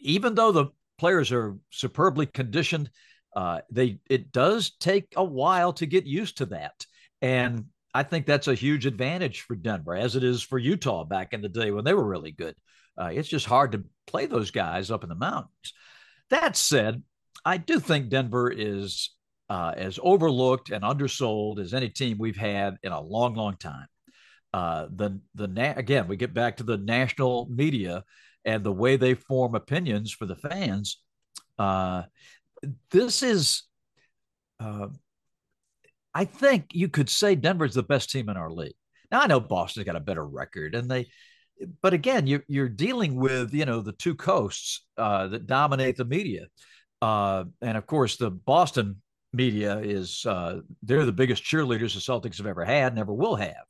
even 0.00 0.34
though 0.34 0.50
the 0.50 0.66
players 0.98 1.30
are 1.30 1.56
superbly 1.70 2.26
conditioned, 2.26 2.90
uh, 3.36 3.60
they 3.70 4.00
it 4.10 4.32
does 4.32 4.72
take 4.80 5.12
a 5.14 5.22
while 5.22 5.72
to 5.74 5.86
get 5.86 6.06
used 6.06 6.38
to 6.38 6.46
that. 6.46 6.86
And 7.22 7.66
I 7.94 8.02
think 8.02 8.26
that's 8.26 8.48
a 8.48 8.54
huge 8.54 8.84
advantage 8.84 9.42
for 9.42 9.54
Denver, 9.54 9.94
as 9.94 10.16
it 10.16 10.24
is 10.24 10.42
for 10.42 10.58
Utah 10.58 11.04
back 11.04 11.32
in 11.32 11.40
the 11.40 11.48
day 11.48 11.70
when 11.70 11.84
they 11.84 11.94
were 11.94 12.06
really 12.06 12.32
good. 12.32 12.54
Uh, 13.00 13.10
it's 13.12 13.28
just 13.28 13.46
hard 13.46 13.72
to 13.72 13.84
play 14.06 14.26
those 14.26 14.50
guys 14.50 14.90
up 14.90 15.02
in 15.02 15.08
the 15.08 15.14
mountains. 15.14 15.72
That 16.28 16.56
said, 16.56 17.02
I 17.44 17.56
do 17.56 17.78
think 17.78 18.08
Denver 18.08 18.50
is 18.50 19.14
uh, 19.48 19.72
as 19.76 19.98
overlooked 20.02 20.70
and 20.70 20.84
undersold 20.84 21.60
as 21.60 21.74
any 21.74 21.88
team 21.88 22.18
we've 22.18 22.36
had 22.36 22.76
in 22.82 22.92
a 22.92 23.00
long, 23.00 23.34
long 23.34 23.56
time. 23.56 23.86
Uh, 24.52 24.86
the 24.94 25.20
the 25.34 25.48
na- 25.48 25.74
again, 25.76 26.08
we 26.08 26.16
get 26.16 26.34
back 26.34 26.58
to 26.58 26.62
the 26.62 26.76
national 26.76 27.48
media 27.50 28.04
and 28.44 28.62
the 28.64 28.72
way 28.72 28.96
they 28.96 29.14
form 29.14 29.54
opinions 29.54 30.12
for 30.12 30.26
the 30.26 30.36
fans. 30.36 30.98
Uh, 31.58 32.02
this 32.90 33.22
is, 33.22 33.62
uh, 34.60 34.88
I 36.14 36.24
think 36.24 36.66
you 36.72 36.88
could 36.88 37.08
say 37.08 37.34
Denver's 37.34 37.74
the 37.74 37.82
best 37.82 38.10
team 38.10 38.28
in 38.28 38.36
our 38.36 38.50
league. 38.50 38.74
Now 39.10 39.20
I 39.20 39.26
know 39.26 39.40
Boston's 39.40 39.86
got 39.86 39.96
a 39.96 40.00
better 40.00 40.24
record, 40.24 40.74
and 40.74 40.90
they 40.90 41.08
but 41.80 41.94
again, 41.94 42.26
you're 42.26 42.44
you're 42.48 42.68
dealing 42.68 43.16
with 43.16 43.54
you 43.54 43.64
know 43.64 43.80
the 43.80 43.92
two 43.92 44.14
coasts 44.14 44.84
uh, 44.96 45.28
that 45.28 45.46
dominate 45.46 45.96
the 45.96 46.04
media, 46.04 46.46
uh, 47.00 47.44
and 47.60 47.76
of 47.76 47.86
course 47.86 48.16
the 48.16 48.30
Boston 48.30 49.00
media 49.32 49.78
is 49.78 50.24
uh, 50.26 50.60
they're 50.82 51.06
the 51.06 51.12
biggest 51.12 51.44
cheerleaders 51.44 51.94
the 51.94 52.00
Celtics 52.00 52.38
have 52.38 52.46
ever 52.46 52.64
had, 52.64 52.94
never 52.94 53.12
will 53.12 53.36
have. 53.36 53.64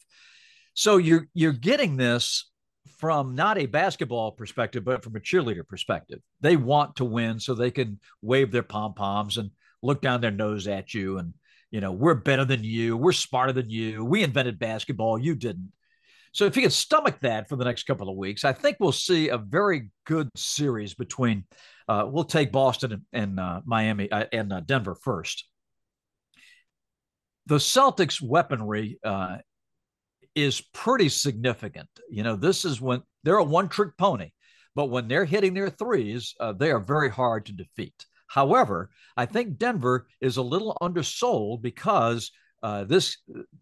So 0.75 0.97
you're 0.97 1.29
you're 1.35 1.53
getting 1.53 1.97
this 1.97 2.51
from 2.99 3.35
not 3.35 3.59
a 3.59 3.67
basketball 3.67 4.33
perspective, 4.33 4.85
but 4.85 5.05
from 5.05 5.17
a 5.17 5.21
cheerleader 5.21 5.67
perspective. 5.67 6.21
They 6.41 6.57
want 6.57 6.97
to 6.97 7.05
win 7.05 7.41
so 7.41 7.55
they 7.55 7.71
can 7.71 8.01
wave 8.23 8.51
their 8.51 8.63
pom 8.63 8.95
poms 8.95 9.39
and 9.39 9.51
look 9.83 10.01
down 10.01 10.21
their 10.21 10.31
nose 10.31 10.69
at 10.69 10.95
you 10.95 11.19
and 11.19 11.35
you 11.73 11.81
know 11.81 11.91
we're 11.91 12.15
better 12.15 12.45
than 12.45 12.63
you, 12.63 12.97
we're 12.97 13.11
smarter 13.13 13.53
than 13.53 13.69
you, 13.69 14.05
we 14.05 14.23
invented 14.23 14.61
basketball, 14.61 15.19
you 15.19 15.35
didn't. 15.35 15.73
So 16.33 16.47
if 16.47 16.57
you 16.57 16.63
can 16.63 16.71
stomach 16.71 17.19
that 17.21 17.49
for 17.49 17.57
the 17.57 17.65
next 17.65 17.83
couple 17.83 18.09
of 18.09 18.17
weeks, 18.17 18.45
I 18.45 18.53
think 18.53 18.77
we'll 18.79 18.93
see 18.93 19.29
a 19.29 19.39
very 19.39 19.91
good 20.07 20.29
series 20.37 20.95
between. 20.95 21.45
Uh, 21.89 22.07
we'll 22.09 22.25
take 22.25 22.53
Boston 22.53 22.93
and, 22.93 23.03
and 23.13 23.41
uh, 23.41 23.61
Miami 23.67 24.11
uh, 24.11 24.27
and 24.33 24.53
uh, 24.53 24.61
Denver 24.61 24.95
first. 24.95 25.47
The 27.47 27.57
Celtics' 27.57 28.23
weaponry 28.23 28.99
uh, 29.05 29.39
is 30.35 30.61
pretty 30.73 31.09
significant. 31.09 31.89
You 32.09 32.23
know, 32.23 32.37
this 32.37 32.65
is 32.65 32.81
when 32.81 33.03
they're 33.25 33.37
a 33.37 33.45
one 33.45 33.69
trick 33.69 33.97
pony, 33.99 34.31
but 34.75 34.87
when 34.87 35.09
they're 35.09 35.25
hitting 35.25 35.53
their 35.53 35.71
threes, 35.71 36.35
uh, 36.41 36.53
they 36.53 36.71
are 36.71 36.81
very 36.81 37.11
hard 37.11 37.47
to 37.47 37.53
defeat. 37.53 38.07
However, 38.33 38.89
I 39.15 39.27
think 39.27 39.59
Denver 39.59 40.07
is 40.23 40.39
a 40.39 40.43
little 40.43 40.79
undersold 40.81 41.61
because 41.61 42.31
uh, 42.63 42.85
this 42.85 43.19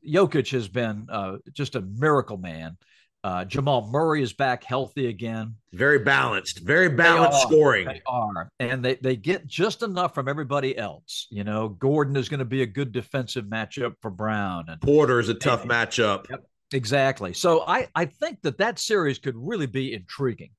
Jokic 0.07 0.53
has 0.53 0.69
been 0.69 1.09
uh, 1.11 1.39
just 1.53 1.75
a 1.75 1.81
miracle 1.81 2.37
man. 2.37 2.77
Uh, 3.25 3.45
Jamal 3.45 3.91
Murray 3.91 4.23
is 4.23 4.33
back 4.33 4.63
healthy 4.63 5.09
again. 5.09 5.57
Very 5.73 5.99
balanced, 5.99 6.61
very 6.61 6.89
balanced 6.89 7.33
They 7.33 7.37
are. 7.37 7.49
scoring. 7.49 7.87
They 7.89 8.01
are, 8.07 8.49
and 8.61 8.85
they 8.85 8.95
they 8.95 9.17
get 9.17 9.45
just 9.45 9.83
enough 9.83 10.15
from 10.15 10.29
everybody 10.29 10.79
else. 10.79 11.27
You 11.31 11.43
know, 11.43 11.71
Gordon 11.71 12.15
is 12.15 12.29
going 12.29 12.39
to 12.39 12.45
be 12.45 12.63
a 12.63 12.67
good 12.67 12.93
defensive 12.93 13.47
matchup 13.47 13.95
for 14.01 14.13
Brown, 14.13 14.67
and 14.69 14.81
Porter 14.81 15.19
is 15.19 15.29
a 15.29 15.35
tough 15.35 15.65
matchup. 15.65 16.27
Exactly. 16.73 17.35
So 17.35 17.65
I, 17.67 17.89
I 17.97 18.05
think 18.05 18.43
that 18.43 18.59
that 18.59 18.79
series 18.79 19.19
could 19.19 19.35
really 19.37 19.67
be 19.67 19.93
intriguing. 19.93 20.51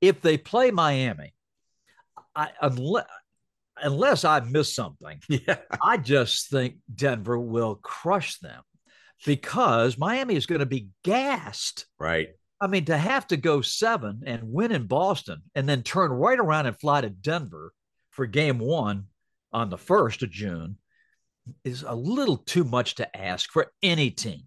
If 0.00 0.22
they 0.22 0.38
play 0.38 0.70
Miami, 0.70 1.34
I, 2.34 2.48
unless, 2.62 3.04
unless 3.82 4.24
I 4.24 4.40
miss 4.40 4.74
something, 4.74 5.20
Yeah. 5.28 5.58
I 5.82 5.96
just 5.96 6.50
think 6.50 6.76
Denver 6.94 7.38
will 7.38 7.76
crush 7.76 8.38
them 8.38 8.62
because 9.26 9.98
Miami 9.98 10.36
is 10.36 10.46
going 10.46 10.60
to 10.60 10.66
be 10.66 10.88
gassed. 11.04 11.86
Right. 11.98 12.30
I 12.60 12.68
mean, 12.68 12.84
to 12.86 12.96
have 12.96 13.26
to 13.28 13.36
go 13.36 13.60
seven 13.60 14.22
and 14.24 14.42
win 14.44 14.72
in 14.72 14.86
Boston 14.86 15.42
and 15.54 15.68
then 15.68 15.82
turn 15.82 16.12
right 16.12 16.38
around 16.38 16.66
and 16.66 16.78
fly 16.78 17.00
to 17.00 17.10
Denver 17.10 17.72
for 18.10 18.26
game 18.26 18.58
one 18.58 19.06
on 19.52 19.68
the 19.68 19.76
1st 19.76 20.22
of 20.22 20.30
June 20.30 20.76
is 21.64 21.82
a 21.82 21.94
little 21.94 22.36
too 22.36 22.62
much 22.62 22.96
to 22.96 23.16
ask 23.16 23.50
for 23.50 23.72
any 23.82 24.10
team, 24.10 24.42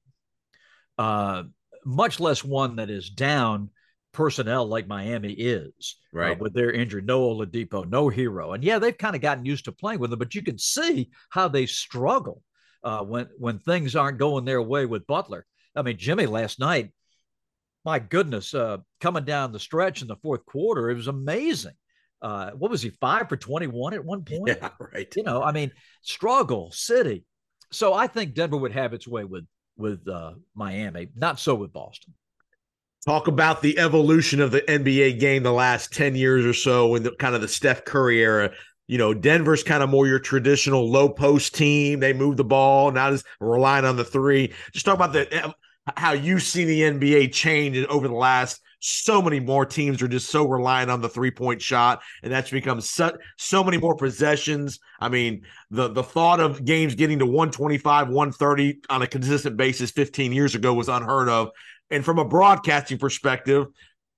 uh, 0.97 1.43
much 1.83 2.19
less 2.19 2.43
one 2.43 2.77
that 2.77 2.89
is 2.89 3.09
down 3.09 3.69
personnel 4.15 4.65
like 4.67 4.87
Miami 4.87 5.33
is. 5.33 5.95
uh, 6.13 6.17
Right. 6.19 6.39
with 6.39 6.53
their 6.53 6.71
injury, 6.71 7.01
no 7.01 7.21
Oladipo, 7.29 7.87
no 7.87 8.09
Herro. 8.09 8.53
And 8.55 8.63
yeah, 8.63 8.79
they've 8.79 8.97
kind 8.97 9.15
of 9.15 9.21
gotten 9.21 9.45
used 9.45 9.65
to 9.65 9.71
playing 9.71 9.99
with 9.99 10.09
them, 10.09 10.19
but 10.19 10.33
you 10.33 10.41
can 10.41 10.57
see 10.57 11.09
how 11.29 11.47
they 11.49 11.65
struggle 11.65 12.41
uh, 12.83 13.01
when, 13.03 13.27
when 13.37 13.59
things 13.59 13.95
aren't 13.95 14.17
going 14.17 14.45
their 14.45 14.61
way 14.61 14.85
with 14.85 15.05
Butler. 15.07 15.45
I 15.75 15.81
mean, 15.81 15.97
Jimmy 15.97 16.25
last 16.25 16.59
night, 16.59 16.93
my 17.83 17.99
goodness, 17.99 18.53
uh, 18.53 18.77
coming 19.01 19.25
down 19.25 19.51
the 19.51 19.59
stretch 19.59 20.01
in 20.01 20.07
the 20.07 20.15
fourth 20.15 20.45
quarter, 20.45 20.89
it 20.89 20.95
was 20.95 21.07
amazing. 21.07 21.73
Uh, 22.21 22.51
what 22.51 22.71
was 22.71 22.81
he, 22.81 22.89
five 22.89 23.29
for 23.29 23.37
21 23.37 23.93
at 23.93 24.03
one 24.03 24.23
point? 24.23 24.57
Yeah. 24.59 24.69
Right. 24.93 25.13
You 25.15 25.23
know, 25.23 25.43
I 25.43 25.51
mean, 25.51 25.71
struggle, 26.01 26.71
city. 26.71 27.25
So 27.71 27.93
I 27.93 28.07
think 28.07 28.33
Denver 28.33 28.57
would 28.57 28.71
have 28.71 28.93
its 28.93 29.07
way 29.07 29.25
with 29.25 29.45
with 29.77 30.07
uh, 30.07 30.35
Miami, 30.55 31.09
not 31.15 31.37
so 31.39 31.53
with 31.55 31.73
Boston. 31.73 32.13
Talk 33.05 33.27
about 33.27 33.61
the 33.61 33.77
evolution 33.77 34.41
of 34.41 34.49
the 34.49 34.61
NBA 34.61 35.19
game 35.19 35.43
the 35.43 35.53
last 35.53 35.93
10 35.93 36.15
years 36.15 36.43
or 36.43 36.53
so 36.53 36.95
in 36.95 37.03
the 37.03 37.11
kind 37.11 37.35
of 37.35 37.41
the 37.41 37.47
Steph 37.47 37.85
Curry 37.85 38.19
era. 38.19 38.51
You 38.87 38.97
know, 38.97 39.13
Denver's 39.13 39.61
kind 39.61 39.83
of 39.83 39.91
more 39.91 40.07
your 40.07 40.17
traditional 40.17 40.89
low 40.89 41.09
post 41.09 41.53
team. 41.53 41.99
They 41.99 42.13
move 42.13 42.37
the 42.37 42.43
ball, 42.43 42.91
now 42.91 43.11
just 43.11 43.25
relying 43.39 43.85
on 43.85 43.95
the 43.95 44.03
three. 44.03 44.53
Just 44.71 44.87
talk 44.87 44.95
about 44.95 45.13
the 45.13 45.31
eh, 45.31 45.51
how 45.95 46.13
you 46.13 46.39
see 46.39 46.65
the 46.65 46.81
NBA 46.81 47.31
change 47.31 47.77
over 47.85 48.07
the 48.07 48.15
last 48.15 48.59
so 48.87 49.19
many 49.19 49.39
more 49.39 49.65
teams 49.65 50.01
are 50.03 50.07
just 50.07 50.29
so 50.29 50.47
reliant 50.47 50.91
on 50.91 51.01
the 51.01 51.09
three 51.09 51.31
point 51.31 51.59
shot, 51.59 52.03
and 52.21 52.31
that's 52.31 52.51
become 52.51 52.79
so, 52.81 53.17
so 53.37 53.63
many 53.63 53.77
more 53.77 53.95
possessions. 53.95 54.79
I 54.99 55.09
mean, 55.09 55.41
the 55.71 55.87
the 55.87 56.03
thought 56.03 56.39
of 56.39 56.63
games 56.63 56.93
getting 56.93 57.19
to 57.19 57.25
125, 57.25 58.09
130 58.09 58.79
on 58.89 59.01
a 59.01 59.07
consistent 59.07 59.57
basis 59.57 59.89
15 59.89 60.31
years 60.31 60.53
ago 60.53 60.73
was 60.73 60.87
unheard 60.87 61.29
of. 61.29 61.49
And 61.91 62.03
from 62.03 62.19
a 62.19 62.25
broadcasting 62.25 62.97
perspective, 62.97 63.67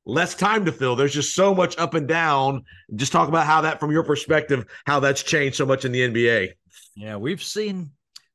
less 0.05 0.33
time 0.33 0.65
to 0.65 0.71
fill. 0.71 0.95
There's 0.95 1.13
just 1.13 1.35
so 1.35 1.53
much 1.53 1.77
up 1.77 1.93
and 1.93 2.07
down. 2.07 2.63
Just 2.95 3.11
talk 3.11 3.27
about 3.27 3.45
how 3.45 3.61
that, 3.61 3.79
from 3.79 3.91
your 3.91 4.03
perspective, 4.03 4.65
how 4.85 4.99
that's 4.99 5.21
changed 5.21 5.57
so 5.57 5.65
much 5.65 5.85
in 5.85 5.91
the 5.91 6.01
NBA. 6.01 6.49
Yeah, 6.95 7.17
we've 7.17 7.43
seen 7.43 7.91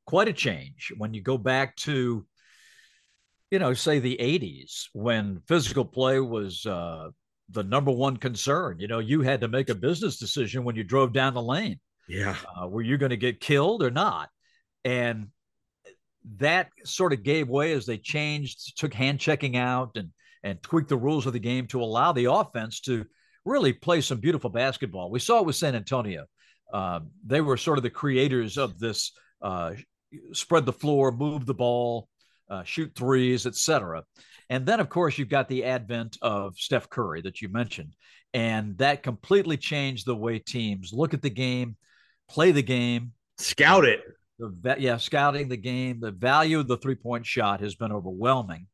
quite 0.06 0.28
a 0.28 0.32
change 0.32 0.92
when 0.98 1.14
you 1.14 1.22
go 1.22 1.38
back 1.38 1.74
to, 1.76 2.26
you 3.50 3.58
know, 3.58 3.72
say 3.72 3.98
the 3.98 4.18
80s 4.20 4.88
when 4.92 5.40
physical 5.48 5.84
play 5.84 6.20
was 6.20 6.66
uh, 6.66 7.08
the 7.50 7.62
number 7.62 7.90
one 7.90 8.18
concern. 8.18 8.78
You 8.78 8.88
know, 8.88 8.98
you 8.98 9.22
had 9.22 9.40
to 9.40 9.48
make 9.48 9.70
a 9.70 9.74
business 9.74 10.18
decision 10.18 10.64
when 10.64 10.76
you 10.76 10.84
drove 10.84 11.12
down 11.12 11.34
the 11.34 11.42
lane. 11.42 11.80
Yeah. 12.08 12.36
Uh, 12.60 12.68
were 12.68 12.82
you 12.82 12.98
going 12.98 13.10
to 13.10 13.16
get 13.16 13.40
killed 13.40 13.82
or 13.82 13.90
not? 13.90 14.28
And 14.84 15.28
that 16.38 16.68
sort 16.84 17.12
of 17.12 17.22
gave 17.22 17.48
way 17.48 17.72
as 17.72 17.86
they 17.86 17.98
changed, 17.98 18.78
took 18.78 18.94
hand 18.94 19.20
checking 19.20 19.56
out 19.56 19.96
and 19.96 20.10
and 20.44 20.60
tweaked 20.60 20.88
the 20.88 20.96
rules 20.96 21.24
of 21.24 21.32
the 21.32 21.38
game 21.38 21.68
to 21.68 21.80
allow 21.80 22.10
the 22.10 22.24
offense 22.24 22.80
to 22.80 23.06
really 23.44 23.72
play 23.72 24.00
some 24.00 24.18
beautiful 24.18 24.50
basketball. 24.50 25.08
We 25.08 25.20
saw 25.20 25.38
it 25.38 25.46
with 25.46 25.54
San 25.54 25.76
Antonio. 25.76 26.26
Uh, 26.72 27.00
they 27.24 27.40
were 27.40 27.56
sort 27.56 27.78
of 27.78 27.84
the 27.84 27.90
creators 27.90 28.58
of 28.58 28.76
this 28.80 29.12
uh, 29.40 29.74
spread 30.32 30.66
the 30.66 30.72
floor, 30.72 31.12
move 31.12 31.46
the 31.46 31.54
ball, 31.54 32.08
uh, 32.50 32.64
shoot 32.64 32.92
threes, 32.96 33.46
etc. 33.46 34.02
And 34.50 34.66
then, 34.66 34.80
of 34.80 34.88
course, 34.88 35.16
you've 35.16 35.28
got 35.28 35.48
the 35.48 35.64
advent 35.64 36.18
of 36.22 36.56
Steph 36.56 36.90
Curry 36.90 37.22
that 37.22 37.40
you 37.40 37.48
mentioned, 37.48 37.94
and 38.34 38.76
that 38.78 39.04
completely 39.04 39.56
changed 39.56 40.06
the 40.06 40.16
way 40.16 40.40
teams 40.40 40.92
look 40.92 41.14
at 41.14 41.22
the 41.22 41.30
game, 41.30 41.76
play 42.28 42.50
the 42.50 42.62
game, 42.62 43.12
Scout 43.38 43.84
it. 43.84 44.00
The 44.62 44.76
yeah, 44.78 44.96
scouting 44.96 45.48
the 45.48 45.56
game, 45.56 46.00
the 46.00 46.10
value 46.10 46.60
of 46.60 46.68
the 46.68 46.76
three 46.76 46.94
point 46.94 47.26
shot 47.26 47.60
has 47.60 47.74
been 47.74 47.92
overwhelming 47.92 48.66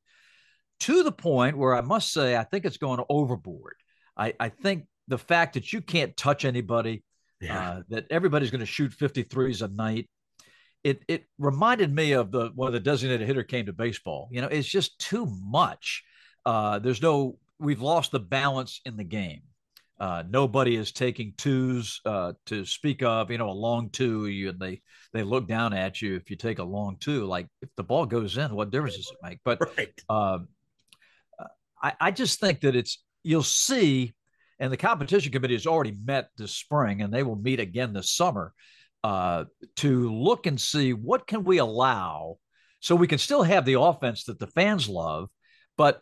to 0.81 1.03
the 1.03 1.13
point 1.13 1.59
where 1.59 1.75
I 1.75 1.81
must 1.81 2.13
say, 2.13 2.37
I 2.37 2.45
think 2.45 2.65
it's 2.65 2.77
going 2.77 3.03
overboard. 3.09 3.75
I, 4.17 4.35
I 4.39 4.49
think 4.49 4.87
the 5.09 5.19
fact 5.19 5.55
that 5.55 5.73
you 5.73 5.81
can't 5.81 6.17
touch 6.17 6.45
anybody, 6.45 7.03
Yeah. 7.41 7.71
uh, 7.71 7.83
that 7.89 8.07
everybody's 8.11 8.51
going 8.51 8.61
to 8.61 8.67
shoot 8.67 8.93
53s 8.93 9.63
a 9.63 9.69
night, 9.69 10.09
it, 10.85 11.03
it 11.09 11.25
reminded 11.39 11.93
me 11.93 12.13
of 12.13 12.31
the 12.31 12.51
when 12.55 12.73
the 12.73 12.81
designated 12.81 13.27
hitter 13.27 13.43
came 13.43 13.67
to 13.67 13.73
baseball. 13.73 14.29
You 14.31 14.41
know, 14.43 14.49
it's 14.49 14.69
just 14.69 14.99
too 15.01 15.27
much. 15.43 16.05
Uh, 16.47 16.79
there's 16.79 17.03
no, 17.03 17.39
we've 17.59 17.83
lost 17.83 18.13
the 18.13 18.21
balance 18.21 18.81
in 18.85 18.97
the 18.97 19.05
game. 19.05 19.43
Uh, 20.01 20.23
nobody 20.29 20.77
is 20.77 20.93
taking 20.93 21.35
twos 21.37 22.01
uh, 22.05 22.33
to 22.47 22.65
speak 22.65 23.03
of. 23.03 23.31
You 23.31 23.39
know, 23.39 23.51
a 23.51 23.53
long 23.53 23.91
two, 23.91 24.27
you, 24.27 24.51
and 24.51 24.61
they 24.61 24.81
they 25.13 25.23
look 25.23 25.49
down 25.49 25.73
at 25.73 26.01
you 26.01 26.15
if 26.15 26.31
you 26.31 26.37
take 26.37 26.61
a 26.61 26.65
long 26.65 26.97
two. 27.01 27.25
Like 27.25 27.49
if 27.63 27.69
the 27.77 27.83
ball 27.83 28.07
goes 28.07 28.39
in, 28.39 28.55
what 28.55 28.71
difference 28.71 28.97
does 28.97 29.11
it 29.11 29.29
make? 29.29 29.39
But 29.45 29.61
right. 29.77 30.01
um, 30.09 30.49
I, 31.83 31.95
I 32.01 32.11
just 32.11 32.41
think 32.41 32.61
that 32.61 32.77
it's 32.77 33.03
you'll 33.25 33.43
see, 33.43 34.15
and 34.59 34.73
the 34.73 34.77
competition 34.77 35.33
committee 35.33 35.55
has 35.55 35.67
already 35.67 35.97
met 36.05 36.29
this 36.37 36.53
spring, 36.53 37.03
and 37.03 37.13
they 37.13 37.23
will 37.25 37.37
meet 37.37 37.59
again 37.61 37.93
this 37.93 38.13
summer 38.13 38.53
uh, 39.03 39.45
to 39.77 40.13
look 40.13 40.47
and 40.47 40.61
see 40.61 40.93
what 40.93 41.27
can 41.27 41.45
we 41.45 41.59
allow, 41.59 42.37
so 42.81 42.95
we 42.95 43.09
can 43.09 43.19
still 43.19 43.43
have 43.43 43.65
the 43.65 43.81
offense 43.81 44.25
that 44.25 44.39
the 44.39 44.47
fans 44.47 44.89
love, 44.89 45.29
but 45.77 46.01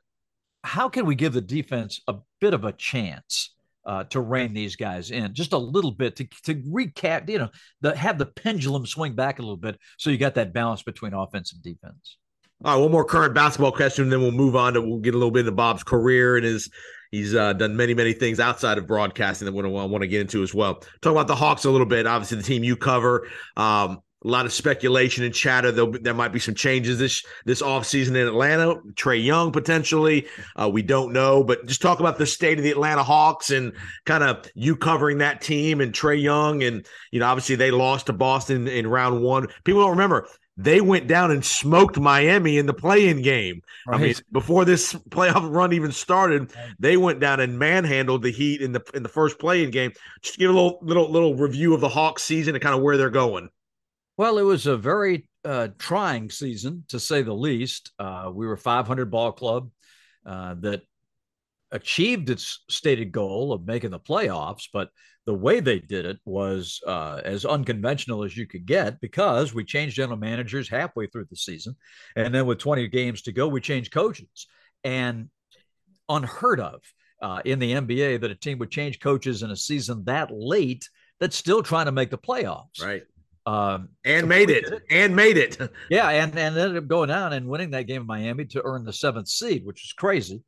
how 0.62 0.88
can 0.88 1.06
we 1.06 1.14
give 1.14 1.32
the 1.32 1.40
defense 1.40 2.00
a 2.09 2.16
bit 2.40 2.52
of 2.52 2.64
a 2.64 2.72
chance? 2.72 3.54
Uh, 3.87 4.03
to 4.03 4.20
rein 4.20 4.53
these 4.53 4.75
guys 4.75 5.12
in 5.12 5.33
just 5.33 5.53
a 5.53 5.59
little 5.59 5.92
bit 5.92 6.16
to, 6.16 6.27
to 6.42 6.57
recap, 6.57 7.31
you 7.31 7.38
know, 7.38 7.49
the, 7.83 7.96
have 7.96 8.18
the 8.18 8.27
pendulum 8.27 8.85
swing 8.85 9.14
back 9.14 9.38
a 9.38 9.42
little 9.42 9.57
bit 9.57 9.79
so 9.96 10.11
you 10.11 10.18
got 10.18 10.35
that 10.35 10.53
balance 10.53 10.83
between 10.83 11.14
offense 11.14 11.53
and 11.53 11.62
defense. 11.62 12.16
All 12.64 12.75
right, 12.75 12.83
one 12.83 12.90
more 12.90 13.05
current 13.05 13.33
basketball 13.33 13.70
question, 13.70 14.09
then 14.09 14.20
we'll 14.20 14.33
move 14.33 14.57
on 14.57 14.72
to 14.75 14.81
we'll 14.81 14.99
get 14.99 15.14
a 15.14 15.16
little 15.16 15.31
bit 15.31 15.40
into 15.40 15.53
Bob's 15.53 15.85
career 15.85 16.37
and 16.37 16.44
his 16.44 16.68
he's 17.12 17.35
uh, 17.35 17.53
done 17.53 17.77
many 17.77 17.94
many 17.94 18.12
things 18.12 18.40
outside 18.40 18.79
of 18.79 18.88
broadcasting 18.88 19.46
that 19.46 19.53
we 19.53 19.62
want 19.62 20.03
to 20.03 20.09
get 20.09 20.22
into 20.22 20.42
as 20.42 20.53
well. 20.53 20.83
Talk 21.01 21.12
about 21.12 21.29
the 21.29 21.37
Hawks 21.37 21.64
a 21.64 21.70
little 21.70 21.87
bit. 21.87 22.07
Obviously, 22.07 22.38
the 22.38 22.42
team 22.42 22.64
you 22.64 22.77
cover. 22.77 23.29
Um, 23.57 24.01
a 24.26 24.30
lot 24.30 24.44
of 24.44 24.52
speculation 24.52 25.24
and 25.24 25.32
chatter. 25.32 25.70
There'll 25.70 25.92
be, 25.92 25.98
there 26.00 26.14
might 26.14 26.32
be 26.32 26.40
some 26.40 26.54
changes 26.54 26.98
this 26.98 27.24
this 27.44 27.62
offseason 27.62 28.08
in 28.08 28.26
Atlanta. 28.26 28.76
Trae 28.94 29.24
Young 29.24 29.52
potentially. 29.52 30.26
Uh, 30.56 30.68
we 30.68 30.82
don't 30.82 31.12
know, 31.12 31.44
but 31.44 31.66
just 31.66 31.80
talk 31.80 32.00
about 32.00 32.18
the 32.18 32.26
state 32.26 32.58
of 32.58 32.64
the 32.64 32.70
Atlanta 32.70 33.04
Hawks 33.04 33.50
and 33.50 33.72
kind 34.04 34.24
of 34.24 34.50
you 34.54 34.74
covering 34.74 35.18
that 35.18 35.40
team 35.40 35.80
and 35.80 35.92
Trae 35.92 36.20
Young. 36.20 36.62
And 36.64 36.84
you 37.12 37.20
know, 37.20 37.26
obviously 37.26 37.56
they 37.56 37.70
lost 37.70 38.06
to 38.06 38.12
Boston 38.12 38.66
in 38.66 38.86
round 38.86 39.22
one. 39.22 39.46
People 39.64 39.82
don't 39.82 39.90
remember 39.90 40.28
they 40.56 40.80
went 40.80 41.06
down 41.06 41.30
and 41.30 41.44
smoked 41.44 41.98
Miami 41.98 42.56
in 42.56 42.64
the 42.64 42.72
play-in 42.72 43.20
game. 43.20 43.60
I 43.88 43.98
mean, 43.98 44.14
before 44.32 44.64
this 44.64 44.94
playoff 45.10 45.52
run 45.52 45.74
even 45.74 45.92
started, 45.92 46.50
they 46.78 46.96
went 46.96 47.20
down 47.20 47.40
and 47.40 47.58
manhandled 47.58 48.22
the 48.22 48.30
Heat 48.30 48.62
in 48.62 48.72
the 48.72 48.82
in 48.94 49.02
the 49.02 49.08
first 49.08 49.38
play-in 49.38 49.70
game. 49.70 49.92
Just 50.22 50.38
give 50.38 50.50
a 50.50 50.54
little 50.54 50.78
little 50.80 51.10
little 51.10 51.34
review 51.34 51.74
of 51.74 51.80
the 51.80 51.88
Hawks 51.88 52.22
season 52.22 52.54
and 52.54 52.62
kind 52.62 52.74
of 52.74 52.82
where 52.82 52.96
they're 52.96 53.10
going. 53.10 53.50
Well, 54.16 54.38
it 54.38 54.42
was 54.42 54.66
a 54.66 54.76
very 54.76 55.29
uh, 55.44 55.68
trying 55.79 56.31
season, 56.31 56.85
to 56.88 56.98
say 56.98 57.22
the 57.22 57.35
least. 57.35 57.92
Uh, 57.98 58.31
we 58.33 58.46
were 58.46 58.57
500 58.57 59.11
ball 59.11 59.33
club 59.33 59.70
uh, 60.24 60.55
that 60.61 60.83
achieved 61.70 62.31
its 62.31 62.64
stated 62.70 63.12
goal 63.12 63.52
of 63.52 63.66
making 63.66 63.90
the 63.90 64.00
playoffs, 64.00 64.68
but 64.72 64.90
the 65.26 65.35
way 65.35 65.61
they 65.61 65.81
did 65.81 66.07
it 66.07 66.18
was 66.24 66.81
uh, 66.87 67.20
as 67.24 67.44
unconventional 67.44 68.24
as 68.24 68.37
you 68.37 68.46
could 68.46 68.64
get 68.64 69.00
because 69.00 69.52
we 69.52 69.64
changed 69.64 69.96
general 69.96 70.16
managers 70.16 70.68
halfway 70.68 71.09
through 71.09 71.26
the 71.29 71.37
season. 71.37 71.76
And 72.14 72.33
then 72.33 72.46
with 72.46 72.59
20 72.59 72.87
games 72.88 73.22
to 73.22 73.33
go, 73.33 73.48
we 73.48 73.61
changed 73.61 73.92
coaches. 73.92 74.46
And 74.85 75.29
unheard 76.09 76.61
of 76.61 76.81
uh, 77.20 77.42
in 77.44 77.59
the 77.59 77.72
NBA 77.72 78.20
that 78.20 78.31
a 78.31 78.37
team 78.37 78.59
would 78.59 78.70
change 78.70 79.00
coaches 79.00 79.42
in 79.42 79.50
a 79.50 79.57
season 79.57 80.05
that 80.05 80.31
late 80.31 80.88
that's 81.18 81.37
still 81.37 81.62
trying 81.62 81.87
to 81.87 81.92
make 81.92 82.11
the 82.11 82.18
playoffs. 82.18 82.81
Right. 82.81 83.02
Um, 83.46 83.90
and 84.04 84.22
so 84.24 84.26
made 84.26 84.50
it. 84.50 84.64
it. 84.64 84.82
And 84.90 85.14
made 85.14 85.37
it. 85.37 85.56
Yeah, 85.88 86.09
and 86.09 86.37
and 86.37 86.59
ended 86.59 86.76
up 86.76 86.88
going 86.88 87.09
down 87.09 87.32
and 87.32 87.46
winning 87.48 87.70
that 87.70 87.87
game 87.87 88.00
in 88.02 88.06
Miami 88.06 88.44
to 88.46 88.62
earn 88.64 88.85
the 88.85 88.92
seventh 88.92 89.28
seed, 89.28 89.64
which 89.64 89.85
is 89.85 89.92
crazy, 89.92 90.42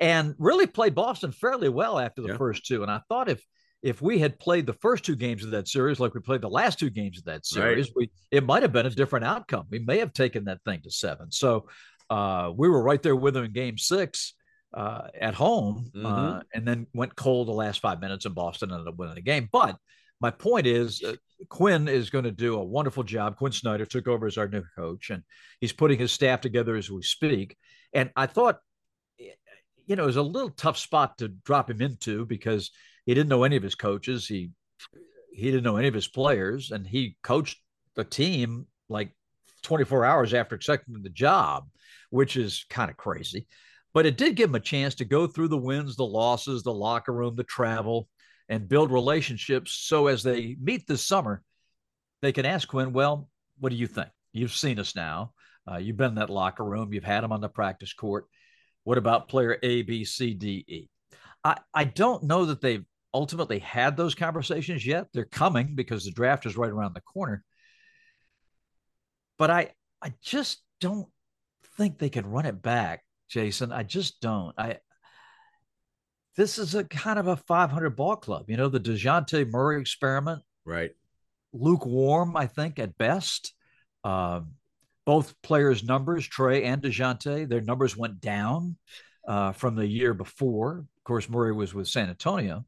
and 0.00 0.34
really 0.38 0.66
played 0.66 0.94
Boston 0.94 1.30
fairly 1.32 1.68
well 1.68 1.98
after 2.00 2.20
the 2.20 2.28
Yeah. 2.30 2.36
first 2.36 2.66
two. 2.66 2.82
And 2.82 2.90
I 2.90 3.00
thought 3.08 3.28
if 3.28 3.44
if 3.82 4.00
we 4.02 4.18
had 4.18 4.38
played 4.38 4.66
the 4.66 4.72
first 4.74 5.04
two 5.04 5.16
games 5.16 5.44
of 5.44 5.50
that 5.52 5.66
series 5.68 5.98
like 6.00 6.14
we 6.14 6.20
played 6.20 6.40
the 6.40 6.48
last 6.48 6.78
two 6.78 6.90
games 6.90 7.18
of 7.18 7.24
that 7.24 7.46
series, 7.46 7.90
we 7.94 8.10
it 8.30 8.44
might 8.44 8.62
have 8.62 8.72
been 8.72 8.86
a 8.86 8.90
different 8.90 9.24
outcome. 9.24 9.66
We 9.70 9.78
may 9.78 9.98
have 9.98 10.12
taken 10.12 10.44
that 10.44 10.62
thing 10.64 10.80
to 10.82 10.90
seven. 10.90 11.30
So 11.30 11.68
uh, 12.10 12.52
we 12.56 12.68
were 12.68 12.82
right 12.82 13.02
there 13.02 13.16
with 13.16 13.34
them 13.34 13.44
in 13.44 13.52
Game 13.52 13.78
Six. 13.78 14.34
Uh, 14.74 15.08
at 15.20 15.34
home, 15.34 15.90
uh, 15.94 15.98
Mhm. 15.98 16.42
and 16.54 16.66
then 16.66 16.86
went 16.94 17.14
cold 17.14 17.46
the 17.46 17.52
last 17.52 17.80
five 17.80 18.00
minutes, 18.00 18.24
and 18.24 18.34
Boston 18.34 18.72
ended 18.72 18.88
up 18.88 18.96
winning 18.96 19.14
the 19.16 19.20
game. 19.20 19.46
But 19.52 19.76
my 20.22 20.30
point 20.30 20.68
is, 20.68 21.02
uh, 21.02 21.16
Quin 21.48 21.88
is 21.88 22.08
going 22.08 22.24
to 22.24 22.30
do 22.30 22.54
a 22.54 22.64
wonderful 22.64 23.02
job. 23.02 23.36
Quin 23.36 23.50
Snyder 23.50 23.84
took 23.84 24.06
over 24.06 24.26
as 24.28 24.38
our 24.38 24.46
new 24.46 24.62
coach, 24.76 25.10
and 25.10 25.24
he's 25.60 25.72
putting 25.72 25.98
his 25.98 26.12
staff 26.12 26.40
together 26.40 26.76
as 26.76 26.88
we 26.88 27.02
speak. 27.02 27.56
And 27.92 28.10
I 28.14 28.26
thought, 28.26 28.58
you 29.18 29.96
know, 29.96 30.04
it 30.04 30.06
was 30.06 30.16
a 30.16 30.22
little 30.22 30.50
tough 30.50 30.78
spot 30.78 31.18
to 31.18 31.28
drop 31.28 31.68
him 31.68 31.82
into 31.82 32.24
because 32.24 32.70
he 33.04 33.14
didn't 33.14 33.30
know 33.30 33.42
any 33.42 33.56
of 33.56 33.64
his 33.64 33.74
coaches. 33.74 34.28
He 34.28 34.50
he 35.34 35.46
didn't 35.46 35.64
know 35.64 35.76
any 35.76 35.88
of 35.88 35.94
his 35.94 36.06
players, 36.06 36.70
and 36.70 36.86
he 36.86 37.16
coached 37.24 37.58
the 37.96 38.04
team 38.04 38.66
like 38.88 39.10
24 39.62 40.04
hours 40.04 40.34
after 40.34 40.54
accepting 40.54 41.02
the 41.02 41.10
job, 41.10 41.68
which 42.10 42.36
is 42.36 42.64
kind 42.70 42.90
of 42.90 42.96
crazy. 42.96 43.48
But 43.92 44.06
it 44.06 44.16
did 44.16 44.36
give 44.36 44.50
him 44.50 44.54
a 44.54 44.60
chance 44.60 44.94
to 44.96 45.04
go 45.04 45.26
through 45.26 45.48
the 45.48 45.58
wins, 45.58 45.96
the 45.96 46.06
losses, 46.06 46.62
the 46.62 46.72
locker 46.72 47.12
room, 47.12 47.34
the 47.34 47.44
travel, 47.44 48.08
and 48.52 48.68
build 48.68 48.92
relationships. 48.92 49.72
So 49.72 50.08
as 50.08 50.22
they 50.22 50.56
meet 50.60 50.86
this 50.86 51.02
summer, 51.02 51.42
they 52.20 52.32
can 52.32 52.44
ask 52.44 52.68
Quin, 52.68 52.92
well, 52.92 53.30
what 53.58 53.70
do 53.70 53.76
you 53.76 53.86
think? 53.86 54.10
You've 54.34 54.52
seen 54.52 54.78
us 54.78 54.94
now. 54.94 55.32
Uh, 55.66 55.78
you've 55.78 55.96
been 55.96 56.10
in 56.10 56.14
that 56.16 56.28
locker 56.28 56.62
room. 56.62 56.92
You've 56.92 57.02
had 57.02 57.22
them 57.22 57.32
on 57.32 57.40
the 57.40 57.48
practice 57.48 57.94
court. 57.94 58.26
What 58.84 58.98
about 58.98 59.28
player 59.28 59.58
A, 59.62 59.80
B, 59.80 60.04
C, 60.04 60.34
D, 60.34 60.66
E? 60.68 60.88
I, 61.42 61.56
I 61.72 61.84
don't 61.84 62.24
know 62.24 62.44
that 62.44 62.60
they've 62.60 62.84
ultimately 63.14 63.58
had 63.58 63.96
those 63.96 64.14
conversations 64.14 64.84
yet. 64.84 65.06
They're 65.14 65.24
coming 65.24 65.74
because 65.74 66.04
the 66.04 66.10
draft 66.10 66.44
is 66.44 66.54
right 66.54 66.70
around 66.70 66.94
the 66.94 67.00
corner. 67.00 67.42
But 69.38 69.50
I 69.50 69.70
I 70.02 70.12
just 70.20 70.60
don't 70.78 71.08
think 71.78 71.98
they 71.98 72.10
can 72.10 72.26
run 72.26 72.44
it 72.44 72.60
back, 72.60 73.02
Jason. 73.30 73.72
I 73.72 73.82
just 73.82 74.20
don't. 74.20 74.54
I 74.58 74.78
this 76.36 76.58
is 76.58 76.74
a 76.74 76.84
kind 76.84 77.18
of 77.18 77.26
a 77.28 77.36
500 77.36 77.90
ball 77.90 78.16
club. 78.16 78.48
You 78.48 78.56
know, 78.56 78.68
the 78.68 78.80
DeJounte 78.80 79.50
Murray 79.50 79.80
experiment, 79.80 80.42
Right. 80.64 80.92
lukewarm, 81.52 82.36
I 82.36 82.46
think, 82.46 82.78
at 82.78 82.96
best. 82.98 83.54
Um, 84.04 84.52
both 85.04 85.34
players' 85.42 85.84
numbers, 85.84 86.28
Trae 86.28 86.64
and 86.64 86.80
DeJounte, 86.82 87.48
their 87.48 87.60
numbers 87.60 87.96
went 87.96 88.20
down 88.20 88.76
uh, 89.26 89.52
from 89.52 89.74
the 89.74 89.86
year 89.86 90.14
before. 90.14 90.78
Of 90.78 91.04
course, 91.04 91.28
Murray 91.28 91.52
was 91.52 91.74
with 91.74 91.88
San 91.88 92.08
Antonio. 92.08 92.64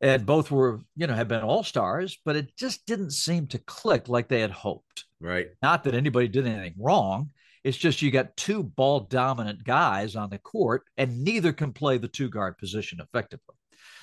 And 0.00 0.26
both 0.26 0.50
were, 0.50 0.80
you 0.96 1.06
know, 1.06 1.14
had 1.14 1.28
been 1.28 1.42
all 1.42 1.62
stars, 1.62 2.18
but 2.24 2.34
it 2.34 2.56
just 2.56 2.84
didn't 2.86 3.12
seem 3.12 3.46
to 3.48 3.58
click 3.58 4.08
like 4.08 4.28
they 4.28 4.40
had 4.40 4.50
hoped. 4.50 5.04
Right. 5.20 5.48
Not 5.62 5.84
that 5.84 5.94
anybody 5.94 6.26
did 6.28 6.46
anything 6.46 6.74
wrong. 6.78 7.30
It's 7.64 7.76
just 7.76 8.02
you 8.02 8.10
got 8.10 8.36
two 8.36 8.62
ball 8.62 9.00
dominant 9.00 9.62
guys 9.64 10.16
on 10.16 10.30
the 10.30 10.38
court, 10.38 10.82
and 10.96 11.22
neither 11.24 11.52
can 11.52 11.72
play 11.72 11.98
the 11.98 12.08
two 12.08 12.28
guard 12.28 12.58
position 12.58 13.00
effectively. 13.00 13.54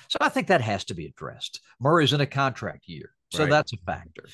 So 0.08 0.16
I 0.20 0.28
think 0.28 0.48
that 0.48 0.60
has 0.60 0.84
to 0.86 0.94
be 0.94 1.06
addressed. 1.06 1.60
Murray's 1.78 2.12
in 2.12 2.20
a 2.20 2.26
contract 2.26 2.88
year, 2.88 3.12
so 3.30 3.44
Right. 3.44 3.50
that's 3.50 3.72
a 3.72 3.76
factor. 3.86 4.24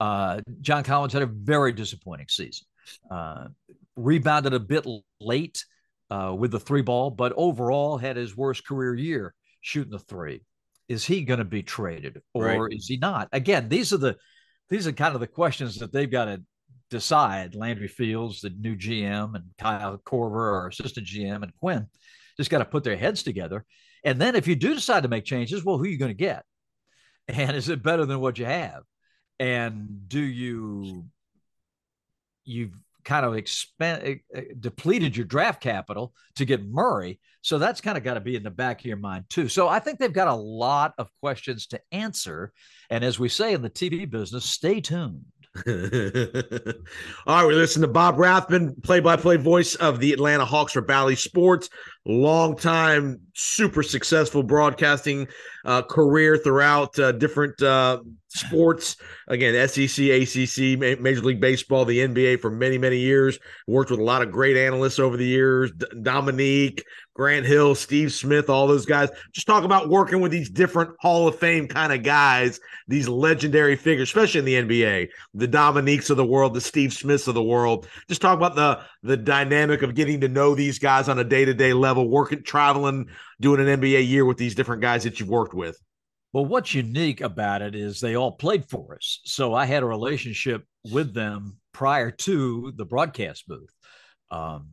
Uh, 0.00 0.40
John 0.60 0.82
Collins 0.84 1.12
had 1.12 1.22
a 1.22 1.26
very 1.26 1.72
disappointing 1.72 2.26
season. 2.28 2.66
Uh, 3.10 3.48
rebounded 3.96 4.52
a 4.52 4.60
bit 4.60 4.86
late 5.20 5.64
uh, 6.10 6.34
with 6.36 6.50
the 6.50 6.60
three 6.60 6.82
ball, 6.82 7.10
but 7.10 7.32
overall 7.36 7.96
had 7.96 8.16
his 8.16 8.36
worst 8.36 8.66
career 8.66 8.94
year 8.94 9.34
shooting 9.60 9.92
the 9.92 9.98
three. 9.98 10.42
Is 10.88 11.04
he 11.04 11.22
going 11.22 11.38
to 11.38 11.44
be 11.44 11.62
traded 11.62 12.20
or 12.34 12.44
Right. 12.44 12.72
is 12.76 12.86
he 12.86 12.98
not? 12.98 13.28
Again, 13.32 13.68
these 13.70 13.92
are 13.92 13.98
the 13.98 14.16
these 14.68 14.86
are 14.86 14.92
kind 14.92 15.14
of 15.14 15.20
the 15.20 15.26
questions 15.26 15.78
that 15.78 15.92
they've 15.92 16.10
got 16.10 16.26
to 16.26 16.42
decide. 16.90 17.54
Landry 17.54 17.88
Fields, 17.88 18.40
the 18.40 18.50
new 18.50 18.76
GM, 18.76 19.34
and 19.34 19.44
Kyle 19.58 19.98
Korver, 19.98 20.52
our 20.54 20.68
assistant 20.68 21.06
GM, 21.06 21.42
and 21.42 21.54
Quin, 21.56 21.86
just 22.36 22.50
got 22.50 22.58
to 22.58 22.64
put 22.64 22.84
their 22.84 22.96
heads 22.96 23.22
together. 23.22 23.64
And 24.04 24.20
then 24.20 24.34
if 24.36 24.46
you 24.46 24.54
do 24.54 24.74
decide 24.74 25.02
to 25.02 25.08
make 25.08 25.24
changes, 25.24 25.64
well, 25.64 25.78
who 25.78 25.84
are 25.84 25.88
you 25.88 25.98
going 25.98 26.10
to 26.10 26.14
get? 26.14 26.44
And 27.28 27.56
is 27.56 27.70
it 27.70 27.82
better 27.82 28.04
than 28.04 28.20
what 28.20 28.38
you 28.38 28.44
have? 28.44 28.82
And 29.40 30.08
do 30.08 30.20
you 30.20 31.06
you've 32.44 32.78
kind 33.04 33.24
of 33.24 33.34
expend 33.34 34.20
uh, 34.36 34.40
depleted 34.60 35.16
your 35.16 35.26
draft 35.26 35.62
capital 35.62 36.12
to 36.36 36.44
get 36.44 36.64
Murray? 36.64 37.18
So 37.40 37.58
that's 37.58 37.80
kind 37.80 37.98
of 37.98 38.04
got 38.04 38.14
to 38.14 38.20
be 38.20 38.36
in 38.36 38.42
the 38.42 38.50
back 38.50 38.80
of 38.80 38.86
your 38.86 38.96
mind 38.96 39.24
too. 39.28 39.48
So 39.48 39.68
I 39.68 39.78
think 39.78 39.98
they've 39.98 40.12
got 40.12 40.28
a 40.28 40.34
lot 40.34 40.94
of 40.98 41.10
questions 41.20 41.66
to 41.68 41.80
answer. 41.92 42.52
And 42.90 43.04
as 43.04 43.18
we 43.18 43.28
say 43.28 43.52
in 43.52 43.62
the 43.62 43.70
TV 43.70 44.08
business, 44.08 44.44
stay 44.44 44.80
tuned. 44.80 45.24
All 45.66 45.72
right, 47.28 47.46
we 47.46 47.54
listen 47.54 47.82
to 47.82 47.88
Bob 47.88 48.18
Rathbun, 48.18 48.74
play-by-play 48.82 49.36
voice 49.36 49.76
of 49.76 50.00
the 50.00 50.12
Atlanta 50.12 50.44
Hawks 50.44 50.72
for 50.72 50.80
Bally 50.80 51.14
Sports. 51.14 51.70
Long-time, 52.04 53.20
super 53.34 53.84
successful 53.84 54.42
broadcasting 54.42 55.28
uh, 55.64 55.82
career 55.82 56.36
throughout 56.36 56.98
uh, 56.98 57.12
different 57.12 57.62
uh, 57.62 58.00
sports. 58.28 58.96
Again, 59.28 59.68
SEC, 59.68 60.04
ACC, 60.06 60.76
Ma- 60.76 61.00
Major 61.00 61.22
League 61.22 61.40
Baseball, 61.40 61.84
the 61.84 62.00
NBA 62.00 62.40
for 62.40 62.50
many, 62.50 62.76
many 62.76 62.98
years. 62.98 63.38
Worked 63.68 63.92
with 63.92 64.00
a 64.00 64.04
lot 64.04 64.22
of 64.22 64.32
great 64.32 64.56
analysts 64.56 64.98
over 64.98 65.16
the 65.16 65.24
years. 65.24 65.70
D- 65.70 65.86
Dominique, 66.02 66.82
Grant 67.14 67.46
Hill, 67.46 67.76
Steve 67.76 68.12
Smith, 68.12 68.50
all 68.50 68.66
those 68.66 68.86
guys. 68.86 69.08
Just 69.32 69.46
talk 69.46 69.62
about 69.62 69.88
working 69.88 70.20
with 70.20 70.32
these 70.32 70.50
different 70.50 70.90
Hall 70.98 71.28
of 71.28 71.38
Fame 71.38 71.68
kind 71.68 71.92
of 71.92 72.02
guys, 72.02 72.58
these 72.88 73.08
legendary 73.08 73.76
figures, 73.76 74.08
especially 74.08 74.40
in 74.40 74.66
the 74.66 74.76
NBA 74.76 75.08
the 75.32 75.46
Dominiques 75.46 76.10
of 76.10 76.16
the 76.16 76.24
world, 76.24 76.54
the 76.54 76.60
Steve 76.60 76.92
Smiths 76.92 77.28
of 77.28 77.34
the 77.34 77.42
world. 77.42 77.86
Just 78.08 78.20
talk 78.20 78.36
about 78.36 78.56
the 78.56 78.80
the 79.02 79.16
dynamic 79.16 79.82
of 79.82 79.94
getting 79.94 80.20
to 80.20 80.28
know 80.28 80.54
these 80.54 80.78
guys 80.78 81.08
on 81.08 81.18
a 81.18 81.24
day 81.24 81.44
to 81.44 81.54
day 81.54 81.72
level, 81.72 82.08
working, 82.08 82.42
traveling, 82.42 83.08
doing 83.40 83.60
an 83.60 83.80
NBA 83.80 84.06
year 84.08 84.24
with 84.24 84.36
these 84.36 84.54
different 84.54 84.82
guys 84.82 85.04
that 85.04 85.20
you've 85.20 85.28
worked 85.28 85.54
with. 85.54 85.78
Well, 86.32 86.46
what's 86.46 86.74
unique 86.74 87.20
about 87.20 87.62
it 87.62 87.76
is 87.76 88.00
they 88.00 88.16
all 88.16 88.32
played 88.32 88.68
for 88.68 88.96
us. 88.96 89.20
So 89.24 89.54
I 89.54 89.66
had 89.66 89.84
a 89.84 89.86
relationship 89.86 90.64
with 90.90 91.14
them 91.14 91.58
prior 91.72 92.10
to 92.10 92.72
the 92.74 92.84
broadcast 92.84 93.46
booth. 93.46 93.72
Um, 94.32 94.70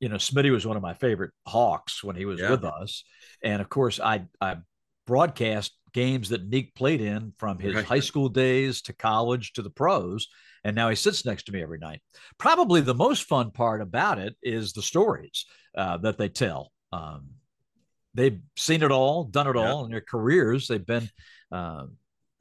you 0.00 0.08
know, 0.08 0.16
Smitty 0.16 0.50
was 0.52 0.66
one 0.66 0.76
of 0.76 0.82
my 0.82 0.94
favorite 0.94 1.32
Hawks 1.46 2.04
when 2.04 2.16
he 2.16 2.24
was 2.24 2.40
Yeah. 2.40 2.50
with 2.50 2.64
us. 2.64 3.04
And 3.42 3.60
of 3.62 3.68
course, 3.68 3.98
I, 4.00 4.26
I 4.40 4.56
broadcast 5.06 5.72
games 5.92 6.28
that 6.30 6.50
Nique 6.50 6.74
played 6.74 7.00
in 7.00 7.32
from 7.38 7.58
his 7.58 7.74
Right. 7.74 7.84
high 7.84 8.00
school 8.00 8.28
days 8.28 8.82
to 8.82 8.92
college 8.92 9.52
to 9.54 9.62
the 9.62 9.70
pros. 9.70 10.28
And 10.64 10.74
now 10.74 10.88
he 10.88 10.96
sits 10.96 11.24
next 11.24 11.44
to 11.44 11.52
me 11.52 11.62
every 11.62 11.78
night. 11.78 12.02
Probably 12.38 12.80
the 12.80 12.94
most 12.94 13.22
fun 13.24 13.50
part 13.52 13.80
about 13.80 14.18
it 14.18 14.36
is 14.42 14.72
the 14.72 14.82
stories 14.82 15.46
uh, 15.76 15.96
that 15.98 16.18
they 16.18 16.28
tell. 16.28 16.72
Um, 16.92 17.30
they've 18.14 18.40
seen 18.56 18.82
it 18.82 18.90
all, 18.90 19.24
done 19.24 19.46
it 19.46 19.56
Yeah. 19.56 19.70
all 19.70 19.84
in 19.84 19.90
their 19.90 20.00
careers. 20.00 20.66
They've 20.66 20.84
been 20.84 21.08
uh, 21.52 21.86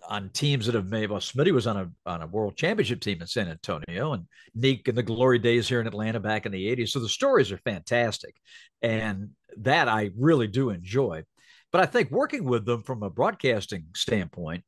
on 0.10 0.30
teams 0.30 0.66
that 0.66 0.76
have 0.76 0.90
made. 0.90 1.10
Well, 1.10 1.20
Smitty 1.20 1.52
was 1.52 1.68
on 1.68 1.78
a 1.78 1.92
on 2.06 2.22
a 2.22 2.28
world 2.28 2.56
championship 2.56 3.02
team 3.02 3.22
in 3.22 3.28
San 3.28 3.48
Antonio, 3.48 4.14
and 4.14 4.26
Nique 4.58 4.88
in 4.88 4.96
the 4.96 5.04
glory 5.04 5.40
days 5.40 5.68
here 5.68 5.82
in 5.82 5.88
Atlanta 5.88 6.20
back 6.20 6.46
in 6.46 6.52
the 6.52 6.68
'80s. 6.76 6.90
So 6.90 7.00
the 7.00 7.10
stories 7.10 7.52
are 7.52 7.58
fantastic, 7.58 8.36
and 8.82 9.30
that 9.58 9.88
I 9.88 10.12
really 10.18 10.48
do 10.48 10.70
enjoy. 10.70 11.24
But 11.72 11.82
I 11.82 11.86
think 11.86 12.12
working 12.12 12.46
with 12.46 12.66
them 12.66 12.84
from 12.84 13.04
a 13.04 13.10
broadcasting 13.10 13.86
standpoint 13.96 14.64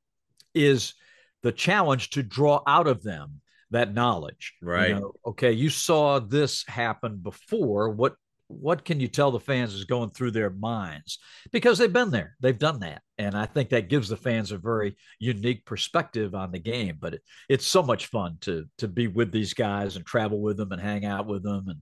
is 0.53 0.93
the 1.43 1.51
challenge 1.51 2.09
to 2.11 2.23
draw 2.23 2.61
out 2.67 2.87
of 2.87 3.03
them 3.03 3.41
that 3.71 3.93
knowledge. 3.93 4.55
You 4.61 4.67
Right. 4.67 4.95
know, 4.95 5.13
okay, 5.25 5.51
you 5.51 5.69
saw 5.69 6.19
this 6.19 6.65
happen 6.67 7.17
before. 7.17 7.89
What 7.89 8.15
what 8.47 8.85
can 8.85 8.99
you 8.99 9.07
tell 9.07 9.31
the 9.31 9.39
fans 9.39 9.73
is 9.73 9.83
going 9.83 10.09
through 10.11 10.31
their 10.31 10.49
minds? 10.49 11.19
Because 11.51 11.77
they've 11.77 11.91
been 11.91 12.11
there, 12.11 12.35
they've 12.39 12.57
done 12.57 12.79
that, 12.79 13.01
and 13.17 13.35
I 13.35 13.45
think 13.45 13.69
that 13.69 13.89
gives 13.89 14.09
the 14.09 14.17
fans 14.17 14.51
a 14.51 14.57
very 14.57 14.95
unique 15.19 15.65
perspective 15.65 16.33
on 16.33 16.51
the 16.51 16.59
game. 16.59 16.97
But 16.99 17.15
it, 17.15 17.21
it's 17.49 17.67
so 17.67 17.83
much 17.83 18.07
fun 18.07 18.37
to 18.41 18.65
to 18.77 18.87
be 18.87 19.07
with 19.07 19.31
these 19.31 19.53
guys 19.53 19.95
and 19.95 20.05
travel 20.05 20.41
with 20.41 20.57
them 20.57 20.71
and 20.71 20.81
hang 20.81 21.05
out 21.05 21.27
with 21.27 21.43
them, 21.43 21.67
and 21.67 21.81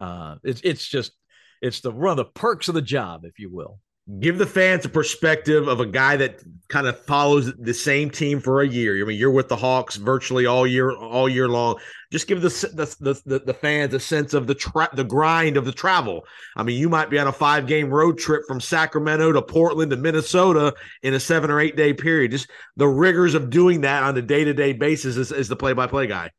uh, 0.00 0.36
it's 0.42 0.60
it's 0.62 0.86
just 0.86 1.12
it's 1.60 1.80
the 1.80 1.90
one 1.90 2.10
of 2.10 2.16
the 2.16 2.24
perks 2.24 2.68
of 2.68 2.74
the 2.74 2.82
job, 2.82 3.24
if 3.24 3.38
you 3.38 3.50
will. 3.50 3.78
Give 4.18 4.36
the 4.36 4.46
fans 4.46 4.84
a 4.84 4.88
perspective 4.88 5.68
of 5.68 5.78
a 5.78 5.86
guy 5.86 6.16
that 6.16 6.42
kind 6.68 6.88
of 6.88 6.98
follows 6.98 7.54
the 7.54 7.72
same 7.72 8.10
team 8.10 8.40
for 8.40 8.60
a 8.60 8.66
year. 8.66 9.00
I 9.00 9.06
mean, 9.06 9.16
you're 9.16 9.30
with 9.30 9.48
the 9.48 9.56
Hawks 9.56 9.94
virtually 9.94 10.44
all 10.44 10.66
year, 10.66 10.90
all 10.90 11.28
year 11.28 11.48
long. 11.48 11.78
Just 12.10 12.26
give 12.26 12.42
the 12.42 12.48
the 12.74 13.20
the, 13.24 13.38
the 13.38 13.54
fans 13.54 13.94
a 13.94 14.00
sense 14.00 14.34
of 14.34 14.48
the 14.48 14.56
tra- 14.56 14.90
the 14.92 15.04
grind 15.04 15.56
of 15.56 15.64
the 15.64 15.72
travel. 15.72 16.24
I 16.56 16.64
mean, 16.64 16.80
you 16.80 16.88
might 16.88 17.10
be 17.10 17.18
on 17.20 17.28
a 17.28 17.32
five 17.32 17.68
game 17.68 17.90
road 17.90 18.18
trip 18.18 18.42
from 18.48 18.60
Sacramento 18.60 19.32
to 19.32 19.42
Portland 19.42 19.92
to 19.92 19.96
Minnesota 19.96 20.74
in 21.02 21.14
a 21.14 21.20
seven 21.20 21.48
or 21.48 21.60
eight 21.60 21.76
day 21.76 21.92
period. 21.94 22.32
Just 22.32 22.50
the 22.76 22.88
rigors 22.88 23.34
of 23.34 23.50
doing 23.50 23.82
that 23.82 24.02
on 24.02 24.16
a 24.16 24.22
day 24.22 24.42
to 24.42 24.52
day 24.52 24.72
basis 24.72 25.16
as, 25.16 25.30
as 25.30 25.48
the 25.48 25.56
play 25.56 25.74
by 25.74 25.86
play 25.86 26.08
guy. 26.08 26.30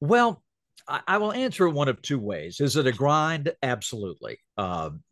Well, 0.00 0.42
I, 0.86 1.00
I, 1.06 1.18
will 1.18 1.32
answer 1.32 1.66
it 1.66 1.72
one 1.72 1.88
of 1.88 2.02
two 2.02 2.18
ways. 2.18 2.60
Is 2.60 2.76
it 2.76 2.86
a 2.86 2.92
grind? 2.92 3.52
Absolutely. 3.62 4.38
Um, 4.58 5.02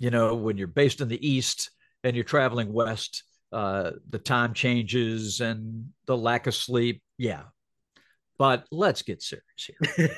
you 0.00 0.10
know, 0.10 0.34
when 0.34 0.56
you're 0.56 0.66
based 0.66 1.00
in 1.00 1.08
the 1.08 1.28
East 1.28 1.70
and 2.02 2.16
you're 2.16 2.24
traveling 2.24 2.72
West, 2.72 3.22
uh, 3.52 3.92
the 4.08 4.18
time 4.18 4.54
changes 4.54 5.40
and 5.40 5.90
the 6.06 6.16
lack 6.16 6.46
of 6.46 6.54
sleep. 6.54 7.02
Yeah. 7.18 7.42
But 8.38 8.66
let's 8.72 9.02
get 9.02 9.22
serious 9.22 9.44
here. 9.96 10.08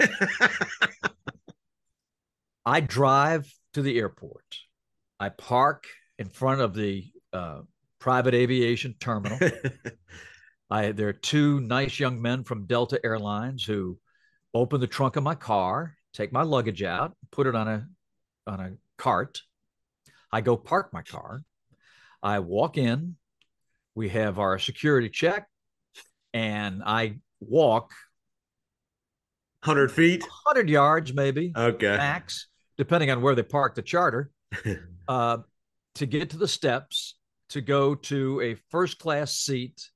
I 2.64 2.78
drive 2.80 3.52
to 3.74 3.82
the 3.82 3.98
airport. 3.98 4.44
I 5.18 5.30
park 5.30 5.86
in 6.16 6.28
front 6.28 6.60
of 6.60 6.74
the 6.74 7.04
uh, 7.32 7.62
private 7.98 8.34
aviation 8.34 8.94
terminal. 9.00 9.38
I 10.70 10.92
there 10.92 11.08
are 11.08 11.12
two 11.12 11.60
nice 11.60 11.98
young 11.98 12.22
men 12.22 12.44
from 12.44 12.66
Delta 12.66 13.00
Airlines 13.04 13.64
who 13.64 13.98
open 14.54 14.80
the 14.80 14.86
trunk 14.86 15.16
of 15.16 15.24
my 15.24 15.34
car, 15.34 15.96
take 16.14 16.32
my 16.32 16.42
luggage 16.42 16.84
out, 16.84 17.16
put 17.32 17.48
it 17.48 17.56
on 17.56 17.66
a 17.66 17.86
on 18.46 18.60
a 18.60 18.70
cart. 18.96 19.42
I 20.32 20.40
go 20.40 20.56
park 20.56 20.92
my 20.92 21.02
car. 21.02 21.42
I 22.22 22.38
walk 22.38 22.78
in. 22.78 23.16
We 23.94 24.08
have 24.08 24.38
our 24.38 24.58
security 24.58 25.10
check, 25.10 25.46
and 26.32 26.82
I 26.84 27.18
walk 27.40 27.90
100 29.64 29.92
feet, 29.92 30.22
100 30.22 30.70
yards, 30.70 31.12
maybe. 31.12 31.52
Okay. 31.54 31.96
Max, 31.96 32.48
depending 32.78 33.10
on 33.10 33.20
where 33.20 33.34
they 33.34 33.42
park 33.42 33.74
the 33.74 33.82
charter, 33.82 34.30
uh, 35.08 35.38
to 35.96 36.06
get 36.06 36.30
to 36.30 36.38
the 36.38 36.48
steps 36.48 37.16
to 37.50 37.60
go 37.60 37.94
to 37.94 38.40
a 38.40 38.54
first 38.70 38.98
class 38.98 39.34
seat 39.34 39.90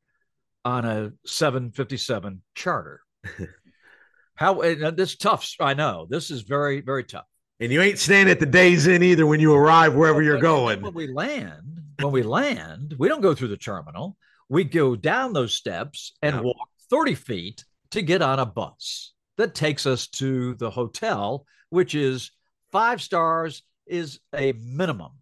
on 0.64 0.84
a 0.84 1.12
757 1.24 2.42
charter. 2.54 3.00
How 4.34 4.60
this 4.90 5.16
tough? 5.16 5.50
I 5.58 5.72
know 5.72 6.06
this 6.08 6.30
is 6.30 6.42
very 6.42 6.82
very 6.82 7.04
tough. 7.04 7.24
And 7.58 7.72
you 7.72 7.80
ain't 7.80 7.98
staying 7.98 8.28
at 8.28 8.38
the 8.38 8.46
Days 8.46 8.86
Inn 8.86 9.02
either 9.02 9.26
when 9.26 9.40
you 9.40 9.54
arrive 9.54 9.94
wherever 9.94 10.22
you're 10.22 10.40
going. 10.40 10.82
When 10.82 10.92
we 10.92 11.06
land, 11.06 11.80
when 12.00 12.12
we 12.12 12.22
land, 12.22 12.94
we 12.98 13.08
don't 13.08 13.22
go 13.22 13.34
through 13.34 13.48
the 13.48 13.56
terminal. 13.56 14.16
We 14.48 14.64
go 14.64 14.94
down 14.94 15.32
those 15.32 15.54
steps 15.54 16.12
and 16.20 16.36
yeah. 16.36 16.42
walk 16.42 16.68
30 16.90 17.14
feet 17.14 17.64
to 17.92 18.02
get 18.02 18.20
on 18.20 18.38
a 18.38 18.46
bus 18.46 19.14
that 19.38 19.54
takes 19.54 19.86
us 19.86 20.06
to 20.08 20.54
the 20.56 20.70
hotel, 20.70 21.46
which 21.70 21.94
is 21.94 22.30
five 22.72 23.00
stars 23.00 23.62
is 23.86 24.20
a 24.34 24.52
minimum 24.52 25.12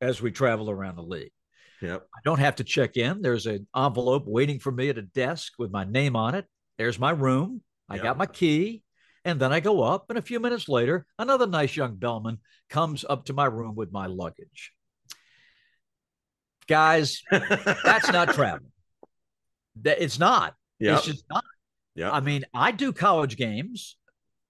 as 0.00 0.22
we 0.22 0.30
travel 0.30 0.70
around 0.70 0.96
the 0.96 1.02
league. 1.02 1.32
Yep. 1.82 2.06
I 2.14 2.18
don't 2.24 2.38
have 2.38 2.56
to 2.56 2.64
check 2.64 2.96
in. 2.96 3.22
There's 3.22 3.46
an 3.46 3.66
envelope 3.76 4.24
waiting 4.26 4.58
for 4.58 4.72
me 4.72 4.88
at 4.88 4.98
a 4.98 5.02
desk 5.02 5.54
with 5.58 5.70
my 5.70 5.84
name 5.84 6.16
on 6.16 6.34
it. 6.34 6.46
There's 6.78 6.98
my 6.98 7.10
room. 7.10 7.62
I 7.88 7.98
got 7.98 8.16
my 8.16 8.26
key. 8.26 8.82
And 9.24 9.38
then 9.38 9.52
I 9.52 9.60
go 9.60 9.82
up, 9.82 10.06
and 10.08 10.18
a 10.18 10.22
few 10.22 10.40
minutes 10.40 10.68
later, 10.68 11.06
another 11.18 11.46
nice 11.46 11.76
young 11.76 11.96
bellman 11.96 12.38
comes 12.70 13.04
up 13.08 13.26
to 13.26 13.34
my 13.34 13.44
room 13.44 13.74
with 13.74 13.92
my 13.92 14.06
luggage. 14.06 14.72
Guys, 16.66 17.22
that's 17.30 18.10
not 18.10 18.28
travel. 18.34 18.66
It's 19.84 20.18
not. 20.18 20.54
Yep. 20.78 20.98
It's 20.98 21.06
just 21.06 21.24
not. 21.30 21.44
Yeah. 21.94 22.10
I 22.10 22.20
mean, 22.20 22.44
I 22.54 22.70
do 22.72 22.92
college 22.92 23.36
games. 23.36 23.96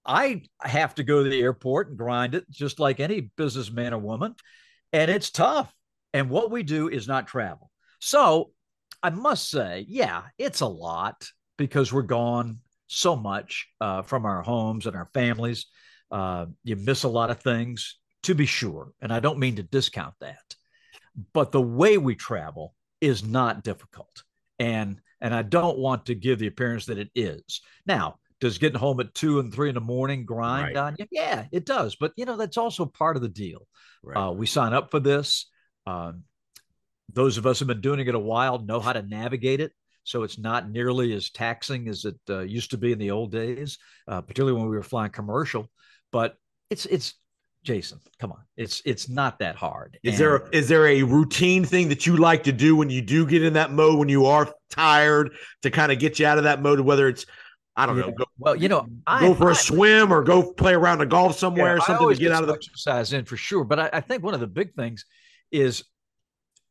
I 0.05 0.43
have 0.61 0.95
to 0.95 1.03
go 1.03 1.23
to 1.23 1.29
the 1.29 1.41
airport 1.41 1.89
and 1.89 1.97
grind 1.97 2.35
it 2.35 2.49
just 2.49 2.79
like 2.79 2.99
any 2.99 3.21
businessman 3.21 3.93
or 3.93 3.99
woman. 3.99 4.35
And 4.93 5.11
it's 5.11 5.31
tough. 5.31 5.73
And 6.13 6.29
what 6.29 6.51
we 6.51 6.63
do 6.63 6.89
is 6.89 7.07
not 7.07 7.27
travel. 7.27 7.69
So 7.99 8.51
I 9.03 9.09
must 9.09 9.49
say, 9.49 9.85
yeah, 9.87 10.23
it's 10.37 10.61
a 10.61 10.67
lot 10.67 11.25
because 11.57 11.91
we're 11.93 12.01
gone 12.01 12.59
so 12.91 13.15
much 13.15 13.67
uh, 13.79 14.01
from 14.01 14.25
our 14.25 14.41
homes 14.41 14.85
and 14.85 14.95
our 14.95 15.09
families. 15.13 15.67
Uh, 16.11 16.47
you 16.63 16.75
miss 16.75 17.03
a 17.03 17.09
lot 17.09 17.31
of 17.31 17.39
things, 17.39 17.97
to 18.23 18.35
be 18.35 18.45
sure. 18.45 18.91
And 19.01 19.13
I 19.13 19.19
don't 19.19 19.39
mean 19.39 19.55
to 19.55 19.63
discount 19.63 20.13
that. 20.19 20.55
But 21.33 21.51
the 21.51 21.61
way 21.61 21.97
we 21.97 22.15
travel 22.15 22.75
is 22.99 23.23
not 23.23 23.63
difficult. 23.63 24.23
And 24.59 24.99
and 25.21 25.33
I 25.33 25.43
don't 25.43 25.77
want 25.77 26.07
to 26.07 26.15
give 26.15 26.39
the 26.39 26.47
appearance 26.47 26.87
that 26.87 26.97
it 26.97 27.09
is. 27.13 27.61
Now, 27.85 28.15
does 28.39 28.57
getting 28.57 28.79
home 28.79 28.99
at 28.99 29.13
two 29.13 29.39
and 29.39 29.53
three 29.53 29.69
in 29.69 29.75
the 29.75 29.81
morning 29.81 30.25
grind 30.25 30.75
right. 30.75 30.77
on 30.77 30.95
you? 30.97 31.05
Yeah, 31.11 31.45
it 31.51 31.65
does. 31.65 31.95
But 31.95 32.13
you 32.17 32.25
know, 32.25 32.37
that's 32.37 32.57
also 32.57 32.85
part 32.85 33.15
of 33.15 33.21
the 33.21 33.29
deal. 33.29 33.67
Right. 34.03 34.17
Uh, 34.17 34.31
we 34.31 34.47
sign 34.47 34.73
up 34.73 34.91
for 34.91 34.99
this. 34.99 35.49
Um, 35.85 36.23
those 37.13 37.37
of 37.37 37.45
us 37.45 37.59
who've 37.59 37.67
been 37.67 37.81
doing 37.81 37.99
it 37.99 38.15
a 38.15 38.19
while 38.19 38.59
know 38.59 38.79
how 38.79 38.93
to 38.93 39.01
navigate 39.01 39.59
it 39.59 39.73
so 40.03 40.23
it's 40.23 40.37
not 40.37 40.69
nearly 40.69 41.13
as 41.13 41.29
taxing 41.29 41.87
as 41.87 42.05
it 42.05 42.19
uh, 42.29 42.39
used 42.39 42.71
to 42.71 42.77
be 42.77 42.91
in 42.91 42.99
the 42.99 43.11
old 43.11 43.31
days, 43.31 43.77
uh, 44.07 44.21
particularly 44.21 44.59
when 44.59 44.69
we 44.69 44.75
were 44.75 44.83
flying 44.83 45.11
commercial. 45.11 45.69
But 46.11 46.35
it's 46.69 46.85
it's 46.85 47.13
Jason, 47.63 47.99
come 48.19 48.31
on, 48.31 48.41
it's 48.57 48.81
it's 48.85 49.07
not 49.07 49.39
that 49.39 49.55
hard. 49.55 49.99
Is 50.03 50.13
and, 50.13 50.21
there 50.21 50.35
a, 50.37 50.49
is 50.51 50.67
there 50.67 50.87
a 50.87 51.03
routine 51.03 51.63
thing 51.63 51.89
that 51.89 52.07
you 52.07 52.17
like 52.17 52.43
to 52.43 52.51
do 52.51 52.75
when 52.75 52.89
you 52.89 53.01
do 53.01 53.25
get 53.25 53.43
in 53.43 53.53
that 53.53 53.71
mode 53.71 53.99
when 53.99 54.09
you 54.09 54.25
are 54.25 54.51
tired 54.69 55.33
to 55.61 55.69
kind 55.69 55.91
of 55.91 55.99
get 55.99 56.17
you 56.17 56.25
out 56.25 56.37
of 56.37 56.45
that 56.45 56.61
mode? 56.61 56.79
Whether 56.79 57.07
it's 57.07 57.25
I 57.75 57.85
don't 57.85 57.97
yeah. 57.97 58.03
know. 58.03 58.11
Go, 58.11 58.25
well, 58.37 58.55
you 58.55 58.67
know, 58.67 58.81
go 58.81 59.31
I, 59.31 59.33
for 59.33 59.51
a 59.51 59.55
swim 59.55 60.11
or 60.11 60.23
go 60.23 60.51
play 60.51 60.73
around 60.73 61.01
a 61.01 61.05
golf 61.05 61.37
somewhere 61.37 61.75
yeah, 61.75 61.77
or 61.77 61.79
something 61.81 62.09
to 62.09 62.15
get, 62.15 62.21
get 62.25 62.31
out 62.31 62.43
of 62.43 62.47
the 62.47 62.53
exercise 62.55 63.13
in 63.13 63.25
for 63.25 63.37
sure. 63.37 63.63
But 63.63 63.79
I, 63.79 63.89
I, 63.93 64.01
think 64.01 64.23
one 64.23 64.33
of 64.33 64.39
the 64.39 64.47
big 64.47 64.73
things 64.73 65.05
is 65.51 65.83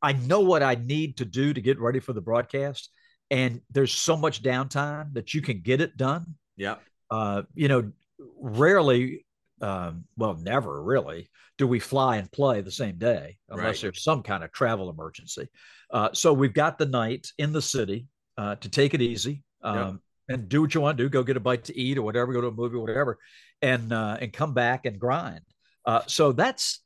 I 0.03 0.13
know 0.13 0.41
what 0.41 0.63
I 0.63 0.75
need 0.75 1.17
to 1.19 1.25
do 1.25 1.55
to 1.55 1.61
get 1.61 1.81
ready 1.81 2.01
for 2.01 2.13
the 2.13 2.21
broadcast, 2.21 2.91
and 3.31 3.61
there's 3.71 3.93
so 3.93 4.17
much 4.17 4.43
downtime 4.43 5.13
that 5.15 5.35
you 5.35 5.41
can 5.41 5.61
get 5.61 5.81
it 5.81 5.97
done. 5.97 6.35
Yeah. 6.57 6.77
Uh, 7.11 7.43
you 7.55 7.69
know, 7.69 7.93
rarely, 8.39 9.27
um, 9.61 10.05
well, 10.17 10.35
never 10.35 10.83
really 10.83 11.31
do 11.59 11.67
we 11.67 11.79
fly 11.79 12.17
and 12.17 12.31
play 12.33 12.63
the 12.63 12.71
same 12.71 12.97
day 12.97 13.37
unless 13.51 13.65
right. 13.65 13.81
there's 13.83 14.03
some 14.03 14.23
kind 14.23 14.43
of 14.43 14.53
travel 14.53 14.89
emergency. 14.89 15.49
Uh, 15.91 16.09
so 16.13 16.33
we've 16.33 16.55
got 16.55 16.79
the 16.79 16.87
night 16.87 17.29
in 17.39 17.53
the 17.53 17.63
city 17.63 18.07
uh, 18.39 18.55
to 18.57 18.69
take 18.69 18.95
it 18.95 19.03
easy 19.03 19.43
um, 19.63 20.01
and 20.29 20.49
do 20.49 20.63
what 20.63 20.75
you 20.75 20.81
want 20.81 20.97
to 20.97 21.05
do. 21.05 21.09
Go 21.09 21.23
get 21.23 21.37
a 21.37 21.41
bite 21.41 21.65
to 21.65 21.79
eat 21.79 21.99
or 21.99 22.03
whatever. 22.03 22.33
Go 22.33 22.41
to 22.41 22.47
a 22.47 22.53
movie, 22.53 22.77
or 22.77 22.81
whatever, 22.81 23.19
and 23.61 23.93
uh, 23.93 24.17
and 24.21 24.33
come 24.33 24.55
back 24.55 24.87
and 24.87 24.99
grind. 24.99 25.43
Uh, 25.85 26.01
so 26.07 26.33
that's 26.33 26.83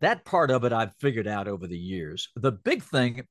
that 0.00 0.24
part 0.24 0.50
of 0.50 0.64
it 0.64 0.72
I've 0.72 0.94
figured 1.00 1.26
out 1.26 1.48
over 1.48 1.66
the 1.66 1.78
years. 1.78 2.28
The 2.36 2.52
big 2.52 2.82
thing 2.82 3.26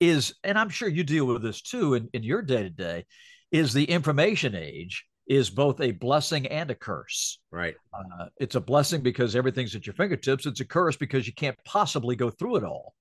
is, 0.00 0.34
and 0.42 0.58
I'm 0.58 0.70
sure 0.70 0.88
you 0.88 1.04
deal 1.04 1.26
with 1.26 1.42
this 1.42 1.60
too 1.60 1.94
in, 1.94 2.08
in 2.12 2.22
your 2.22 2.42
day 2.42 2.62
to 2.62 2.70
day, 2.70 3.04
is 3.52 3.72
the 3.72 3.84
information 3.84 4.54
age 4.54 5.04
is 5.26 5.48
both 5.48 5.80
a 5.80 5.92
blessing 5.92 6.46
and 6.48 6.70
a 6.70 6.74
curse. 6.74 7.38
Right. 7.52 7.76
Uh, 7.94 8.26
it's 8.38 8.56
a 8.56 8.60
blessing 8.60 9.00
because 9.02 9.36
everything's 9.36 9.76
at 9.76 9.86
your 9.86 9.94
fingertips. 9.94 10.46
It's 10.46 10.60
a 10.60 10.64
curse 10.64 10.96
because 10.96 11.26
you 11.26 11.32
can't 11.32 11.56
possibly 11.64 12.16
go 12.16 12.30
through 12.30 12.56
it 12.56 12.64
all. 12.64 12.94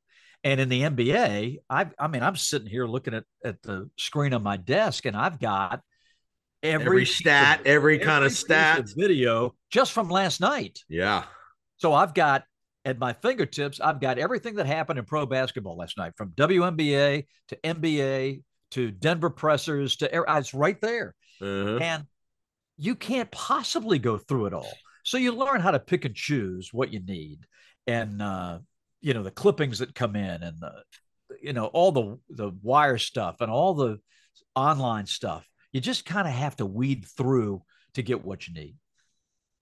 And 0.44 0.62
in 0.62 0.70
the 0.70 0.82
NBA, 0.84 1.58
I 1.70 1.88
I 1.98 2.08
mean, 2.08 2.24
I'm 2.24 2.36
sitting 2.36 2.68
here 2.68 2.86
looking 2.86 3.14
at, 3.14 3.24
at 3.44 3.62
the 3.62 3.90
screen 3.98 4.34
on 4.34 4.44
my 4.44 4.58
desk, 4.58 5.06
and 5.06 5.16
I've 5.18 5.40
got 5.40 5.82
every, 6.64 6.86
every 6.86 7.06
stat, 7.06 7.62
of, 7.62 7.66
every, 7.66 7.96
every, 7.96 8.06
kind 8.06 8.24
of 8.24 8.32
stat, 8.32 8.86
video 8.96 9.56
just 9.70 9.92
from 9.92 10.10
last 10.10 10.40
night. 10.40 10.80
Yeah. 10.88 11.24
So 11.78 11.94
I've 11.94 12.14
got 12.14 12.44
at 12.90 13.00
my 13.00 13.14
fingertips, 13.14 13.80
I've 13.80 14.00
got 14.00 14.18
everything 14.18 14.56
that 14.56 14.66
happened 14.66 15.00
in 15.00 15.06
pro 15.06 15.26
basketball 15.26 15.78
last 15.78 15.98
night 15.98 16.14
from 16.18 16.32
WNBA 16.32 17.26
to 17.50 17.56
NBA 17.64 18.44
to 18.72 18.92
Denver 18.92 19.30
Pressers 19.30 19.98
to 19.98 20.10
it's 20.38 20.54
right 20.54 20.80
there. 20.82 21.16
Uh-huh. 21.42 21.78
And 21.82 22.06
you 22.78 22.96
can't 22.96 23.30
possibly 23.32 24.00
go 24.00 24.18
through 24.18 24.48
it 24.48 24.54
all. 24.54 24.74
So 25.04 25.18
you 25.18 25.32
learn 25.32 25.62
how 25.62 25.72
to 25.72 25.80
pick 25.80 26.06
and 26.06 26.16
choose 26.16 26.70
what 26.72 26.92
you 26.94 27.00
need. 27.00 27.40
And, 27.88 28.22
uh, 28.22 28.60
you 29.02 29.14
know, 29.14 29.24
the 29.24 29.32
clippings 29.32 29.80
that 29.80 29.96
come 29.96 30.16
in 30.16 30.44
and 30.44 30.60
the, 30.60 30.72
you 31.42 31.54
know, 31.54 31.66
all 31.66 31.92
the, 31.92 32.20
the 32.30 32.52
wire 32.62 32.98
stuff 32.98 33.38
and 33.42 33.50
all 33.50 33.74
the 33.74 34.00
online 34.56 35.06
stuff. 35.06 35.48
You 35.72 35.82
just 35.82 36.06
kind 36.06 36.28
of 36.28 36.34
have 36.34 36.56
to 36.58 36.66
weed 36.66 37.06
through 37.06 37.62
to 37.94 38.04
get 38.04 38.24
what 38.24 38.48
you 38.48 38.54
need. 38.54 38.76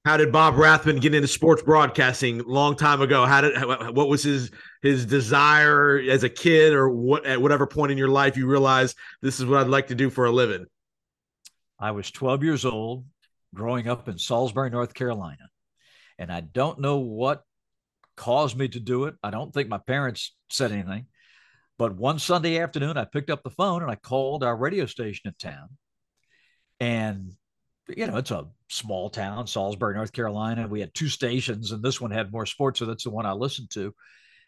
How 0.08 0.16
did 0.16 0.32
Bob 0.32 0.56
Rathbun 0.56 1.02
get 1.02 1.14
into 1.14 1.28
sports 1.28 1.62
broadcasting 1.62 2.42
long 2.46 2.78
time 2.78 3.02
ago? 3.02 3.26
How 3.26 3.42
did 3.42 3.62
what 3.94 4.08
was 4.08 4.24
his 4.24 4.52
his 4.82 5.06
desire 5.06 6.00
as 6.00 6.24
a 6.24 6.30
kid, 6.30 6.72
or 6.72 6.88
what 6.88 7.26
at 7.26 7.42
whatever 7.42 7.68
point 7.68 7.92
in 7.92 7.98
your 7.98 8.08
life 8.08 8.38
you 8.38 8.48
realized 8.48 8.96
this 9.22 9.42
is 9.42 9.46
what 9.46 9.60
I'd 9.60 9.68
like 9.68 9.88
to 9.88 9.96
do 9.96 10.10
for 10.10 10.24
a 10.24 10.32
living? 10.32 10.66
I 11.78 11.92
was 11.92 12.10
12 12.10 12.42
years 12.42 12.64
old, 12.64 13.04
growing 13.54 13.90
up 13.90 14.08
in 14.08 14.18
Salisbury, 14.18 14.70
North 14.70 14.94
Carolina, 14.94 15.50
And 16.18 16.32
I 16.32 16.40
don't 16.40 16.80
know 16.80 17.00
what 17.00 17.44
caused 18.16 18.58
me 18.58 18.70
to 18.70 18.80
do 18.80 19.08
it. 19.08 19.16
I 19.22 19.30
don't 19.30 19.54
think 19.54 19.68
my 19.68 19.78
parents 19.78 20.34
said 20.50 20.72
anything. 20.72 21.08
But 21.78 21.98
one 21.98 22.20
Sunday 22.20 22.60
afternoon, 22.60 22.96
I 22.96 23.04
picked 23.04 23.30
up 23.30 23.44
the 23.44 23.50
phone 23.50 23.82
and 23.82 23.92
I 23.92 23.96
called 23.96 24.46
our 24.46 24.56
radio 24.56 24.86
station 24.86 25.28
in 25.28 25.34
town. 25.38 25.68
And, 26.80 27.34
you 27.96 28.08
know, 28.08 28.18
it's 28.18 28.32
a 28.32 28.48
small 28.70 29.10
town, 29.10 29.48
Salisbury, 29.48 29.96
North 29.96 30.12
Carolina. 30.12 30.68
We 30.68 30.80
had 30.80 30.94
two 30.94 31.10
stations, 31.10 31.72
and 31.72 31.82
this 31.82 32.02
one 32.02 32.12
had 32.12 32.32
more 32.32 32.46
sports, 32.46 32.80
so 32.80 32.86
that's 32.86 33.04
the 33.04 33.10
one 33.10 33.26
I 33.26 33.32
listened 33.32 33.70
to. 33.72 33.94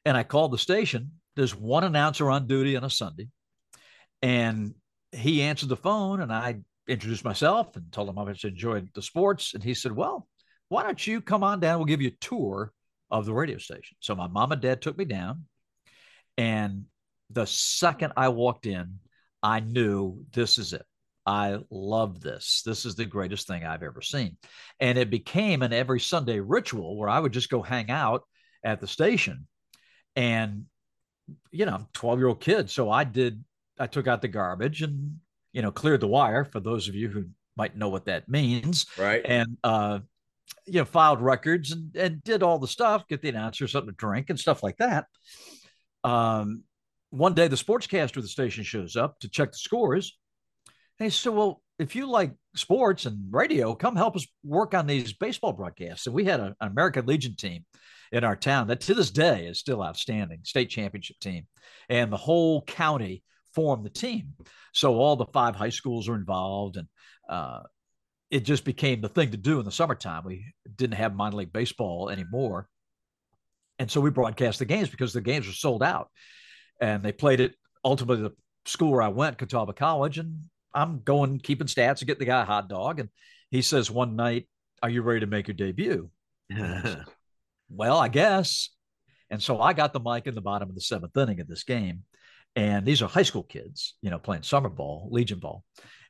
And 0.05 0.17
I 0.17 0.23
called 0.23 0.51
the 0.51 0.57
station. 0.57 1.11
There's 1.35 1.55
one 1.55 1.83
announcer 1.83 2.29
on 2.29 2.47
duty 2.47 2.75
on 2.75 2.83
a 2.83 2.89
Sunday. 2.89 3.29
And 4.21 4.73
he 5.11 5.41
answered 5.41 5.69
the 5.69 5.77
phone, 5.77 6.21
and 6.21 6.31
I 6.33 6.59
introduced 6.87 7.23
myself 7.23 7.75
and 7.75 7.91
told 7.91 8.09
him 8.09 8.17
I 8.17 8.33
enjoyed 8.43 8.89
the 8.93 9.01
sports. 9.01 9.53
And 9.53 9.63
he 9.63 9.73
said, 9.73 9.93
Well, 9.93 10.27
why 10.67 10.83
don't 10.83 11.05
you 11.05 11.21
come 11.21 11.43
on 11.43 11.59
down? 11.59 11.79
We'll 11.79 11.85
give 11.85 12.01
you 12.01 12.09
a 12.09 12.25
tour 12.25 12.73
of 13.11 13.25
the 13.25 13.33
radio 13.33 13.57
station. 13.57 13.97
So 13.99 14.15
my 14.15 14.27
mom 14.27 14.51
and 14.51 14.61
dad 14.61 14.81
took 14.81 14.97
me 14.97 15.05
down. 15.05 15.45
And 16.37 16.85
the 17.29 17.45
second 17.45 18.13
I 18.17 18.29
walked 18.29 18.65
in, 18.65 18.99
I 19.41 19.59
knew 19.59 20.25
this 20.31 20.57
is 20.57 20.73
it. 20.73 20.85
I 21.29 21.59
love 21.69 22.21
this. 22.21 22.63
This 22.65 22.87
is 22.87 22.95
the 22.95 23.05
greatest 23.05 23.45
thing 23.45 23.63
I've 23.63 23.83
ever 23.83 24.01
seen. 24.01 24.35
And 24.79 24.97
it 24.97 25.11
became 25.11 25.61
an 25.61 25.71
every 25.71 25.99
Sunday 25.99 26.39
ritual 26.39 26.97
where 26.97 27.07
I 27.07 27.19
would 27.19 27.33
just 27.33 27.51
go 27.51 27.61
hang 27.61 27.91
out 27.91 28.23
at 28.63 28.81
the 28.81 28.87
station. 28.87 29.45
And, 30.15 30.65
you 31.51 31.67
know, 31.67 31.73
I'm 31.75 31.87
12 31.93 32.17
year 32.17 32.29
old 32.29 32.41
kid. 32.41 32.71
So 32.71 32.89
I 32.89 33.03
did, 33.03 33.43
I 33.77 33.85
took 33.85 34.07
out 34.07 34.23
the 34.23 34.27
garbage 34.27 34.81
and, 34.81 35.19
you 35.53 35.61
know, 35.61 35.71
cleared 35.71 35.99
the 35.99 36.07
wire 36.07 36.45
for 36.45 36.59
those 36.59 36.89
of 36.89 36.95
you 36.95 37.09
who 37.09 37.25
might 37.55 37.77
know 37.77 37.89
what 37.89 38.05
that 38.05 38.27
means. 38.27 38.87
Right. 38.97 39.21
And, 39.23 39.55
uh, 39.63 39.99
you 40.65 40.79
know, 40.79 40.85
filed 40.85 41.21
records 41.21 41.71
and, 41.71 41.95
and 41.95 42.23
did 42.23 42.41
all 42.41 42.57
the 42.57 42.67
stuff, 42.67 43.07
get 43.07 43.21
the 43.21 43.29
announcer 43.29 43.67
something 43.67 43.91
to 43.91 43.95
drink 43.95 44.31
and 44.31 44.39
stuff 44.39 44.63
like 44.63 44.77
that. 44.77 45.05
Um, 46.03 46.63
one 47.11 47.35
day 47.35 47.47
the 47.47 47.55
sportscaster 47.55 48.17
of 48.17 48.23
the 48.23 48.29
station 48.29 48.63
shows 48.63 48.95
up 48.95 49.19
to 49.19 49.29
check 49.29 49.51
the 49.51 49.59
scores. 49.59 50.17
He 50.99 51.09
said, 51.09 51.33
Well, 51.33 51.61
if 51.77 51.95
you 51.95 52.09
like 52.09 52.33
sports 52.55 53.05
and 53.05 53.27
radio, 53.31 53.73
come 53.73 53.95
help 53.95 54.15
us 54.15 54.27
work 54.43 54.73
on 54.73 54.85
these 54.85 55.13
baseball 55.13 55.53
broadcasts. 55.53 56.05
And 56.05 56.13
we 56.13 56.25
had 56.25 56.39
a, 56.39 56.55
an 56.59 56.67
American 56.71 57.05
Legion 57.05 57.35
team 57.35 57.65
in 58.11 58.23
our 58.23 58.35
town 58.35 58.67
that 58.67 58.81
to 58.81 58.93
this 58.93 59.11
day 59.11 59.45
is 59.45 59.59
still 59.59 59.83
outstanding, 59.83 60.39
state 60.43 60.69
championship 60.69 61.19
team. 61.19 61.47
And 61.87 62.11
the 62.11 62.17
whole 62.17 62.63
county 62.63 63.23
formed 63.53 63.85
the 63.85 63.89
team. 63.89 64.33
So 64.73 64.95
all 64.95 65.15
the 65.15 65.25
five 65.27 65.55
high 65.55 65.69
schools 65.69 66.09
are 66.09 66.15
involved 66.15 66.77
and 66.77 66.87
uh, 67.29 67.61
it 68.29 68.41
just 68.41 68.65
became 68.65 69.01
the 69.01 69.09
thing 69.09 69.31
to 69.31 69.37
do 69.37 69.59
in 69.59 69.65
the 69.65 69.71
summertime. 69.71 70.23
We 70.25 70.53
didn't 70.75 70.97
have 70.97 71.15
minor 71.15 71.37
league 71.37 71.53
baseball 71.53 72.09
anymore. 72.09 72.67
And 73.79 73.89
so 73.89 74.01
we 74.01 74.09
broadcast 74.09 74.59
the 74.59 74.65
games 74.65 74.89
because 74.89 75.13
the 75.13 75.21
games 75.21 75.47
were 75.47 75.53
sold 75.53 75.81
out. 75.81 76.09
And 76.81 77.01
they 77.01 77.11
played 77.11 77.39
it 77.39 77.55
ultimately 77.83 78.23
the 78.23 78.35
school 78.65 78.91
where 78.91 79.01
I 79.01 79.07
went, 79.07 79.37
Catawba 79.37 79.73
College, 79.73 80.17
and 80.17 80.43
I'm 80.73 81.01
going 81.01 81.39
keeping 81.39 81.67
stats 81.67 81.99
and 81.99 82.07
get 82.07 82.19
the 82.19 82.25
guy 82.25 82.41
a 82.41 82.45
hot 82.45 82.69
dog. 82.69 82.99
And 82.99 83.09
he 83.51 83.61
says 83.61 83.89
one 83.89 84.15
night, 84.15 84.47
Are 84.83 84.89
you 84.89 85.01
ready 85.01 85.21
to 85.21 85.27
make 85.27 85.47
your 85.47 85.55
debut? 85.55 86.09
Said, 86.55 87.05
well, 87.69 87.97
I 87.97 88.07
guess. 88.07 88.69
And 89.29 89.41
so 89.41 89.61
I 89.61 89.73
got 89.73 89.93
the 89.93 89.99
mic 89.99 90.27
in 90.27 90.35
the 90.35 90.41
bottom 90.41 90.69
of 90.69 90.75
the 90.75 90.81
seventh 90.81 91.15
inning 91.15 91.39
of 91.39 91.47
this 91.47 91.63
game. 91.63 92.03
And 92.55 92.85
these 92.85 93.01
are 93.01 93.09
high 93.09 93.23
school 93.23 93.43
kids, 93.43 93.95
you 94.01 94.09
know, 94.09 94.17
playing 94.17 94.43
summer 94.43 94.69
ball, 94.69 95.07
Legion 95.11 95.39
ball. 95.39 95.63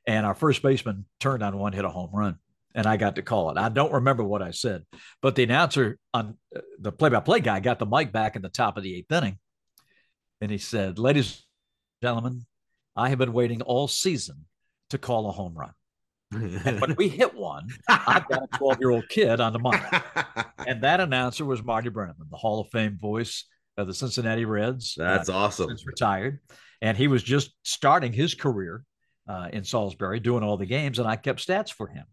And 0.07 0.25
our 0.25 0.33
first 0.33 0.61
baseman 0.61 1.05
turned 1.19 1.43
on 1.43 1.57
one, 1.57 1.73
hit 1.73 1.85
a 1.85 1.89
home 1.89 2.11
run, 2.13 2.37
and 2.73 2.87
I 2.87 2.97
got 2.97 3.15
to 3.15 3.21
call 3.21 3.51
it. 3.51 3.57
I 3.57 3.69
don't 3.69 3.93
remember 3.93 4.23
what 4.23 4.41
I 4.41 4.51
said, 4.51 4.83
but 5.21 5.35
the 5.35 5.43
announcer 5.43 5.99
on 6.13 6.37
uh, 6.55 6.61
the 6.79 6.91
play-by-play 6.91 7.41
guy 7.41 7.59
got 7.59 7.79
the 7.79 7.85
mic 7.85 8.11
back 8.11 8.35
in 8.35 8.41
the 8.41 8.49
top 8.49 8.77
of 8.77 8.83
the 8.83 8.95
eighth 8.95 9.11
inning, 9.11 9.37
and 10.39 10.49
he 10.49 10.57
said, 10.57 10.97
"Ladies 10.97 11.45
and 12.01 12.07
gentlemen, 12.07 12.45
I 12.99 13.09
have 13.09 13.17
been 13.17 13.33
waiting 13.33 13.61
all 13.61 13.87
season 13.87 14.45
to 14.89 14.97
call 14.97 15.29
a 15.29 15.31
home 15.31 15.55
run." 15.55 15.73
and 16.31 16.79
when 16.79 16.95
we 16.95 17.09
hit 17.09 17.33
one, 17.33 17.67
I've 17.87 18.27
got 18.29 18.43
a 18.43 18.57
12 18.57 18.79
year 18.79 18.91
old 18.91 19.09
kid 19.09 19.39
on 19.39 19.53
the 19.53 19.59
mic. 19.59 19.81
And 20.67 20.83
that 20.83 20.99
announcer 20.99 21.45
was 21.45 21.63
Marty 21.63 21.89
Brennaman, 21.89 22.29
the 22.29 22.37
Hall 22.37 22.59
of 22.61 22.69
Fame 22.69 22.99
voice 22.99 23.45
of 23.77 23.87
the 23.87 23.93
Cincinnati 23.93 24.45
Reds. 24.45 24.95
That's 24.95 25.29
uh, 25.29 25.35
awesome. 25.35 25.69
Since 25.69 25.87
retired. 25.87 26.39
And 26.81 26.95
he 26.95 27.07
was 27.07 27.23
just 27.23 27.53
starting 27.63 28.13
his 28.13 28.35
career 28.35 28.83
uh, 29.27 29.49
in 29.51 29.63
Salisbury, 29.63 30.19
doing 30.19 30.43
all 30.43 30.57
the 30.57 30.65
games, 30.65 30.99
and 30.99 31.07
I 31.07 31.15
kept 31.15 31.45
stats 31.45 31.71
for 31.71 31.87
him. 31.87 32.05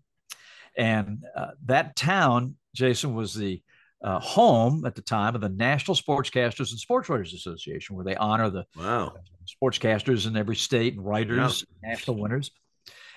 And 0.76 1.24
uh, 1.36 1.52
that 1.66 1.96
town, 1.96 2.56
Jason, 2.74 3.14
was 3.14 3.34
the 3.34 3.62
uh, 4.02 4.18
home 4.20 4.84
at 4.84 4.94
the 4.94 5.02
time 5.02 5.34
of 5.34 5.40
the 5.40 5.48
National 5.48 5.96
Sportscasters 5.96 6.70
and 6.70 6.78
Sports 6.78 7.08
Writers 7.08 7.34
Association, 7.34 7.96
where 7.96 8.04
they 8.04 8.16
honor 8.16 8.50
the 8.50 8.64
wow. 8.76 9.14
sportscasters 9.62 10.26
in 10.26 10.36
every 10.36 10.56
state 10.56 10.94
and 10.94 11.04
writers, 11.04 11.64
yeah. 11.82 11.90
national 11.90 12.18
winners. 12.18 12.50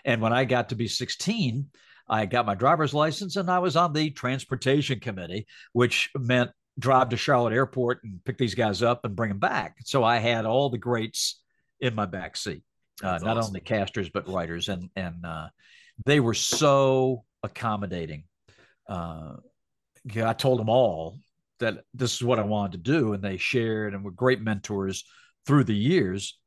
And 0.05 0.21
when 0.21 0.33
I 0.33 0.45
got 0.45 0.69
to 0.69 0.75
be 0.75 0.87
16, 0.87 1.67
I 2.07 2.25
got 2.25 2.45
my 2.45 2.55
driver's 2.55 2.93
license 2.93 3.35
and 3.35 3.51
I 3.51 3.59
was 3.59 3.75
on 3.75 3.93
the 3.93 4.09
transportation 4.09 4.99
committee, 4.99 5.45
which 5.73 6.09
meant 6.17 6.51
drive 6.79 7.09
to 7.09 7.17
Charlotte 7.17 7.53
Airport 7.53 8.03
and 8.03 8.23
pick 8.23 8.37
these 8.37 8.55
guys 8.55 8.81
up 8.81 9.03
and 9.03 9.15
bring 9.15 9.29
them 9.29 9.39
back. 9.39 9.75
So 9.83 10.03
I 10.03 10.17
had 10.17 10.45
all 10.45 10.69
the 10.69 10.77
greats 10.77 11.41
in 11.79 11.93
my 11.93 12.05
back 12.05 12.35
seat, 12.35 12.63
uh, 13.03 13.19
not 13.21 13.37
awesome. 13.37 13.49
only 13.49 13.59
casters 13.59 14.09
but 14.09 14.27
writers, 14.27 14.69
and 14.69 14.89
and 14.95 15.25
uh, 15.25 15.49
they 16.05 16.19
were 16.19 16.33
so 16.33 17.23
accommodating. 17.43 18.23
Uh, 18.87 19.35
I 20.15 20.33
told 20.33 20.59
them 20.59 20.69
all 20.69 21.17
that 21.59 21.83
this 21.93 22.15
is 22.15 22.23
what 22.23 22.39
I 22.39 22.43
wanted 22.43 22.83
to 22.83 22.91
do, 22.91 23.13
and 23.13 23.23
they 23.23 23.37
shared 23.37 23.93
and 23.93 24.03
were 24.03 24.11
great 24.11 24.41
mentors 24.41 25.03
through 25.45 25.65
the 25.65 25.75
years. 25.75 26.37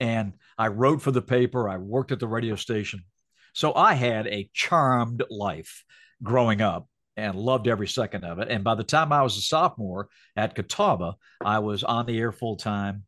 And 0.00 0.34
I 0.56 0.68
wrote 0.68 1.02
for 1.02 1.10
the 1.10 1.22
paper, 1.22 1.68
I 1.68 1.76
worked 1.76 2.12
at 2.12 2.20
the 2.20 2.28
radio 2.28 2.56
station. 2.56 3.04
So 3.52 3.74
I 3.74 3.94
had 3.94 4.26
a 4.26 4.50
charmed 4.52 5.22
life 5.30 5.84
growing 6.22 6.60
up 6.60 6.88
and 7.16 7.34
loved 7.34 7.66
every 7.66 7.88
second 7.88 8.24
of 8.24 8.38
it. 8.38 8.48
And 8.48 8.62
by 8.62 8.76
the 8.76 8.84
time 8.84 9.12
I 9.12 9.22
was 9.22 9.36
a 9.36 9.42
sophomore 9.42 10.08
at 10.36 10.54
Catawba, 10.54 11.16
I 11.44 11.58
was 11.58 11.82
on 11.82 12.06
the 12.06 12.18
air 12.18 12.30
full 12.30 12.56
time 12.56 13.04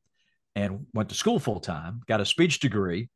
and 0.57 0.87
went 0.93 1.11
to 1.11 1.15
school 1.15 1.39
full 1.39 1.61
time, 1.61 2.01
got 2.09 2.21
a 2.21 2.27
speech 2.27 2.59
degree, 2.59 3.09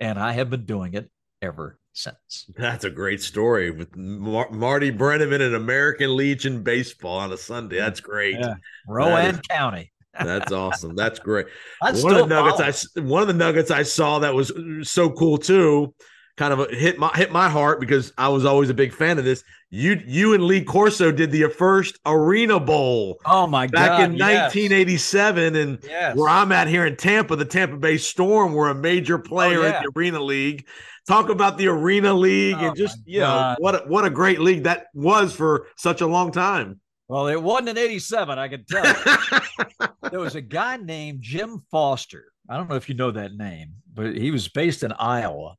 and 0.00 0.18
I 0.18 0.32
have 0.32 0.50
been 0.50 0.64
doing 0.64 0.94
it 0.94 1.08
ever 1.40 1.78
since. 1.92 2.46
That's 2.56 2.84
a 2.84 2.90
great 2.90 3.22
story 3.22 3.70
with 3.70 3.94
Mar- 3.96 4.50
Marty 4.50 4.90
Brennaman 4.90 5.40
and 5.40 5.54
American 5.54 6.16
Legion 6.16 6.62
baseball 6.62 7.18
on 7.18 7.32
a 7.32 7.36
Sunday. 7.36 7.76
That's 7.76 8.00
great. 8.00 8.38
Yeah. 8.38 8.54
Rowan 8.88 9.40
County. 9.48 9.92
That's 10.18 10.52
awesome. 10.52 10.94
That's 10.94 11.18
great. 11.18 11.46
That's 11.80 12.02
one 12.02 12.14
of 12.14 12.28
the 12.28 12.34
nuggets 12.34 12.92
follow. 12.94 13.04
I 13.04 13.08
one 13.08 13.22
of 13.22 13.28
the 13.28 13.34
nuggets 13.34 13.70
I 13.70 13.82
saw 13.82 14.18
that 14.20 14.34
was 14.34 14.50
uh, 14.50 14.82
so 14.82 15.10
cool 15.10 15.38
too, 15.38 15.94
kind 16.36 16.52
of 16.52 16.70
hit 16.70 16.98
my 16.98 17.10
hit 17.14 17.32
my 17.32 17.48
heart 17.48 17.80
because 17.80 18.12
I 18.18 18.28
was 18.28 18.44
always 18.44 18.70
a 18.70 18.74
big 18.74 18.92
fan 18.92 19.18
of 19.18 19.24
this. 19.24 19.42
You 19.70 20.00
you 20.06 20.34
and 20.34 20.44
Lee 20.44 20.64
Corso 20.64 21.12
did 21.12 21.30
the 21.30 21.44
uh, 21.44 21.48
first 21.48 21.98
Arena 22.04 22.60
Bowl. 22.60 23.18
Oh 23.24 23.46
my 23.46 23.66
back 23.66 23.72
god! 23.72 23.98
Back 23.98 24.10
in 24.10 24.16
yes. 24.16 24.54
1987, 24.54 25.56
and 25.56 25.78
yes. 25.82 26.16
where 26.16 26.28
I'm 26.28 26.52
at 26.52 26.68
here 26.68 26.84
in 26.84 26.96
Tampa, 26.96 27.36
the 27.36 27.46
Tampa 27.46 27.76
Bay 27.76 27.96
Storm 27.96 28.52
were 28.52 28.68
a 28.68 28.74
major 28.74 29.18
player 29.18 29.60
oh, 29.60 29.62
yeah. 29.62 29.78
in 29.78 29.82
the 29.82 29.98
Arena 29.98 30.20
League. 30.20 30.66
Talk 31.08 31.30
about 31.30 31.58
the 31.58 31.66
Arena 31.68 32.14
League 32.14 32.56
oh, 32.60 32.68
and 32.68 32.76
just 32.76 32.98
you 33.04 33.20
know 33.20 33.56
what 33.58 33.74
a, 33.74 33.78
what 33.88 34.04
a 34.04 34.10
great 34.10 34.40
league 34.40 34.64
that 34.64 34.86
was 34.94 35.34
for 35.34 35.66
such 35.76 36.00
a 36.00 36.06
long 36.06 36.30
time. 36.30 36.80
Well, 37.08 37.28
it 37.28 37.42
wasn't 37.42 37.70
in 37.70 37.78
87, 37.78 38.38
I 38.38 38.48
can 38.48 38.64
tell 38.64 38.86
you. 38.86 39.86
there 40.10 40.20
was 40.20 40.34
a 40.34 40.40
guy 40.40 40.78
named 40.78 41.20
Jim 41.20 41.62
Foster. 41.70 42.32
I 42.48 42.56
don't 42.56 42.70
know 42.70 42.76
if 42.76 42.88
you 42.88 42.94
know 42.94 43.10
that 43.10 43.34
name, 43.34 43.74
but 43.92 44.16
he 44.16 44.30
was 44.30 44.48
based 44.48 44.82
in 44.82 44.92
Iowa. 44.92 45.56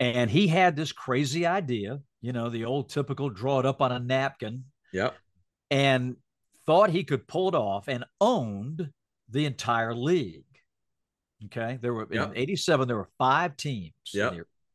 And 0.00 0.30
he 0.30 0.48
had 0.48 0.74
this 0.74 0.90
crazy 0.90 1.46
idea, 1.46 2.00
you 2.22 2.32
know, 2.32 2.48
the 2.48 2.64
old 2.64 2.88
typical 2.88 3.28
draw 3.28 3.60
it 3.60 3.66
up 3.66 3.82
on 3.82 3.92
a 3.92 3.98
napkin. 3.98 4.64
Yep. 4.92 5.14
And 5.70 6.16
thought 6.64 6.90
he 6.90 7.04
could 7.04 7.28
pull 7.28 7.48
it 7.48 7.54
off 7.54 7.88
and 7.88 8.04
owned 8.20 8.90
the 9.28 9.44
entire 9.44 9.94
league. 9.94 10.44
Okay. 11.46 11.78
There 11.80 11.92
were 11.92 12.08
yep. 12.10 12.30
in 12.30 12.36
87, 12.36 12.88
there 12.88 12.96
were 12.96 13.10
five 13.18 13.56
teams 13.56 13.92
yep. 14.12 14.34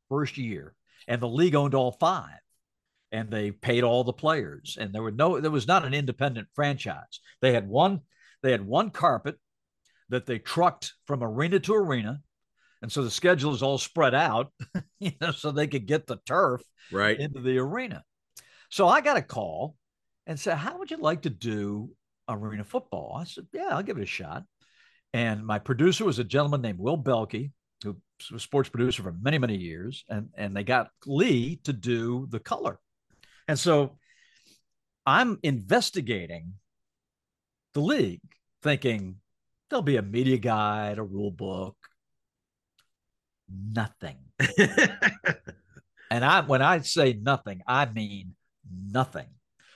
First 0.10 0.38
year, 0.38 0.74
and 1.08 1.22
the 1.22 1.28
league 1.28 1.56
owned 1.56 1.76
all 1.76 1.92
five 1.92 2.40
and 3.12 3.32
they 3.32 3.52
paid 3.52 3.84
all 3.84 4.04
the 4.04 4.14
players 4.14 4.78
and 4.80 4.94
there 4.94 5.02
were 5.02 5.12
no 5.12 5.40
there 5.40 5.52
was 5.52 5.68
not 5.68 5.86
an 5.86 5.94
independent 5.94 6.48
franchise. 6.54 7.20
They 7.42 7.54
had 7.54 7.68
one 7.68 8.02
they 8.44 8.52
had 8.52 8.66
one 8.66 8.90
carpet 8.90 9.38
that 10.10 10.26
they 10.26 10.40
trucked 10.40 10.94
from 11.06 11.24
arena 11.24 11.60
to 11.60 11.74
arena 11.74 12.22
and 12.82 12.92
so 12.92 13.04
the 13.04 13.12
schedule 13.12 13.54
is 13.54 13.64
all 13.64 13.78
spread 13.78 14.14
out 14.14 14.52
you 15.00 15.12
know 15.22 15.32
so 15.32 15.52
they 15.52 15.68
could 15.68 15.86
get 15.86 16.08
the 16.08 16.20
turf 16.26 16.62
right. 16.92 17.20
into 17.20 17.42
the 17.42 17.58
arena. 17.58 18.04
So 18.70 18.88
i 18.88 19.02
got 19.02 19.18
a 19.18 19.22
call 19.22 19.76
and 20.26 20.40
said 20.40 20.58
how 20.58 20.78
would 20.78 20.92
you 20.92 20.98
like 20.98 21.24
to 21.24 21.30
do 21.30 21.92
arena 22.30 22.64
football? 22.64 23.18
I 23.20 23.24
said 23.24 23.48
yeah 23.54 23.70
i'll 23.72 23.84
give 23.84 23.98
it 23.98 24.04
a 24.04 24.08
shot. 24.08 24.44
And 25.14 25.46
my 25.46 25.60
producer 25.60 26.04
was 26.04 26.20
a 26.20 26.24
gentleman 26.26 26.62
named 26.62 26.80
will 26.80 26.98
belke 26.98 27.52
who 27.84 27.96
was 28.32 28.42
a 28.42 28.44
sports 28.44 28.70
producer 28.70 29.04
for 29.04 29.12
many 29.22 29.38
many 29.38 29.56
years 29.56 30.04
and 30.10 30.30
and 30.36 30.56
they 30.56 30.64
got 30.64 30.90
lee 31.06 31.60
to 31.64 31.74
do 31.74 32.28
the 32.30 32.40
color 32.40 32.80
and 33.48 33.58
so 33.58 33.98
I'm 35.06 35.40
investigating 35.42 36.56
the 37.74 37.80
league, 37.80 38.22
thinking 38.62 39.16
there'll 39.70 39.82
be 39.82 39.96
a 39.96 40.02
media 40.02 40.38
guide, 40.38 40.98
a 40.98 41.04
rule 41.04 41.32
book. 41.32 41.78
Nothing. 43.50 44.18
and 46.12 46.26
I 46.26 46.42
when 46.42 46.62
I 46.62 46.80
say 46.82 47.14
nothing, 47.14 47.62
I 47.66 47.86
mean 47.86 48.36
nothing. 48.70 49.28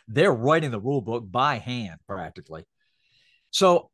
They're 0.10 0.34
writing 0.34 0.72
the 0.72 0.82
rule 0.82 1.02
book 1.02 1.24
by 1.32 1.60
hand 1.60 2.02
practically. 2.06 2.66
So 3.52 3.90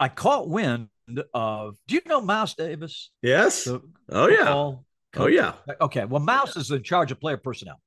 I 0.00 0.08
caught 0.08 0.48
wind 0.48 0.88
of 1.34 1.76
do 1.86 1.94
you 1.94 2.02
know 2.06 2.20
Mouse 2.20 2.54
Davis? 2.54 3.10
Yes. 3.22 3.64
The 3.64 3.82
oh 4.10 4.28
yeah. 4.28 4.36
football 4.36 4.84
Oh 5.16 5.26
yeah. 5.26 5.54
Okay. 5.80 6.04
Well, 6.04 6.20
Mouse 6.20 6.56
is 6.56 6.70
in 6.70 6.82
charge 6.82 7.10
of 7.12 7.20
player 7.20 7.36
personnel. 7.36 7.80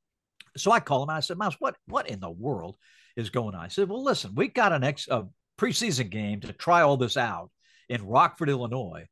So 0.57 0.71
I 0.71 0.79
call 0.79 1.03
him 1.03 1.09
and 1.09 1.17
I 1.17 1.21
said, 1.21 1.37
Mouse, 1.37 1.55
what 1.59 1.75
what 1.87 2.09
in 2.09 2.19
the 2.19 2.29
world 2.29 2.77
is 3.15 3.29
going 3.29 3.55
on? 3.55 3.63
I 3.63 3.67
said, 3.67 3.89
Well, 3.89 4.03
listen, 4.03 4.33
we 4.35 4.47
got 4.47 4.73
an 4.73 4.83
ex 4.83 5.07
a 5.07 5.27
preseason 5.57 6.09
game 6.09 6.41
to 6.41 6.53
try 6.53 6.81
all 6.81 6.97
this 6.97 7.17
out 7.17 7.51
in 7.89 8.05
Rockford, 8.05 8.49
Illinois. 8.49 9.05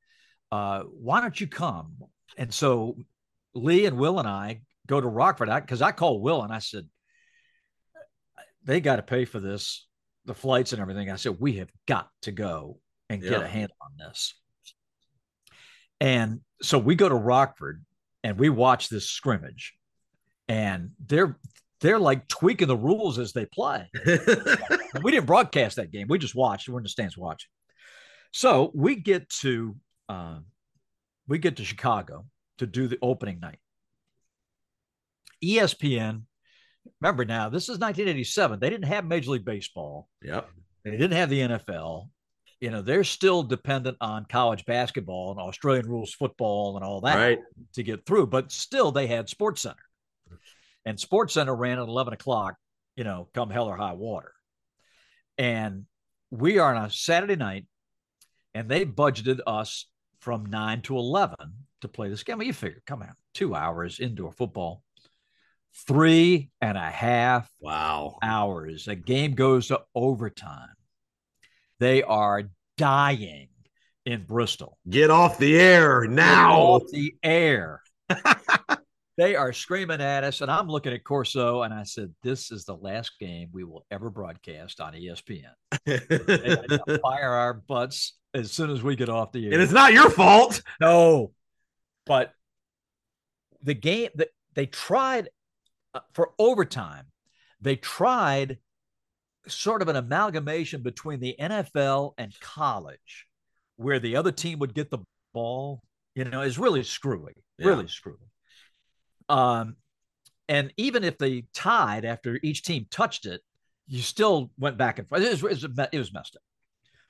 Uh, 0.52 0.84
why 0.84 1.22
don't 1.22 1.40
you 1.40 1.48
come? 1.48 1.98
And 2.38 2.54
so 2.54 2.98
Lee 3.54 3.86
and 3.86 3.98
Will 3.98 4.20
and 4.20 4.28
I 4.28 4.62
go 4.88 5.00
to 5.00 5.08
Rockford 5.08 5.50
because 5.62 5.82
I 5.82 5.92
called 5.92 6.22
Will 6.22 6.42
and 6.42 6.52
I 6.52 6.60
said, 6.60 6.88
they 8.64 8.82
got 8.82 8.98
to 8.98 9.04
pay 9.04 9.26
for 9.26 9.40
this, 9.40 9.88
the 10.26 10.34
flights 10.34 10.74
and 10.74 10.82
everything. 10.82 11.10
I 11.10 11.16
said, 11.16 11.38
we 11.40 11.54
have 11.58 11.70
got 11.88 12.10
to 12.24 12.32
go 12.32 12.80
and 13.10 13.22
get 13.22 13.42
a 13.42 13.48
handle 13.48 13.76
on 13.82 13.92
this. 13.98 14.36
And 16.00 16.42
so 16.62 16.78
we 16.78 16.96
go 16.96 17.10
to 17.10 17.16
Rockford 17.16 17.84
and 18.24 18.38
we 18.38 18.50
watch 18.50 18.90
this 18.90 19.10
scrimmage, 19.10 19.74
and 20.48 20.92
they're 21.06 21.38
they're 21.82 22.00
like 22.00 22.28
tweaking 22.28 22.68
the 22.68 22.78
rules 22.78 23.20
as 23.20 23.34
they 23.34 23.46
play. 23.46 23.90
We 25.04 25.12
didn't 25.12 25.28
broadcast 25.28 25.76
that 25.76 25.92
game; 25.92 26.08
we 26.10 26.18
just 26.18 26.34
watched. 26.34 26.68
We're 26.68 26.80
in 26.80 26.84
the 26.84 26.90
stands 26.90 27.16
watching. 27.16 27.50
So 28.32 28.72
we 28.74 28.96
get 28.96 29.30
to 29.42 29.76
um, 30.10 30.46
we 31.28 31.38
get 31.38 31.58
to 31.58 31.64
Chicago 31.64 32.26
to 32.58 32.66
do 32.66 32.88
the 32.88 32.98
opening 33.02 33.40
night. 33.40 33.60
ESPN. 35.44 36.24
Remember 37.02 37.24
now, 37.24 37.50
this 37.50 37.66
is 37.66 37.78
1987. 37.78 38.60
They 38.60 38.70
didn't 38.70 38.88
have 38.88 39.06
Major 39.06 39.32
League 39.32 39.46
Baseball. 39.46 40.10
yep. 40.24 40.50
They 40.84 40.92
didn't 40.92 41.12
have 41.12 41.30
the 41.30 41.42
NFL. 41.42 42.10
You 42.62 42.72
know, 42.72 42.82
they're 42.82 43.06
still 43.06 43.44
dependent 43.44 43.98
on 44.02 44.26
college 44.26 44.66
basketball 44.66 45.32
and 45.32 45.40
Australian 45.40 45.88
rules 45.88 46.14
football 46.14 46.76
and 46.76 46.84
all 46.86 47.02
that 47.02 47.16
Right. 47.16 47.40
to 47.74 47.84
get 47.84 48.06
through. 48.06 48.28
But 48.28 48.52
still, 48.52 48.92
they 48.92 49.08
had 49.08 49.30
Sports 49.30 49.62
Center, 49.62 49.84
and 50.86 51.00
Sports 51.00 51.34
Center 51.34 51.56
ran 51.56 51.80
at 51.80 51.88
11 51.88 52.14
o'clock. 52.14 52.56
You 52.98 53.06
know, 53.06 53.30
come 53.34 53.50
hell 53.50 53.68
or 53.68 53.78
high 53.78 53.94
water. 53.94 54.34
And 55.38 55.86
we 56.32 56.60
are 56.60 56.76
on 56.76 56.86
a 56.86 56.90
Saturday 56.90 57.38
night, 57.38 57.66
and 58.54 58.68
they 58.70 58.86
budgeted 58.86 59.40
us 59.48 59.86
from 60.20 60.46
nine 60.48 60.82
to 60.82 60.98
11 60.98 61.38
to 61.80 61.88
play 61.88 62.10
this 62.10 62.24
game. 62.24 62.40
Well, 62.40 62.48
you 62.48 62.52
figure, 62.52 62.84
come 62.86 63.02
on, 63.02 63.16
two 63.34 63.56
hours 63.56 64.02
indoor 64.02 64.34
football, 64.34 64.84
three 65.88 66.50
and 66.60 66.78
a 66.78 66.90
half 66.92 67.50
Wow. 67.62 68.18
hours. 68.22 68.90
A 68.90 68.96
game 68.96 69.34
goes 69.34 69.68
to 69.68 69.82
overtime. 69.96 70.76
They 71.80 72.04
are 72.04 72.44
dying 72.78 73.48
in 74.06 74.24
Bristol. 74.24 74.78
Get 74.90 75.10
off 75.10 75.38
the 75.38 75.58
air 75.58 76.06
now. 76.08 76.60
Off 76.60 76.84
the 76.92 77.16
air. 77.24 77.82
they 79.18 79.36
are 79.36 79.54
screaming 79.54 80.02
at 80.02 80.24
us, 80.24 80.42
and 80.42 80.50
I'm 80.50 80.68
looking 80.68 80.94
at 80.94 81.04
Corso, 81.04 81.62
and 81.62 81.74
I 81.74 81.84
said, 81.84 82.14
"This 82.24 82.52
is 82.52 82.66
the 82.66 82.76
last 82.76 83.20
game 83.20 83.50
we 83.52 83.64
will 83.64 83.86
ever 83.92 84.10
broadcast 84.10 84.82
on 84.82 84.94
ESPN." 84.94 85.52
They 85.86 86.00
had 86.00 86.70
to 86.88 87.00
fire 87.04 87.30
our 87.30 87.54
butts 87.54 88.18
as 88.34 88.52
soon 88.52 88.70
as 88.70 88.84
we 88.84 88.96
get 88.96 89.10
off 89.10 89.32
the 89.32 89.48
air. 89.48 89.54
and 89.54 89.62
it's 89.62 89.72
not 89.72 89.94
your 89.94 90.10
fault. 90.10 90.62
No, 90.82 91.32
but 92.06 92.34
the 93.62 93.74
game 93.74 94.10
that 94.16 94.30
they 94.54 94.66
tried 94.66 95.30
uh, 95.94 96.00
for 96.14 96.32
overtime, 96.40 97.06
they 97.62 97.76
tried 97.76 98.58
sort 99.48 99.82
of 99.82 99.88
an 99.88 99.96
amalgamation 99.96 100.82
between 100.84 101.20
the 101.20 101.36
NFL 101.40 102.14
and 102.18 102.38
college, 102.40 103.26
where 103.78 104.00
the 104.00 104.16
other 104.16 104.32
team 104.32 104.60
would 104.60 104.74
get 104.74 104.90
the 104.92 105.00
ball. 105.34 105.82
You 106.16 106.26
know, 106.26 106.42
is 106.42 106.60
really 106.60 106.84
screwy, 106.84 107.34
really 107.60 107.88
screwy. 107.88 108.18
Um, 109.30 109.76
and 110.50 110.74
even 110.76 111.04
if 111.04 111.18
they 111.18 111.46
tied 111.54 112.04
after 112.04 112.40
each 112.44 112.64
team 112.64 112.88
touched 112.90 113.26
it, 113.26 113.42
you 113.88 114.02
still 114.02 114.52
went 114.58 114.78
back 114.78 115.00
and 115.00 115.08
forth. 115.08 115.22
It 115.22 115.42
was, 115.42 115.64
it 115.64 115.98
was 115.98 116.12
messed 116.14 116.36
up. 116.36 116.42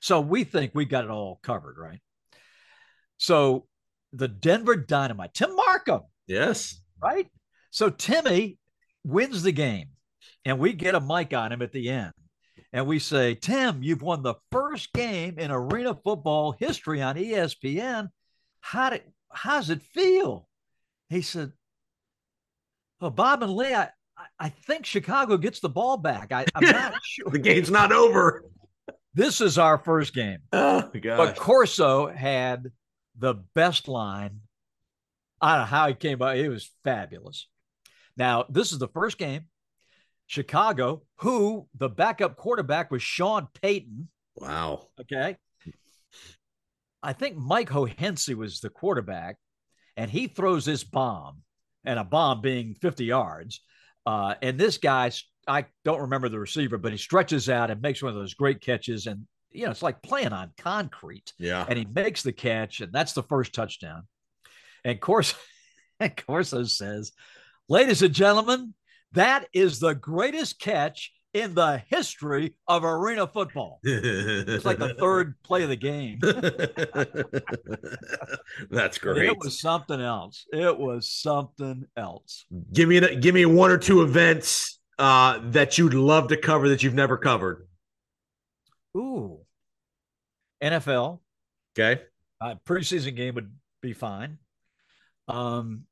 So 0.00 0.20
we 0.20 0.44
think 0.44 0.72
we 0.74 0.84
got 0.84 1.04
it 1.04 1.10
all 1.10 1.40
covered, 1.42 1.76
right? 1.78 2.00
So 3.16 3.66
the 4.12 4.28
Denver 4.28 4.76
Dynamite, 4.76 5.34
Tim 5.34 5.56
Marcum, 5.56 6.02
Yes. 6.26 6.80
right? 7.02 7.26
So 7.70 7.90
Timmy 7.90 8.58
wins 9.04 9.42
the 9.42 9.52
game, 9.52 9.88
and 10.44 10.58
we 10.58 10.72
get 10.72 10.94
a 10.94 11.00
mic 11.00 11.32
on 11.34 11.52
him 11.52 11.62
at 11.62 11.72
the 11.72 11.88
end. 11.88 12.12
And 12.72 12.86
we 12.86 12.98
say, 13.00 13.34
Tim, 13.34 13.82
you've 13.82 14.02
won 14.02 14.22
the 14.22 14.34
first 14.52 14.92
game 14.92 15.38
in 15.38 15.50
arena 15.50 15.94
football 15.94 16.52
history 16.52 17.02
on 17.02 17.16
ESPN. 17.16 18.08
How 18.60 18.90
did 18.90 19.02
how's 19.32 19.70
it 19.70 19.82
feel? 19.82 20.46
He 21.08 21.22
said, 21.22 21.52
Well, 23.00 23.10
Bob 23.10 23.42
and 23.42 23.52
Lee, 23.54 23.74
I, 23.74 23.82
I- 23.84 23.90
I 24.38 24.48
think 24.50 24.84
Chicago 24.84 25.38
gets 25.38 25.60
the 25.60 25.68
ball 25.70 25.96
back. 25.96 26.30
I, 26.30 26.44
I'm 26.54 26.62
not 26.72 26.94
sure. 27.02 27.30
The 27.30 27.38
game's 27.38 27.70
not 27.70 27.90
over. 27.90 28.44
This 29.14 29.40
is 29.40 29.56
our 29.58 29.78
first 29.78 30.14
game. 30.14 30.38
Oh 30.52 30.82
gosh. 30.82 31.16
But 31.16 31.36
Corso 31.36 32.06
had 32.06 32.70
the 33.18 33.34
best 33.54 33.88
line. 33.88 34.40
I 35.40 35.52
don't 35.52 35.60
know 35.62 35.66
how 35.66 35.88
he 35.88 35.94
came 35.94 36.18
by. 36.18 36.34
It 36.34 36.48
was 36.48 36.70
fabulous. 36.84 37.48
Now, 38.16 38.44
this 38.50 38.72
is 38.72 38.78
the 38.78 38.88
first 38.88 39.16
game. 39.16 39.46
Chicago, 40.34 41.02
who 41.16 41.66
the 41.76 41.88
backup 41.88 42.36
quarterback 42.36 42.92
was 42.92 43.02
Sean 43.02 43.48
Payton. 43.60 44.08
wow. 44.36 44.86
Okay. 45.00 45.36
I 47.02 47.12
think 47.14 47.36
Mike 47.36 47.68
Hohensee 47.68 48.36
was 48.36 48.60
the 48.60 48.70
quarterback, 48.70 49.38
and 49.96 50.08
he 50.08 50.28
throws 50.28 50.64
this 50.64 50.84
bomb, 50.84 51.38
and 51.84 51.98
a 51.98 52.04
bomb 52.04 52.42
being 52.42 52.76
50 52.76 53.04
yards. 53.06 53.60
Uh, 54.06 54.34
and 54.40 54.56
this 54.56 54.78
guy, 54.78 55.10
I 55.48 55.64
don't 55.84 56.02
remember 56.02 56.28
the 56.28 56.38
receiver, 56.38 56.78
but 56.78 56.92
he 56.92 56.98
stretches 56.98 57.48
out 57.48 57.72
and 57.72 57.82
makes 57.82 58.00
one 58.00 58.10
of 58.10 58.14
those 58.16 58.34
great 58.34 58.60
catches. 58.60 59.06
And, 59.08 59.26
you 59.50 59.64
know, 59.64 59.72
it's 59.72 59.82
like 59.82 60.00
playing 60.00 60.32
on 60.32 60.52
concrete 60.58 61.32
Yeah. 61.40 61.64
and 61.68 61.76
he 61.76 61.86
makes 61.92 62.22
the 62.22 62.32
catch, 62.32 62.80
and 62.80 62.92
that's 62.92 63.14
the 63.14 63.24
first 63.24 63.52
touchdown. 63.52 64.04
And 64.84 65.00
Corso, 65.00 65.36
and 66.00 66.16
Corso 66.16 66.62
says, 66.64 67.10
"Ladies 67.68 68.02
and 68.02 68.14
gentlemen, 68.14 68.74
that 69.12 69.46
is 69.52 69.80
the 69.80 69.94
greatest 69.94 70.60
catch 70.60 71.12
in 71.32 71.54
the 71.54 71.82
history 71.88 72.54
of 72.68 72.84
arena 72.84 73.26
football." 73.26 73.80
It's 73.82 74.64
like 74.64 74.78
the 74.78 74.94
third 74.94 75.34
play 75.42 75.62
of 75.62 75.68
the 75.68 75.76
game. 75.76 76.18
That's 78.70 78.98
great. 78.98 79.28
It 79.28 79.38
was 79.38 79.60
something 79.60 80.00
else. 80.00 80.46
It 80.52 80.76
was 80.78 81.10
something 81.10 81.86
else. 81.96 82.44
give 82.72 82.88
me 82.88 82.98
a, 82.98 83.14
give 83.16 83.34
me 83.34 83.46
one 83.46 83.70
or 83.70 83.78
two 83.78 84.02
events 84.02 84.78
uh, 84.98 85.40
that 85.50 85.78
you'd 85.78 85.94
love 85.94 86.28
to 86.28 86.36
cover 86.36 86.68
that 86.70 86.82
you've 86.82 86.94
never 86.94 87.16
covered. 87.16 87.66
Ooh, 88.96 89.40
NFL 90.62 91.20
Okay. 91.78 92.02
uh, 92.40 92.56
preseason 92.66 93.14
game 93.14 93.34
would 93.36 93.52
be 93.80 93.92
fine. 93.92 94.38
Um, 95.28 95.84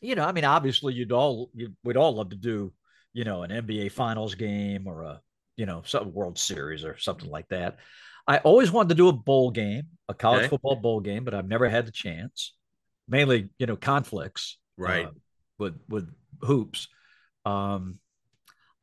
you 0.00 0.14
know, 0.14 0.24
I 0.24 0.32
mean, 0.32 0.44
obviously, 0.44 0.94
you'd 0.94 1.12
all 1.12 1.50
you, 1.54 1.74
we'd 1.84 1.96
all 1.96 2.14
love 2.16 2.30
to 2.30 2.36
do, 2.36 2.72
you 3.12 3.24
know, 3.24 3.42
an 3.42 3.50
NBA 3.50 3.88
Finals 3.88 4.34
game 4.34 4.86
or 4.86 5.02
a, 5.02 5.20
you 5.56 5.66
know, 5.66 5.82
some 5.84 6.12
World 6.12 6.38
Series 6.38 6.84
or 6.84 6.98
something 6.98 7.28
like 7.30 7.48
that. 7.48 7.78
I 8.26 8.38
always 8.38 8.70
wanted 8.70 8.90
to 8.90 8.94
do 8.94 9.08
a 9.08 9.12
bowl 9.12 9.50
game, 9.50 9.84
a 10.08 10.14
college 10.14 10.44
Okay. 10.44 10.48
football 10.48 10.76
bowl 10.76 11.00
game, 11.00 11.24
but 11.24 11.34
I've 11.34 11.48
never 11.48 11.68
had 11.68 11.86
the 11.86 11.92
chance. 11.92 12.54
Mainly, 13.08 13.48
you 13.58 13.66
know, 13.66 13.76
conflicts, 13.76 14.58
Right. 14.76 15.06
uh, 15.08 15.12
with 15.58 15.80
with 15.88 16.12
hoops. 16.42 16.88
Um, 17.44 17.98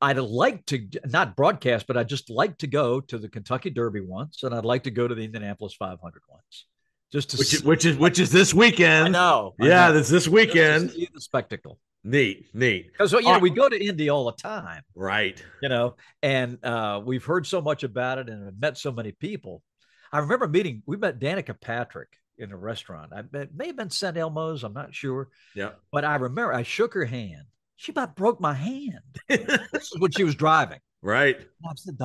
I'd 0.01 0.17
like 0.17 0.65
to 0.67 0.87
not 1.05 1.35
broadcast, 1.35 1.87
but 1.87 1.97
I'd 1.97 2.09
just 2.09 2.29
like 2.29 2.57
to 2.59 2.67
go 2.67 2.99
to 3.01 3.17
the 3.17 3.29
Kentucky 3.29 3.69
Derby 3.69 4.01
once, 4.01 4.43
and 4.43 4.53
I'd 4.53 4.65
like 4.65 4.83
to 4.83 4.91
go 4.91 5.07
to 5.07 5.15
the 5.15 5.23
Indianapolis 5.23 5.73
500 5.75 6.21
once, 6.29 6.67
just 7.15 7.29
to 7.31 7.37
Which 7.37 7.53
is, 7.53 7.63
which 7.63 7.85
is 7.85 7.97
which 7.97 8.19
is 8.19 8.29
this 8.29 8.53
I 8.53 8.57
weekend. 8.57 9.13
know. 9.13 9.53
I 9.61 9.67
Yeah, 9.67 9.87
know. 9.87 9.93
this 9.93 10.09
this 10.09 10.27
weekend. 10.27 10.89
the 10.89 11.07
spectacle. 11.21 11.79
Neat, 12.03 12.53
neat. 12.53 12.91
Because 12.91 13.13
you 13.13 13.21
know 13.21 13.39
we 13.39 13.49
go 13.49 13.67
to 13.69 13.83
Indy 13.83 14.09
all 14.09 14.25
the 14.25 14.33
time, 14.33 14.83
Right. 14.93 15.41
you 15.63 15.69
know, 15.69 15.95
and 16.21 16.63
uh, 16.63 17.01
we've 17.03 17.23
heard 17.23 17.47
so 17.47 17.61
much 17.61 17.83
about 17.83 18.19
it 18.19 18.29
and 18.29 18.59
met 18.59 18.77
so 18.77 18.91
many 18.91 19.11
people. 19.13 19.63
I 20.11 20.19
remember 20.19 20.47
meeting. 20.47 20.83
We 20.85 20.97
met 20.97 21.19
Danica 21.19 21.59
Patrick 21.59 22.09
in 22.37 22.51
a 22.51 22.57
restaurant. 22.57 23.11
I 23.15 23.19
it 23.37 23.55
may 23.55 23.67
have 23.67 23.77
been 23.77 23.89
St. 23.89 24.17
Elmo's. 24.17 24.63
I'm 24.65 24.73
not 24.73 24.93
sure, 24.93 25.29
Yeah. 25.55 25.71
but 25.91 26.03
I 26.03 26.15
remember 26.17 26.53
I 26.53 26.63
shook 26.63 26.93
her 26.95 27.05
hand 27.05 27.45
she 27.77 27.91
about 27.91 28.15
broke 28.15 28.39
my 28.39 28.53
hand. 28.53 28.99
this 29.27 29.91
is 29.91 29.95
when 29.99 30.11
she 30.11 30.23
was 30.23 30.35
driving. 30.35 30.79
Right. 31.01 31.37
I 31.65 31.71
said, 31.75 31.97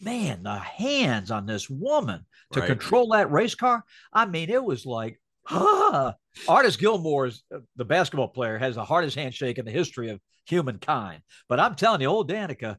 man, 0.00 0.42
the 0.42 0.58
hands 0.58 1.30
on 1.30 1.46
this 1.46 1.68
woman 1.70 2.24
to 2.52 2.60
Right. 2.60 2.66
control 2.66 3.08
that 3.08 3.30
race 3.30 3.54
car. 3.54 3.84
I 4.12 4.26
mean, 4.26 4.50
it 4.50 4.62
was 4.62 4.86
like, 4.86 5.20
ah. 5.50 6.14
Artis 6.48 6.76
Gilmore 6.76 7.26
is 7.26 7.42
uh, 7.54 7.60
the 7.76 7.84
basketball 7.84 8.28
player, 8.28 8.58
has 8.58 8.74
the 8.74 8.84
hardest 8.84 9.16
handshake 9.16 9.58
in 9.58 9.64
the 9.64 9.70
history 9.70 10.10
of 10.10 10.20
humankind. 10.44 11.22
But 11.48 11.60
I'm 11.60 11.74
telling 11.74 12.02
you, 12.02 12.08
old 12.08 12.30
Danica, 12.30 12.76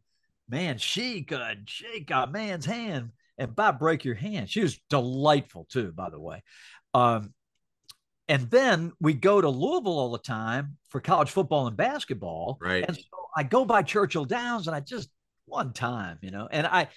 man, 0.47 0.78
she 0.78 1.24
could 1.24 1.68
shake 1.68 2.11
a 2.11 2.28
man's 2.28 2.65
hand 2.65 3.11
and 3.38 3.49
about 3.49 3.80
break 3.80 4.05
your 4.05 4.15
hand. 4.15 4.49
She 4.49 4.61
was 4.61 4.80
delightful 4.89 5.65
too, 5.70 5.91
by 5.91 6.09
the 6.09 6.20
way. 6.20 6.43
Um, 6.93 7.34
and 8.30 8.49
then 8.51 8.91
we 8.99 9.13
go 9.13 9.39
to 9.41 9.49
Louisville 9.49 9.99
all 9.99 10.11
the 10.11 10.18
time 10.20 10.78
for 10.89 10.99
college 10.99 11.30
football 11.30 11.68
and 11.68 11.78
basketball. 11.78 12.57
Right. 12.61 12.84
And 12.88 12.95
so 12.95 13.03
I 13.36 13.43
go 13.43 13.65
by 13.65 13.84
Churchill 13.84 14.26
Downs 14.26 14.68
and 14.68 14.76
I 14.76 14.82
just 14.82 15.09
one 15.47 15.73
time, 15.73 16.19
you 16.21 16.31
know, 16.31 16.47
and 16.51 16.67
I 16.67 16.89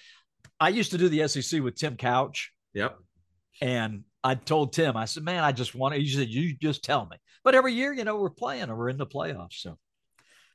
I 0.59 0.69
used 0.69 0.91
to 0.91 0.97
do 0.97 1.09
the 1.09 1.27
SEC 1.27 1.61
with 1.61 1.75
Tim 1.75 1.97
Couch. 1.97 2.51
Yep. 2.73 2.97
And 3.61 4.03
I 4.23 4.35
told 4.35 4.73
Tim, 4.73 4.95
I 4.95 5.05
said, 5.05 5.23
man, 5.23 5.43
I 5.43 5.51
just 5.51 5.73
want 5.73 5.95
to, 5.95 5.99
he 5.99 6.07
said, 6.07 6.29
you 6.29 6.55
just 6.55 6.83
tell 6.83 7.07
me. 7.09 7.17
But 7.43 7.55
every 7.55 7.73
year, 7.73 7.91
you 7.91 8.03
know, 8.03 8.17
we're 8.17 8.29
playing 8.29 8.69
or 8.69 8.75
we're 8.75 8.89
in 8.89 8.97
the 8.97 9.07
playoffs. 9.07 9.61
So, 9.61 9.77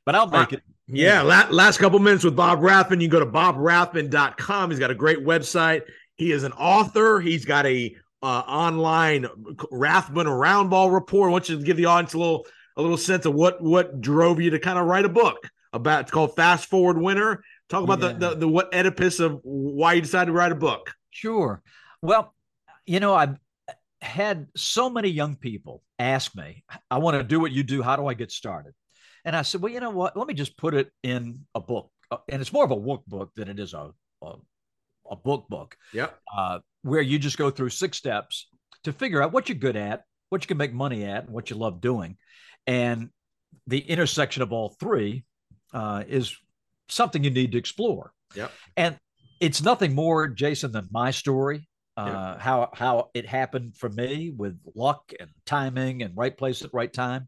but 0.05 0.15
I'll 0.15 0.27
make 0.27 0.53
it. 0.53 0.61
Yeah, 0.87 1.21
la- 1.21 1.49
last 1.49 1.79
couple 1.79 1.99
minutes 1.99 2.23
with 2.23 2.35
Bob 2.35 2.61
Rathbun. 2.61 3.01
You 3.01 3.09
can 3.09 3.19
go 3.19 3.25
to 3.25 3.31
bobrathbun.com. 3.31 4.69
He's 4.69 4.79
got 4.79 4.91
a 4.91 4.95
great 4.95 5.19
website. 5.19 5.81
He 6.15 6.31
is 6.31 6.43
an 6.43 6.53
author. 6.53 7.19
He's 7.19 7.43
got 7.43 7.65
a 7.65 7.93
uh, 8.23 8.43
online 8.47 9.27
Rathbun 9.69 10.27
around 10.27 10.69
ball 10.69 10.89
report. 10.89 11.29
I 11.29 11.31
want 11.31 11.49
you 11.49 11.57
to 11.57 11.63
give 11.63 11.75
the 11.75 11.85
audience 11.85 12.13
a 12.13 12.17
little 12.17 12.47
a 12.77 12.81
little 12.81 12.97
sense 12.97 13.25
of 13.25 13.33
what 13.33 13.61
what 13.61 13.99
drove 13.99 14.39
you 14.39 14.51
to 14.51 14.59
kind 14.59 14.79
of 14.79 14.85
write 14.85 15.05
a 15.05 15.09
book 15.09 15.49
about. 15.73 16.01
It's 16.01 16.11
called 16.11 16.35
Fast 16.35 16.69
Forward 16.69 16.97
Winner. 16.97 17.43
Talk 17.69 17.83
about 17.83 17.99
Yeah. 18.01 18.13
the, 18.13 18.29
the 18.29 18.35
the 18.35 18.47
what 18.47 18.73
Oedipus 18.73 19.19
of 19.19 19.39
why 19.43 19.93
you 19.93 20.01
decided 20.01 20.27
to 20.27 20.31
write 20.31 20.51
a 20.51 20.55
book. 20.55 20.93
Sure. 21.11 21.61
Well, 22.01 22.33
you 22.85 22.99
know, 22.99 23.13
I've 23.13 23.37
had 24.01 24.47
so 24.55 24.89
many 24.89 25.09
young 25.09 25.35
people 25.35 25.83
ask 25.99 26.35
me, 26.35 26.63
I 26.91 26.99
want 26.99 27.17
to 27.17 27.23
do 27.23 27.39
what 27.39 27.51
you 27.51 27.63
do. 27.63 27.81
How 27.81 27.95
do 27.95 28.07
I 28.07 28.13
get 28.13 28.31
started? 28.31 28.73
And 29.25 29.35
I 29.35 29.41
said, 29.41 29.61
well, 29.61 29.73
you 29.73 29.79
know 29.79 29.89
what? 29.89 30.15
Let 30.15 30.27
me 30.27 30.33
just 30.33 30.55
put 30.57 30.73
it 30.73 30.91
in 31.03 31.45
a 31.55 31.59
book. 31.59 31.91
Uh, 32.11 32.17
And 32.29 32.39
it's 32.41 32.53
more 32.53 32.63
of 32.63 32.71
a 32.71 32.75
workbook 32.75 33.29
than 33.35 33.49
it 33.49 33.59
is 33.59 33.73
a, 33.73 33.91
a, 34.21 34.35
a 35.11 35.15
book 35.15 35.47
book. 35.49 35.75
Yep. 35.93 36.17
uh, 36.35 36.59
where 36.83 37.01
you 37.01 37.19
just 37.19 37.37
go 37.37 37.49
through 37.49 37.69
six 37.69 37.97
steps 37.97 38.47
to 38.85 38.93
figure 38.93 39.21
out 39.21 39.33
what 39.33 39.49
you're 39.49 39.57
good 39.57 39.75
at, 39.75 40.03
what 40.29 40.41
you 40.43 40.47
can 40.47 40.57
make 40.57 40.73
money 40.73 41.03
at, 41.03 41.25
and 41.25 41.33
what 41.33 41.49
you 41.49 41.57
love 41.57 41.81
doing. 41.81 42.15
And 42.65 43.09
the 43.65 43.79
intersection 43.79 44.43
of 44.43 44.53
all 44.53 44.69
three 44.79 45.25
uh, 45.73 46.03
is 46.07 46.37
something 46.89 47.23
you 47.23 47.29
need 47.29 47.51
to 47.53 47.57
explore. 47.57 48.11
Yep. 48.35 48.51
And 48.75 48.97
it's 49.39 49.61
nothing 49.61 49.93
more, 49.93 50.27
Jason, 50.27 50.71
than 50.71 50.87
my 50.91 51.11
story. 51.11 51.67
Uh, 51.95 52.37
How 52.37 52.69
how 52.73 53.09
it 53.15 53.25
happened 53.25 53.75
for 53.75 53.89
me 53.89 54.31
with 54.35 54.59
luck 54.75 55.13
and 55.19 55.31
timing 55.47 56.03
and 56.03 56.15
right 56.15 56.37
place 56.37 56.61
at 56.61 56.71
right 56.71 56.93
time, 56.93 57.27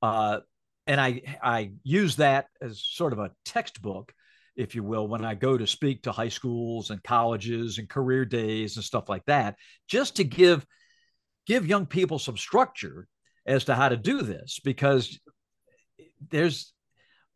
uh, 0.00 0.40
and 0.86 0.98
I 0.98 1.20
I 1.42 1.72
use 1.82 2.16
that 2.16 2.46
as 2.62 2.82
sort 2.82 3.12
of 3.12 3.18
a 3.18 3.32
textbook 3.44 4.14
if 4.56 4.74
you 4.74 4.82
will, 4.82 5.06
when 5.06 5.24
I 5.24 5.34
go 5.34 5.56
to 5.56 5.66
speak 5.66 6.02
to 6.02 6.12
high 6.12 6.30
schools 6.30 6.90
and 6.90 7.02
colleges 7.02 7.78
and 7.78 7.88
career 7.88 8.24
days 8.24 8.76
and 8.76 8.84
stuff 8.84 9.08
like 9.08 9.24
that, 9.26 9.56
just 9.86 10.16
to 10.16 10.24
give 10.24 10.66
give 11.46 11.66
young 11.66 11.86
people 11.86 12.18
some 12.18 12.36
structure 12.36 13.06
as 13.46 13.64
to 13.64 13.74
how 13.74 13.88
to 13.88 13.96
do 13.96 14.22
this 14.22 14.58
because 14.64 15.20
there's 16.30 16.72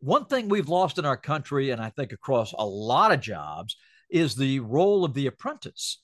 one 0.00 0.24
thing 0.24 0.48
we've 0.48 0.68
lost 0.68 0.98
in 0.98 1.04
our 1.04 1.16
country 1.16 1.70
and 1.70 1.80
I 1.80 1.90
think 1.90 2.12
across 2.12 2.52
a 2.52 2.64
lot 2.64 3.12
of 3.12 3.20
jobs 3.20 3.76
is 4.10 4.34
the 4.34 4.60
role 4.60 5.04
of 5.04 5.14
the 5.14 5.26
apprentice 5.26 6.02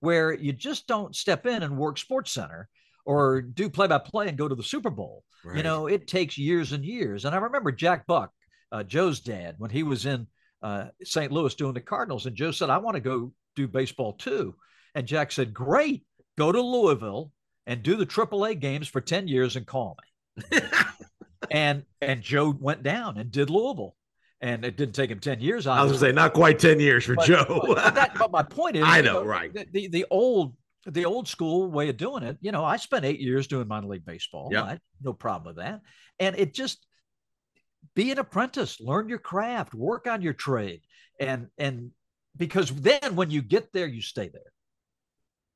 where 0.00 0.32
you 0.32 0.52
just 0.52 0.86
don't 0.86 1.14
step 1.14 1.46
in 1.46 1.62
and 1.62 1.78
work 1.78 1.96
sports 1.96 2.32
center 2.32 2.68
or 3.04 3.40
do 3.40 3.68
play 3.68 3.86
by 3.86 3.98
play 3.98 4.28
and 4.28 4.36
go 4.36 4.48
to 4.48 4.54
the 4.54 4.62
Super 4.62 4.90
Bowl. 4.90 5.24
You 5.56 5.62
know, 5.62 5.86
it 5.86 6.06
takes 6.06 6.38
years 6.38 6.72
and 6.72 6.84
years. 6.84 7.24
And 7.24 7.34
I 7.34 7.38
remember 7.38 7.72
Jack 7.72 8.06
Buck, 8.06 8.30
uh, 8.70 8.84
Joe's 8.84 9.20
dad, 9.20 9.56
when 9.58 9.70
he 9.70 9.82
was 9.82 10.06
in 10.06 10.26
uh, 10.62 10.86
St. 11.02 11.32
Louis 11.32 11.54
doing 11.54 11.74
the 11.74 11.80
Cardinals, 11.80 12.26
and 12.26 12.36
Joe 12.36 12.52
said, 12.52 12.70
I 12.70 12.78
want 12.78 12.94
to 12.94 13.00
go 13.00 13.32
do 13.56 13.66
baseball 13.66 14.12
too. 14.12 14.54
And 14.94 15.06
Jack 15.06 15.32
said, 15.32 15.52
Great, 15.52 16.04
go 16.38 16.52
to 16.52 16.60
Louisville 16.60 17.32
and 17.66 17.82
do 17.82 17.96
the 17.96 18.06
AAA 18.06 18.60
games 18.60 18.88
for 18.88 19.00
10 19.00 19.26
years 19.28 19.56
and 19.56 19.66
call 19.66 19.96
me. 20.50 20.60
and 21.50 21.84
and 22.00 22.22
Joe 22.22 22.50
went 22.58 22.82
down 22.82 23.18
and 23.18 23.30
did 23.30 23.50
Louisville. 23.50 23.96
And 24.40 24.64
it 24.64 24.76
didn't 24.76 24.96
take 24.96 25.08
him 25.08 25.20
10 25.20 25.40
years. 25.40 25.68
I 25.68 25.82
was 25.84 25.92
gonna 25.92 26.00
say 26.00 26.12
not 26.12 26.32
quite 26.34 26.58
ten 26.58 26.80
years 26.80 27.04
for 27.04 27.14
But- 27.14 27.26
Joe. 27.26 27.62
but, 27.64 27.94
that- 27.94 28.14
but 28.18 28.32
my 28.32 28.42
point 28.42 28.74
is, 28.76 28.82
I 28.86 28.96
you 28.98 29.04
know, 29.04 29.22
right. 29.24 29.52
The, 29.54 29.66
the 29.72 29.88
the 29.88 30.06
old 30.10 30.56
the 30.86 31.04
old 31.04 31.28
school 31.28 31.70
way 31.70 31.88
of 31.90 31.96
doing 31.96 32.24
it. 32.24 32.38
You 32.40 32.50
know, 32.50 32.64
I 32.64 32.76
spent 32.76 33.04
eight 33.04 33.20
years 33.20 33.46
doing 33.46 33.68
minor 33.68 33.86
league 33.86 34.04
baseball. 34.04 34.48
Yeah. 34.52 34.64
I- 34.64 34.78
no 35.00 35.12
problem 35.12 35.54
with 35.54 35.64
that. 35.64 35.80
And 36.18 36.36
it 36.36 36.54
just 36.54 36.84
be 37.94 38.10
an 38.10 38.18
apprentice, 38.18 38.80
learn 38.80 39.08
your 39.08 39.18
craft, 39.18 39.74
work 39.74 40.06
on 40.08 40.22
your 40.22 40.32
trade, 40.32 40.80
and 41.20 41.46
and 41.58 41.90
because 42.36 42.70
then 42.70 43.14
when 43.14 43.30
you 43.30 43.42
get 43.42 43.72
there, 43.72 43.86
you 43.86 44.02
stay 44.02 44.28
there. 44.28 44.51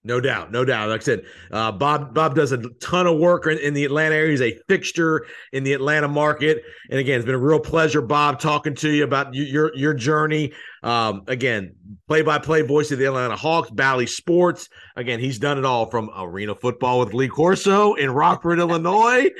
No 0.07 0.21
doubt, 0.21 0.53
no 0.53 0.65
doubt. 0.65 0.89
Like 0.89 1.01
I 1.01 1.05
said, 1.05 1.23
uh, 1.51 1.73
Bob 1.73 2.15
Bob 2.15 2.37
does 2.37 2.53
a 2.53 2.59
ton 2.81 3.09
of 3.09 3.19
work 3.19 3.49
in, 3.49 3.59
in 3.59 3.75
the 3.75 3.85
Atlanta 3.85 4.15
area. 4.15 4.31
He's 4.31 4.41
a 4.41 4.57
fixture 4.69 5.27
in 5.53 5.65
the 5.65 5.73
Atlanta 5.73 6.07
market. 6.07 6.63
And 6.89 7.01
again, 7.01 7.17
it's 7.17 7.27
been 7.27 7.35
a 7.35 7.39
real 7.39 7.59
pleasure, 7.59 8.01
Bob, 8.01 8.39
talking 8.39 8.77
to 8.77 8.89
you 8.89 9.03
about 9.03 9.35
your 9.35 9.77
your 9.77 9.95
journey. 9.95 10.53
Um, 10.85 11.25
again, 11.27 11.75
play 12.07 12.23
by 12.23 12.39
play 12.39 12.63
voice 12.63 12.93
of 12.93 13.01
the 13.01 13.07
Atlanta 13.07 13.35
Hawks, 13.35 13.69
Bally 13.71 14.07
Sports. 14.07 14.69
Again, 14.95 15.19
he's 15.19 15.41
done 15.41 15.59
it 15.59 15.65
all 15.65 15.91
from 15.91 16.09
arena 16.17 16.55
football 16.55 17.01
with 17.01 17.13
Lee 17.13 17.27
Corso 17.27 17.95
in 17.95 18.09
Rockford, 18.09 18.61
Illinois, 18.61 19.31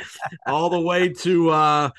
all 0.49 0.69
the 0.69 0.81
way 0.81 1.11
to 1.11 1.51
uh, 1.51 1.91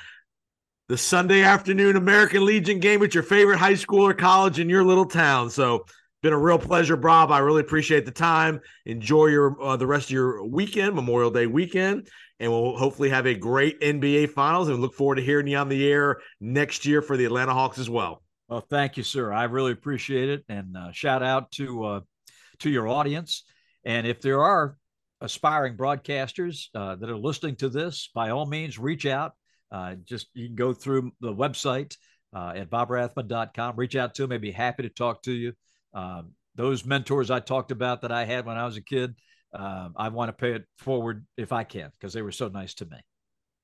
the 0.90 0.98
Sunday 0.98 1.42
afternoon 1.42 1.96
American 1.96 2.44
Legion 2.44 2.82
game 2.82 3.02
at 3.02 3.14
your 3.14 3.24
favorite 3.24 3.60
high 3.60 3.76
school 3.76 4.06
or 4.06 4.14
college 4.14 4.60
in 4.60 4.68
your 4.68 4.84
little 4.84 5.06
town. 5.06 5.50
So 5.50 5.86
been 6.22 6.34
a 6.34 6.38
real 6.38 6.58
pleasure, 6.58 6.98
Bob. 6.98 7.32
I 7.32 7.40
really 7.40 7.62
appreciate 7.62 8.06
the 8.06 8.12
time. 8.12 8.60
Enjoy 8.86 9.28
your 9.28 9.62
uh, 9.62 9.78
the 9.78 9.88
rest 9.88 10.08
of 10.08 10.12
your 10.12 10.46
weekend, 10.46 10.96
Memorial 10.96 11.32
Day 11.32 11.48
weekend, 11.48 12.10
and 12.40 12.52
we'll 12.52 12.76
hopefully 12.76 13.10
have 13.10 13.28
a 13.28 13.36
great 13.36 13.80
NBA 13.82 14.32
Finals. 14.32 14.70
And 14.70 14.82
look 14.82 14.94
forward 14.94 15.16
to 15.16 15.22
hearing 15.22 15.48
you 15.48 15.58
on 15.58 15.70
the 15.70 15.88
air 15.90 16.18
next 16.40 16.86
year 16.86 17.02
for 17.02 17.18
the 17.18 17.26
Atlanta 17.26 17.54
Hawks 17.54 17.78
as 17.78 17.90
well. 17.90 18.24
Well, 18.48 18.62
thank 18.62 18.98
you, 18.98 19.04
sir. 19.04 19.32
I 19.32 19.44
really 19.44 19.74
appreciate 19.74 20.30
it, 20.30 20.44
and 20.50 20.76
uh, 20.76 20.92
shout 20.92 21.22
out 21.22 21.52
to 21.54 21.84
uh, 21.84 22.00
to 22.60 22.70
your 22.70 22.88
audience. 22.88 23.44
And 23.86 24.08
if 24.08 24.22
there 24.22 24.42
are 24.42 24.78
aspiring 25.22 25.78
broadcasters 25.78 26.68
uh, 26.76 26.96
that 26.96 27.10
are 27.10 27.18
listening 27.18 27.56
to 27.58 27.70
this, 27.70 28.10
by 28.14 28.30
all 28.30 28.46
means, 28.46 28.78
reach 28.80 29.06
out. 29.06 29.34
Uh, 29.72 29.96
just 30.06 30.28
you 30.34 30.48
can 30.48 30.56
go 30.56 30.74
through 30.74 31.12
the 31.20 31.34
website 31.34 31.96
uh, 32.36 32.54
at 32.56 32.70
bobrathbun.com. 32.70 33.76
Reach 33.76 33.96
out 33.96 34.16
to 34.16 34.24
them. 34.24 34.32
I'd 34.32 34.42
be 34.42 34.52
happy 34.52 34.84
to 34.84 34.90
talk 34.90 35.24
to 35.24 35.32
you. 35.32 35.54
Um, 35.98 36.34
those 36.56 36.86
mentors 36.86 37.32
I 37.32 37.40
talked 37.40 37.72
about 37.72 38.02
that 38.02 38.12
I 38.12 38.26
had 38.26 38.46
when 38.46 38.58
I 38.58 38.66
was 38.66 38.78
a 38.78 38.82
kid, 38.82 39.16
um, 39.54 39.94
I 39.98 40.10
want 40.10 40.30
to 40.30 40.34
pay 40.34 40.54
it 40.54 40.66
forward 40.78 41.26
if 41.38 41.52
I 41.52 41.64
can 41.64 41.92
because 42.00 42.14
they 42.14 42.22
were 42.22 42.32
so 42.32 42.48
nice 42.50 42.76
to 42.76 42.86
me. 42.86 42.98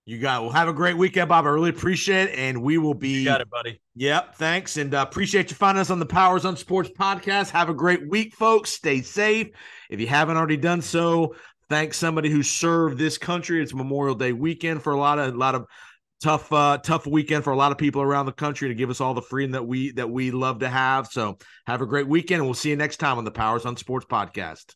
You 0.05 0.19
got. 0.19 0.41
Well, 0.41 0.51
have 0.51 0.67
a 0.67 0.73
great 0.73 0.97
weekend, 0.97 1.29
Bob. 1.29 1.45
I 1.45 1.49
really 1.49 1.69
appreciate 1.69 2.29
it, 2.29 2.37
and 2.37 2.61
we 2.61 2.77
will 2.77 2.93
be. 2.93 3.19
You 3.19 3.25
got 3.25 3.39
it, 3.39 3.49
buddy. 3.49 3.79
Yep. 3.95 4.35
Thanks. 4.35 4.77
And 4.77 4.93
uh, 4.93 5.05
appreciate 5.07 5.49
you 5.49 5.55
finding 5.55 5.79
us 5.79 5.91
on 5.91 5.99
the 5.99 6.05
Powers 6.05 6.43
on 6.43 6.57
Sports 6.57 6.89
podcast. 6.89 7.51
Have 7.51 7.69
a 7.69 7.73
great 7.73 8.09
week, 8.09 8.33
folks. 8.35 8.71
Stay 8.71 9.01
safe. 9.01 9.49
If 9.89 10.01
you 10.01 10.07
haven't 10.07 10.35
already 10.35 10.57
done 10.57 10.81
so, 10.81 11.35
thank 11.69 11.93
somebody 11.93 12.29
who 12.29 12.43
served 12.43 12.97
this 12.97 13.17
country. 13.17 13.61
It's 13.61 13.73
Memorial 13.73 14.15
Day 14.15 14.33
weekend 14.33 14.83
for 14.83 14.91
a 14.91 14.97
lot 14.97 15.19
of 15.19 15.33
a 15.33 15.37
lot 15.37 15.55
of 15.55 15.67
tough 16.23 16.53
uh 16.53 16.77
tough 16.77 17.05
weekend 17.05 17.43
for 17.43 17.51
a 17.51 17.55
lot 17.57 17.73
of 17.73 17.77
people 17.77 18.01
around 18.01 18.25
the 18.25 18.31
country 18.31 18.69
to 18.69 18.73
give 18.73 18.89
us 18.89 19.01
all 19.01 19.13
the 19.13 19.21
freedom 19.21 19.51
that 19.51 19.67
we 19.67 19.91
that 19.91 20.09
we 20.09 20.31
love 20.31 20.59
to 20.59 20.69
have. 20.69 21.07
So 21.07 21.37
have 21.67 21.81
a 21.81 21.85
great 21.85 22.07
weekend 22.07 22.39
and 22.39 22.47
we'll 22.47 22.53
see 22.53 22.69
you 22.69 22.77
next 22.77 22.97
time 22.97 23.17
on 23.17 23.25
the 23.25 23.31
Powers 23.31 23.65
on 23.65 23.75
Sports 23.75 24.05
podcast. 24.09 24.75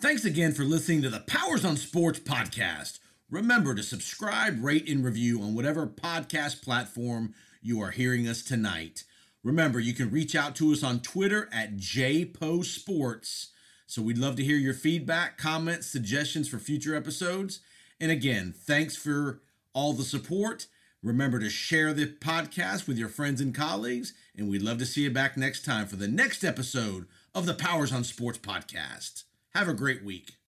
Thanks 0.00 0.24
again 0.24 0.52
for 0.52 0.64
listening 0.64 1.02
to 1.02 1.08
the 1.08 1.20
Powers 1.20 1.64
on 1.64 1.76
Sports 1.76 2.18
podcast. 2.18 2.98
Remember 3.30 3.74
to 3.74 3.82
subscribe, 3.82 4.62
rate, 4.62 4.88
and 4.88 5.04
review 5.04 5.40
on 5.40 5.54
whatever 5.54 5.86
podcast 5.86 6.62
platform 6.62 7.34
you 7.62 7.80
are 7.80 7.90
hearing 7.90 8.26
us 8.26 8.42
tonight. 8.42 9.04
Remember, 9.44 9.78
you 9.78 9.94
can 9.94 10.10
reach 10.10 10.34
out 10.34 10.56
to 10.56 10.72
us 10.72 10.82
on 10.82 11.00
Twitter 11.00 11.48
at 11.52 11.76
JPoSports. 11.76 13.48
So 13.86 14.02
we'd 14.02 14.18
love 14.18 14.36
to 14.36 14.44
hear 14.44 14.56
your 14.56 14.74
feedback, 14.74 15.38
comments, 15.38 15.86
suggestions 15.86 16.48
for 16.48 16.58
future 16.58 16.94
episodes. 16.94 17.60
And 18.00 18.10
again, 18.10 18.52
thanks 18.56 18.96
for 18.96 19.42
all 19.78 19.92
the 19.92 20.02
support. 20.02 20.66
Remember 21.04 21.38
to 21.38 21.48
share 21.48 21.92
the 21.92 22.06
podcast 22.06 22.88
with 22.88 22.98
your 22.98 23.08
friends 23.08 23.40
and 23.40 23.54
colleagues. 23.54 24.12
And 24.36 24.50
we'd 24.50 24.60
love 24.60 24.78
to 24.78 24.86
see 24.86 25.02
you 25.02 25.10
back 25.12 25.36
next 25.36 25.64
time 25.64 25.86
for 25.86 25.94
the 25.94 26.08
next 26.08 26.42
episode 26.42 27.06
of 27.32 27.46
the 27.46 27.54
Powers 27.54 27.92
on 27.92 28.02
Sports 28.02 28.38
podcast. 28.38 29.22
Have 29.54 29.68
a 29.68 29.74
great 29.74 30.02
week. 30.02 30.32